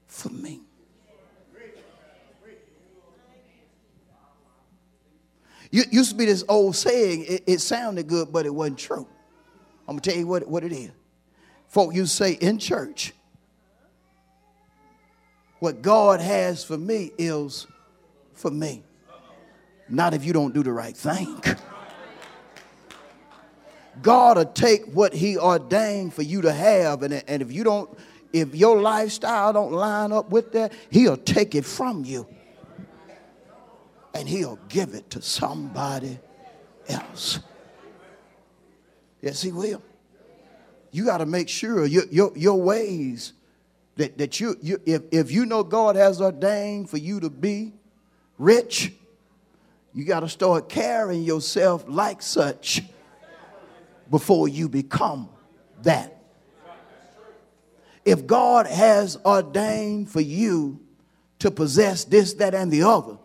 for 0.06 0.30
me. 0.30 0.60
You, 5.70 5.84
used 5.90 6.10
to 6.10 6.16
be 6.16 6.26
this 6.26 6.44
old 6.48 6.76
saying, 6.76 7.24
it, 7.28 7.44
it, 7.46 7.60
sounded 7.60 8.06
good, 8.06 8.32
but 8.32 8.46
it 8.46 8.54
wasn't 8.54 8.78
true. 8.78 9.06
I'm 9.88 9.96
going 9.96 10.00
to 10.00 10.10
tell 10.10 10.18
you 10.18 10.26
what, 10.26 10.46
what 10.48 10.64
it 10.64 10.72
is. 10.72 10.90
Folk 11.68 11.94
you 11.94 12.06
say 12.06 12.32
in 12.32 12.58
church, 12.58 13.12
what 15.58 15.82
God 15.82 16.20
has 16.20 16.64
for 16.64 16.78
me 16.78 17.10
is 17.18 17.66
for 18.34 18.50
me. 18.50 18.84
Not 19.88 20.14
if 20.14 20.24
you 20.24 20.32
don't 20.32 20.54
do 20.54 20.62
the 20.62 20.72
right 20.72 20.96
thing. 20.96 21.40
God 24.02 24.36
will 24.36 24.44
take 24.46 24.84
what 24.92 25.12
he 25.12 25.38
ordained 25.38 26.14
for 26.14 26.22
you 26.22 26.42
to 26.42 26.52
have 26.52 27.02
and, 27.02 27.22
and 27.26 27.42
if 27.42 27.50
you 27.50 27.64
don't 27.64 27.90
if 28.32 28.54
your 28.54 28.80
lifestyle 28.80 29.52
don't 29.52 29.72
line 29.72 30.12
up 30.12 30.30
with 30.30 30.52
that, 30.52 30.72
he'll 30.90 31.16
take 31.16 31.54
it 31.54 31.64
from 31.64 32.04
you. 32.04 32.26
And 34.14 34.28
he'll 34.28 34.58
give 34.68 34.94
it 34.94 35.10
to 35.10 35.22
somebody 35.22 36.18
else. 36.88 37.40
Yes, 39.20 39.42
he 39.42 39.52
will. 39.52 39.82
You 40.90 41.04
got 41.04 41.18
to 41.18 41.26
make 41.26 41.48
sure 41.48 41.84
your, 41.84 42.04
your, 42.10 42.32
your 42.36 42.60
ways 42.60 43.32
that, 43.96 44.16
that 44.18 44.40
you, 44.40 44.56
you 44.62 44.80
if, 44.86 45.02
if 45.10 45.30
you 45.30 45.44
know 45.44 45.62
God 45.62 45.96
has 45.96 46.20
ordained 46.20 46.88
for 46.88 46.96
you 46.96 47.20
to 47.20 47.28
be 47.28 47.72
rich, 48.38 48.92
you 49.92 50.04
got 50.04 50.20
to 50.20 50.28
start 50.28 50.68
carrying 50.68 51.22
yourself 51.22 51.84
like 51.88 52.22
such 52.22 52.82
before 54.10 54.48
you 54.48 54.68
become 54.68 55.28
that. 55.82 56.15
If 58.06 58.26
God 58.26 58.68
has 58.68 59.18
ordained 59.26 60.08
for 60.08 60.20
you 60.20 60.80
to 61.40 61.50
possess 61.50 62.04
this, 62.04 62.34
that, 62.34 62.54
and 62.54 62.70
the 62.70 62.84
other, 62.84 63.18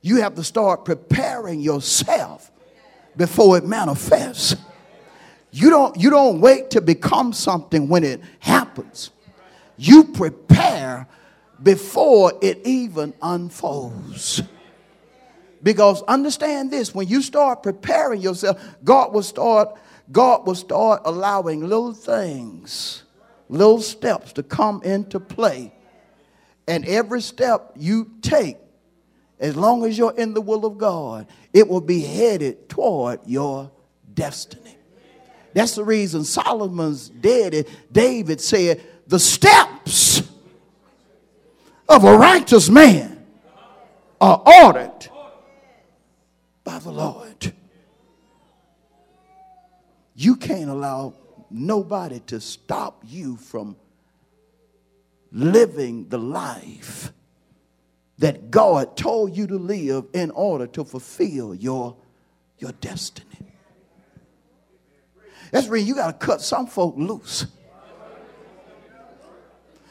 you 0.00 0.22
have 0.22 0.34
to 0.36 0.42
start 0.42 0.86
preparing 0.86 1.60
yourself 1.60 2.50
before 3.14 3.58
it 3.58 3.64
manifests. 3.66 4.56
You 5.52 5.68
don't, 5.68 5.96
you 5.96 6.08
don't 6.08 6.40
wait 6.40 6.70
to 6.70 6.80
become 6.80 7.34
something 7.34 7.88
when 7.88 8.02
it 8.02 8.22
happens. 8.38 9.10
You 9.76 10.04
prepare 10.04 11.06
before 11.62 12.32
it 12.40 12.66
even 12.66 13.12
unfolds. 13.20 14.42
Because 15.62 16.02
understand 16.04 16.70
this, 16.70 16.94
when 16.94 17.06
you 17.06 17.20
start 17.20 17.62
preparing 17.62 18.22
yourself, 18.22 18.62
God 18.82 19.12
will 19.12 19.22
start, 19.22 19.76
God 20.10 20.46
will 20.46 20.54
start 20.54 21.02
allowing 21.04 21.60
little 21.60 21.92
things, 21.92 23.02
little 23.50 23.80
steps 23.80 24.32
to 24.34 24.42
come 24.42 24.82
into 24.82 25.20
play. 25.20 25.72
And 26.66 26.86
every 26.86 27.20
step 27.20 27.72
you 27.76 28.12
take, 28.22 28.56
as 29.38 29.56
long 29.56 29.84
as 29.84 29.98
you're 29.98 30.16
in 30.16 30.34
the 30.34 30.40
will 30.40 30.64
of 30.64 30.78
God, 30.78 31.26
it 31.52 31.66
will 31.66 31.80
be 31.80 32.00
headed 32.00 32.68
toward 32.68 33.20
your 33.26 33.70
destiny. 34.14 34.76
That's 35.52 35.74
the 35.74 35.84
reason 35.84 36.24
Solomon's 36.24 37.08
dead. 37.08 37.66
David 37.90 38.40
said, 38.40 38.82
The 39.08 39.18
steps 39.18 40.22
of 41.88 42.04
a 42.04 42.16
righteous 42.16 42.68
man 42.68 43.26
are 44.20 44.42
ordered 44.64 45.08
by 46.62 46.78
the 46.78 46.92
Lord. 46.92 47.52
You 50.14 50.36
can't 50.36 50.70
allow 50.70 51.14
nobody 51.50 52.20
to 52.26 52.40
stop 52.40 53.02
you 53.06 53.36
from 53.36 53.76
living 55.32 56.08
the 56.08 56.18
life 56.18 57.12
that 58.18 58.50
God 58.50 58.96
told 58.96 59.36
you 59.36 59.46
to 59.46 59.56
live 59.56 60.06
in 60.12 60.30
order 60.30 60.66
to 60.68 60.84
fulfill 60.84 61.54
your, 61.54 61.96
your 62.58 62.72
destiny. 62.72 63.26
That's 65.50 65.66
reason 65.68 65.88
you 65.88 65.94
got 65.94 66.20
to 66.20 66.26
cut 66.26 66.40
some 66.40 66.66
folk 66.66 66.94
loose. 66.96 67.46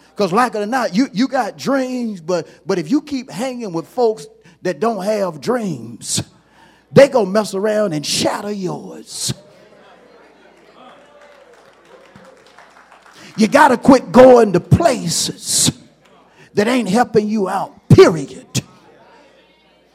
Because 0.10 0.32
like 0.32 0.54
it 0.54 0.60
or 0.60 0.66
not, 0.66 0.94
you, 0.94 1.08
you 1.14 1.28
got 1.28 1.58
dreams, 1.58 2.22
but, 2.22 2.48
but 2.66 2.78
if 2.78 2.92
you 2.92 3.02
keep 3.02 3.32
hanging 3.32 3.72
with 3.72 3.88
folks 3.88 4.28
that 4.62 4.80
don't 4.80 5.04
have 5.04 5.42
dreams, 5.42 6.22
they 6.92 7.08
go 7.08 7.26
mess 7.26 7.54
around 7.54 7.94
and 7.94 8.06
shatter 8.06 8.52
yours. 8.52 9.34
You 13.40 13.48
got 13.48 13.70
to 13.70 13.78
quit 13.78 14.12
going 14.12 14.52
to 14.52 14.60
places 14.60 15.72
that 16.56 16.68
ain't 16.68 16.90
helping 16.90 17.30
you 17.30 17.48
out, 17.48 17.88
period. 17.88 18.46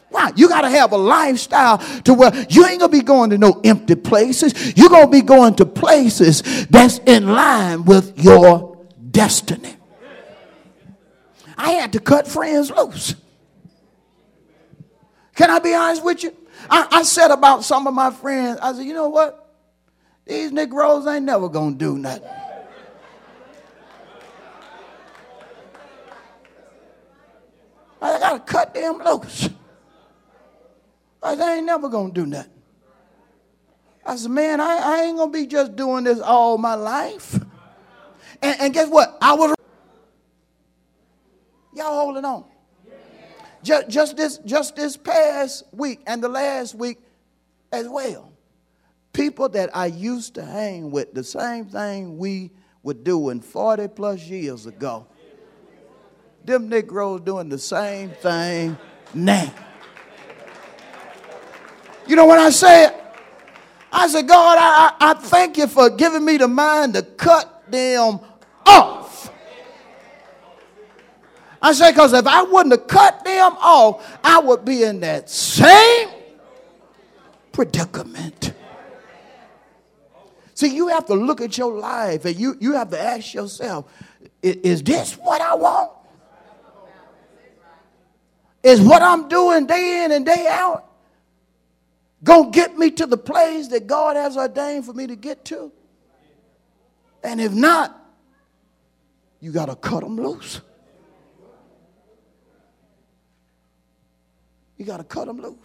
Why? 0.08 0.32
You 0.34 0.48
got 0.48 0.62
to 0.62 0.70
have 0.70 0.92
a 0.92 0.96
lifestyle 0.96 1.76
to 2.04 2.14
where 2.14 2.32
you 2.48 2.64
ain't 2.64 2.80
going 2.80 2.90
to 2.90 2.96
be 2.96 3.02
going 3.02 3.30
to 3.30 3.38
no 3.38 3.60
empty 3.62 3.96
places. 3.96 4.74
You're 4.78 4.88
going 4.88 5.06
to 5.06 5.10
be 5.10 5.20
going 5.20 5.56
to 5.56 5.66
places 5.66 6.66
that's 6.68 7.00
in 7.00 7.28
line 7.28 7.84
with 7.84 8.18
your 8.18 8.78
destiny. 9.10 9.76
I 11.58 11.72
had 11.72 11.92
to 11.92 12.00
cut 12.00 12.26
friends 12.26 12.70
loose. 12.70 13.14
Can 15.34 15.50
I 15.50 15.58
be 15.58 15.74
honest 15.74 16.02
with 16.02 16.22
you? 16.22 16.34
I, 16.70 16.88
I 16.90 17.02
said 17.02 17.30
about 17.30 17.62
some 17.62 17.86
of 17.86 17.92
my 17.92 18.10
friends, 18.10 18.58
I 18.62 18.72
said, 18.72 18.86
you 18.86 18.94
know 18.94 19.10
what? 19.10 19.54
These 20.24 20.50
Negroes 20.50 21.06
ain't 21.06 21.26
never 21.26 21.50
to 21.50 21.74
do 21.76 21.98
nothing. 21.98 22.30
I 28.04 28.23
got 28.38 28.46
to 28.46 28.52
cut 28.52 28.74
them 28.74 28.98
loose. 29.04 29.48
I 31.22 31.36
said, 31.36 31.42
I 31.42 31.56
ain't 31.56 31.66
never 31.66 31.88
going 31.88 32.12
to 32.12 32.20
do 32.20 32.26
nothing. 32.26 32.50
I 34.04 34.16
said, 34.16 34.30
man, 34.30 34.60
I, 34.60 34.76
I 34.76 35.02
ain't 35.04 35.16
going 35.16 35.32
to 35.32 35.38
be 35.38 35.46
just 35.46 35.74
doing 35.76 36.04
this 36.04 36.20
all 36.20 36.58
my 36.58 36.74
life. 36.74 37.34
And, 38.42 38.60
and 38.60 38.74
guess 38.74 38.88
what? 38.88 39.16
I 39.20 39.32
was. 39.32 39.54
Y'all 41.74 42.00
holding 42.00 42.24
on. 42.24 42.44
Just, 43.62 43.88
just, 43.88 44.16
this, 44.16 44.38
just 44.38 44.76
this 44.76 44.96
past 44.96 45.64
week 45.72 46.00
and 46.06 46.22
the 46.22 46.28
last 46.28 46.74
week 46.74 46.98
as 47.72 47.88
well. 47.88 48.30
People 49.14 49.48
that 49.50 49.74
I 49.74 49.86
used 49.86 50.34
to 50.34 50.44
hang 50.44 50.90
with, 50.90 51.14
the 51.14 51.24
same 51.24 51.64
thing 51.64 52.18
we 52.18 52.50
were 52.82 52.94
doing 52.94 53.40
40 53.40 53.88
plus 53.88 54.20
years 54.20 54.66
ago. 54.66 55.06
Them 56.44 56.68
Negroes 56.68 57.22
doing 57.22 57.48
the 57.48 57.58
same 57.58 58.10
thing 58.10 58.76
now. 59.14 59.52
You 62.06 62.16
know 62.16 62.26
what 62.26 62.38
I 62.38 62.50
said? 62.50 63.00
I 63.90 64.08
said, 64.08 64.28
God, 64.28 64.58
I, 64.60 64.94
I 65.00 65.14
thank 65.14 65.56
you 65.56 65.66
for 65.66 65.88
giving 65.88 66.24
me 66.24 66.36
the 66.36 66.48
mind 66.48 66.94
to 66.94 67.02
cut 67.02 67.70
them 67.70 68.20
off. 68.66 69.32
I 71.62 71.72
said, 71.72 71.92
because 71.92 72.12
if 72.12 72.26
I 72.26 72.42
wouldn't 72.42 72.72
have 72.72 72.86
cut 72.88 73.24
them 73.24 73.52
off, 73.58 74.18
I 74.22 74.38
would 74.40 74.66
be 74.66 74.82
in 74.82 75.00
that 75.00 75.30
same 75.30 76.10
predicament. 77.52 78.52
See, 80.52 80.74
you 80.74 80.88
have 80.88 81.06
to 81.06 81.14
look 81.14 81.40
at 81.40 81.56
your 81.56 81.72
life 81.72 82.26
and 82.26 82.36
you, 82.36 82.56
you 82.60 82.74
have 82.74 82.90
to 82.90 83.00
ask 83.00 83.32
yourself, 83.32 83.90
is 84.42 84.82
this 84.82 85.14
what 85.14 85.40
I 85.40 85.54
want? 85.54 85.90
Is 88.64 88.80
what 88.80 89.02
I'm 89.02 89.28
doing 89.28 89.66
day 89.66 90.04
in 90.04 90.10
and 90.10 90.24
day 90.24 90.46
out 90.48 90.86
going 92.24 92.50
to 92.50 92.58
get 92.58 92.78
me 92.78 92.90
to 92.92 93.04
the 93.04 93.18
place 93.18 93.68
that 93.68 93.86
God 93.86 94.16
has 94.16 94.38
ordained 94.38 94.86
for 94.86 94.94
me 94.94 95.06
to 95.06 95.16
get 95.16 95.44
to? 95.46 95.70
And 97.22 97.42
if 97.42 97.52
not, 97.52 97.94
you 99.38 99.52
got 99.52 99.66
to 99.66 99.76
cut 99.76 100.02
them 100.02 100.16
loose. 100.16 100.62
You 104.78 104.86
got 104.86 104.96
to 104.96 105.04
cut 105.04 105.26
them 105.26 105.42
loose. 105.42 105.58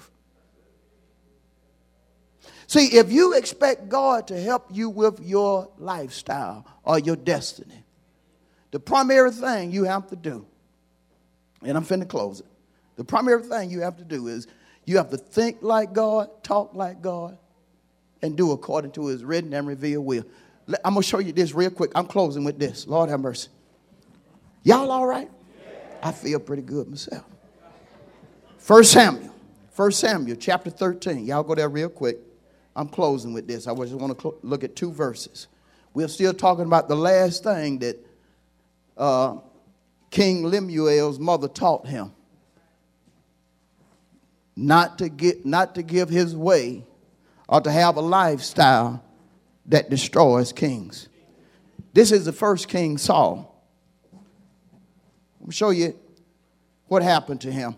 See, 2.67 2.97
if 2.97 3.13
you 3.13 3.33
expect 3.33 3.87
God 3.87 4.27
to 4.27 4.39
help 4.39 4.67
you 4.71 4.89
with 4.89 5.21
your 5.21 5.71
lifestyle 5.77 6.67
or 6.83 6.99
your 6.99 7.15
destiny, 7.15 7.85
the 8.71 8.79
primary 8.79 9.31
thing 9.31 9.71
you 9.71 9.85
have 9.85 10.07
to 10.09 10.17
do, 10.17 10.45
and 11.63 11.77
I'm 11.77 11.85
finna 11.85 12.07
close 12.07 12.41
it, 12.41 12.48
the 12.99 13.05
primary 13.05 13.41
thing 13.43 13.71
you 13.71 13.79
have 13.79 13.95
to 13.95 14.03
do 14.03 14.27
is 14.27 14.45
you 14.83 14.97
have 14.97 15.09
to 15.11 15.15
think 15.15 15.59
like 15.61 15.93
God, 15.93 16.43
talk 16.43 16.73
like 16.73 17.01
God, 17.01 17.37
and 18.21 18.35
do 18.35 18.51
according 18.51 18.91
to 18.91 19.07
his 19.07 19.23
written 19.23 19.53
and 19.53 19.65
revealed 19.65 20.05
will. 20.05 20.25
I'm 20.83 20.95
going 20.95 21.01
to 21.01 21.07
show 21.07 21.19
you 21.19 21.31
this 21.31 21.53
real 21.53 21.69
quick. 21.69 21.91
I'm 21.95 22.07
closing 22.07 22.43
with 22.43 22.59
this. 22.59 22.87
Lord 22.87 23.09
have 23.09 23.21
mercy. 23.21 23.47
Y'all 24.63 24.91
all 24.91 25.07
right? 25.07 25.31
I 26.03 26.11
feel 26.11 26.41
pretty 26.41 26.61
good 26.61 26.89
myself. 26.89 27.23
First 28.57 28.91
Samuel. 28.91 29.33
First 29.71 30.01
Samuel 30.01 30.35
chapter 30.35 30.69
13. 30.69 31.25
Y'all 31.25 31.43
go 31.43 31.55
there 31.55 31.69
real 31.69 31.87
quick. 31.87 32.17
I'm 32.75 32.89
closing 32.89 33.31
with 33.31 33.47
this. 33.47 33.65
I 33.65 33.73
just 33.75 33.93
want 33.93 34.13
to 34.13 34.21
cl- 34.21 34.37
look 34.43 34.65
at 34.65 34.75
two 34.75 34.91
verses. 34.91 35.47
We're 35.93 36.09
still 36.09 36.33
talking 36.33 36.65
about 36.65 36.89
the 36.89 36.97
last 36.97 37.45
thing 37.45 37.79
that 37.79 38.05
uh, 38.97 39.37
King 40.11 40.43
Lemuel's 40.43 41.17
mother 41.17 41.47
taught 41.47 41.87
him 41.87 42.11
not 44.55 44.97
to 44.99 45.09
get 45.09 45.45
not 45.45 45.75
to 45.75 45.83
give 45.83 46.09
his 46.09 46.35
way 46.35 46.85
or 47.47 47.61
to 47.61 47.71
have 47.71 47.95
a 47.95 48.01
lifestyle 48.01 49.03
that 49.65 49.89
destroys 49.89 50.51
kings. 50.51 51.09
This 51.93 52.11
is 52.11 52.25
the 52.25 52.33
first 52.33 52.67
king 52.67 52.97
Saul. 52.97 53.45
Me 55.49 55.53
show 55.53 55.71
you 55.71 55.97
what 56.87 57.01
happened 57.01 57.41
to 57.41 57.51
him. 57.51 57.75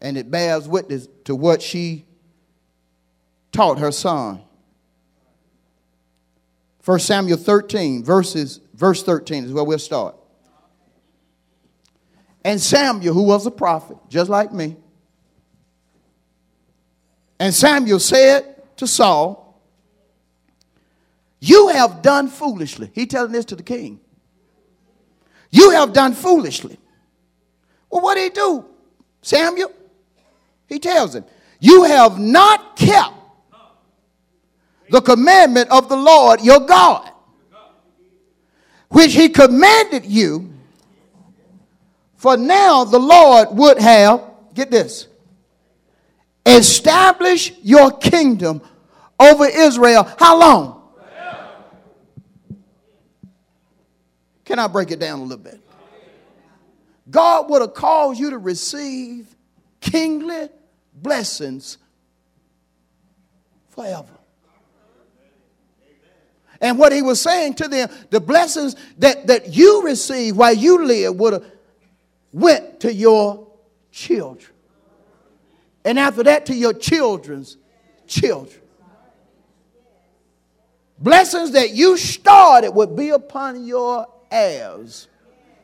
And 0.00 0.16
it 0.16 0.30
bears 0.30 0.68
witness 0.68 1.08
to 1.24 1.34
what 1.34 1.62
she 1.62 2.04
taught 3.52 3.78
her 3.78 3.90
son. 3.90 4.42
1 6.84 6.98
Samuel 7.00 7.36
13, 7.36 8.04
verses, 8.04 8.60
verse 8.74 9.02
13 9.02 9.44
is 9.44 9.52
where 9.52 9.64
we'll 9.64 9.78
start. 9.78 10.14
And 12.44 12.60
Samuel, 12.60 13.14
who 13.14 13.24
was 13.24 13.46
a 13.46 13.50
prophet, 13.50 13.96
just 14.08 14.30
like 14.30 14.52
me, 14.52 14.76
and 17.38 17.54
Samuel 17.54 18.00
said 18.00 18.62
to 18.76 18.86
Saul, 18.86 19.60
You 21.40 21.68
have 21.68 22.02
done 22.02 22.28
foolishly. 22.28 22.90
He 22.94 23.06
telling 23.06 23.32
this 23.32 23.44
to 23.46 23.56
the 23.56 23.62
king. 23.62 24.00
You 25.50 25.70
have 25.70 25.92
done 25.92 26.14
foolishly. 26.14 26.78
Well, 27.90 28.02
what 28.02 28.16
did 28.16 28.24
he 28.24 28.30
do, 28.30 28.64
Samuel? 29.22 29.72
He 30.66 30.78
tells 30.78 31.14
him, 31.14 31.24
You 31.60 31.84
have 31.84 32.18
not 32.18 32.76
kept 32.76 33.14
the 34.90 35.00
commandment 35.00 35.70
of 35.70 35.88
the 35.88 35.96
Lord 35.96 36.40
your 36.40 36.60
God, 36.60 37.10
which 38.90 39.14
he 39.14 39.28
commanded 39.28 40.04
you. 40.04 40.54
For 42.16 42.36
now 42.36 42.82
the 42.82 42.98
Lord 42.98 43.48
would 43.52 43.78
have, 43.78 44.22
get 44.52 44.72
this, 44.72 45.06
establish 46.48 47.52
your 47.62 47.90
kingdom 47.90 48.62
over 49.20 49.46
Israel. 49.46 50.08
How 50.18 50.38
long? 50.38 50.82
Can 54.44 54.58
I 54.58 54.66
break 54.66 54.90
it 54.90 54.98
down 54.98 55.18
a 55.18 55.22
little 55.22 55.36
bit? 55.44 55.60
God 57.10 57.50
would 57.50 57.60
have 57.60 57.74
caused 57.74 58.18
you 58.18 58.30
to 58.30 58.38
receive 58.38 59.34
kingly 59.80 60.48
blessings 60.94 61.78
forever. 63.68 64.08
And 66.60 66.78
what 66.78 66.92
he 66.92 67.02
was 67.02 67.20
saying 67.20 67.54
to 67.54 67.68
them, 67.68 67.88
the 68.10 68.20
blessings 68.20 68.74
that, 68.98 69.28
that 69.28 69.54
you 69.54 69.82
receive 69.84 70.36
while 70.36 70.54
you 70.54 70.84
live 70.84 71.14
would 71.16 71.34
have 71.34 71.44
went 72.32 72.80
to 72.80 72.92
your 72.92 73.46
children. 73.92 74.50
And 75.88 75.98
after 75.98 76.22
that, 76.24 76.44
to 76.46 76.54
your 76.54 76.74
children's 76.74 77.56
children. 78.06 78.60
Blessings 80.98 81.52
that 81.52 81.70
you 81.70 81.96
started 81.96 82.72
would 82.72 82.94
be 82.94 83.08
upon 83.08 83.64
your 83.64 84.06
heirs. 84.30 85.08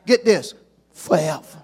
Get 0.07 0.25
this, 0.25 0.55
forever. 0.93 1.61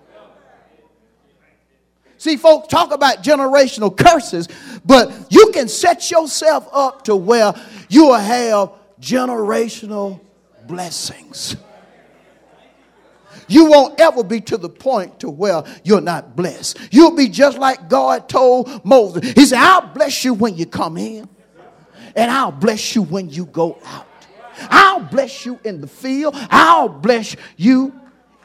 See, 2.20 2.38
folks 2.38 2.68
talk 2.68 2.93
about 2.93 3.24
generational 3.24 3.97
curses, 3.97 4.47
but 4.86 5.12
you 5.32 5.49
can 5.51 5.68
set 5.68 6.12
yourself 6.12 6.70
up 6.72 7.05
to 7.05 7.16
where 7.16 7.55
you 7.89 8.09
will 8.09 8.14
have 8.14 8.74
generational 8.99 10.20
blessings. 10.68 11.55
You 13.52 13.66
won't 13.66 13.99
ever 13.99 14.24
be 14.24 14.39
to 14.41 14.58
the 14.58 14.70
point 14.70 15.20
to 15.20 15.30
where 15.30 15.64
you're 15.84 15.99
not 15.99 16.38
blessed. 16.38 16.80
You'll 16.89 17.18
be 17.18 17.28
just 17.28 17.58
like 17.58 17.89
God 17.89 18.30
told 18.30 18.86
Moses. 18.86 19.34
He 19.34 19.45
said, 19.45 19.60
I'll 19.60 19.93
bless 19.93 20.24
you 20.24 20.34
when 20.34 20.56
you 20.56 20.66
come 20.66 20.95
in, 20.95 21.28
and 22.16 22.32
I'll 22.32 22.54
bless 22.54 22.95
you 22.95 23.02
when 23.02 23.30
you 23.30 23.45
go 23.45 23.78
out. 23.86 24.08
I'll 24.70 25.04
bless 25.04 25.45
you 25.45 25.60
in 25.66 25.82
the 25.82 25.88
field. 25.88 26.34
I'll 26.49 26.88
bless 26.88 27.36
you 27.58 27.93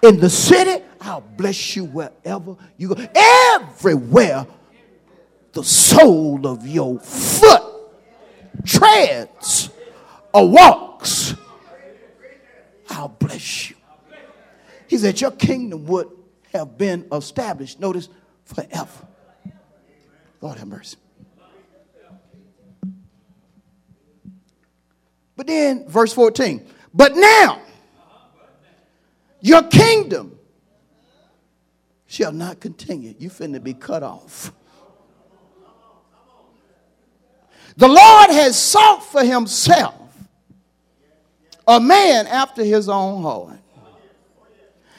in 0.03 0.19
the 0.19 0.31
city. 0.31 0.85
I'll 1.01 1.21
bless 1.21 1.77
you 1.77 1.85
wherever 1.85 2.57
you 2.77 2.95
go. 2.95 3.07
Everywhere 3.15 4.45
the 5.53 5.63
sole 5.63 6.47
of 6.49 6.67
your 6.67 6.99
foot 6.99 7.63
treads 8.65 9.71
or 10.35 10.49
walks, 10.49 11.35
I'll 12.91 13.09
bless 13.09 13.71
you. 13.71 13.76
He 14.89 14.99
said, 14.99 15.21
Your 15.21 15.31
kingdom 15.31 15.87
would 15.87 16.09
have 16.53 16.79
been 16.79 17.07
established, 17.13 17.81
notice, 17.81 18.09
forever. 18.45 19.07
Lord 20.41 20.59
have 20.59 20.69
mercy. 20.69 20.97
But 25.37 25.47
then, 25.47 25.87
verse 25.87 26.13
14, 26.13 26.67
but 26.95 27.15
now 27.15 27.61
your 29.41 29.63
kingdom 29.65 30.39
shall 32.07 32.33
not 32.33 32.61
continue. 32.61 33.15
You 33.19 33.29
finna 33.29 33.63
be 33.63 33.75
cut 33.75 34.03
off. 34.03 34.53
The 37.77 37.89
Lord 37.89 38.31
has 38.31 38.59
sought 38.59 39.05
for 39.05 39.23
himself 39.23 39.95
a 41.69 41.79
man 41.79 42.27
after 42.27 42.65
his 42.65 42.89
own 42.89 43.23
heart. 43.23 43.59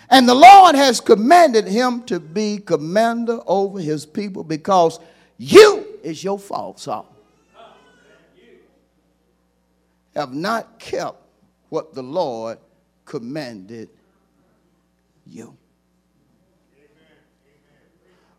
And 0.10 0.28
the 0.28 0.36
Lord 0.36 0.76
has 0.76 1.02
commanded 1.02 1.68
him 1.68 2.04
to 2.04 2.20
be 2.20 2.60
commander 2.60 3.40
over 3.46 3.80
his 3.80 4.06
people 4.06 4.44
because 4.44 5.00
you 5.38 5.86
is 6.02 6.24
your 6.24 6.40
fault, 6.40 6.80
Saul. 6.80 7.14
Have 10.16 10.34
not 10.34 10.80
kept 10.80 11.22
what 11.70 11.94
the 11.94 12.02
Lord 12.02 12.58
commanded 13.06 13.90
you. 15.26 15.56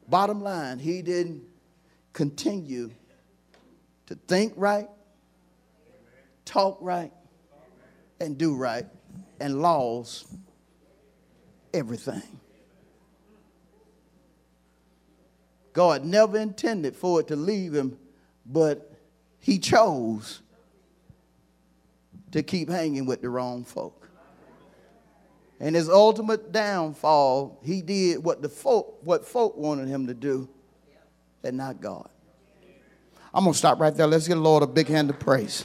Bottom 0.09 0.43
line, 0.43 0.79
he 0.79 1.03
didn't 1.03 1.43
continue 2.15 2.91
to 4.07 4.15
think 4.27 4.55
right, 4.57 4.89
talk 6.47 6.79
right, 6.81 7.13
and 8.19 8.39
do 8.39 8.57
right, 8.57 8.87
and 9.39 9.61
laws 9.61 10.25
everything. 11.73 12.23
God 15.73 16.05
never 16.05 16.39
intended 16.39 16.97
for 16.97 17.21
it 17.21 17.29
to 17.29 17.37
leave 17.37 17.73
him, 17.73 17.99
but 18.45 18.93
he 19.39 19.59
chose 19.59 20.41
to 22.33 22.43
keep 22.43 22.69
hanging 22.69 23.07
with 23.07 23.23
the 23.23 23.31
wrong 23.31 23.65
folk. 23.65 24.09
And 25.61 25.75
his 25.75 25.89
ultimate 25.89 26.53
downfall, 26.53 27.59
he 27.63 27.83
did 27.83 28.23
what 28.23 28.43
the 28.43 28.49
folk, 28.49 28.99
what 29.03 29.27
folk 29.27 29.57
wanted 29.57 29.89
him 29.89 30.07
to 30.07 30.15
do, 30.15 30.49
and 31.43 31.57
not 31.57 31.81
God. 31.81 32.09
I'm 33.35 33.45
gonna 33.45 33.55
stop 33.55 33.81
right 33.81 33.95
there. 33.95 34.07
Let's 34.07 34.27
give 34.27 34.37
the 34.37 34.43
Lord 34.43 34.63
a 34.63 34.67
big 34.67 34.89
hand 34.89 35.11
of 35.11 35.19
praise. 35.19 35.55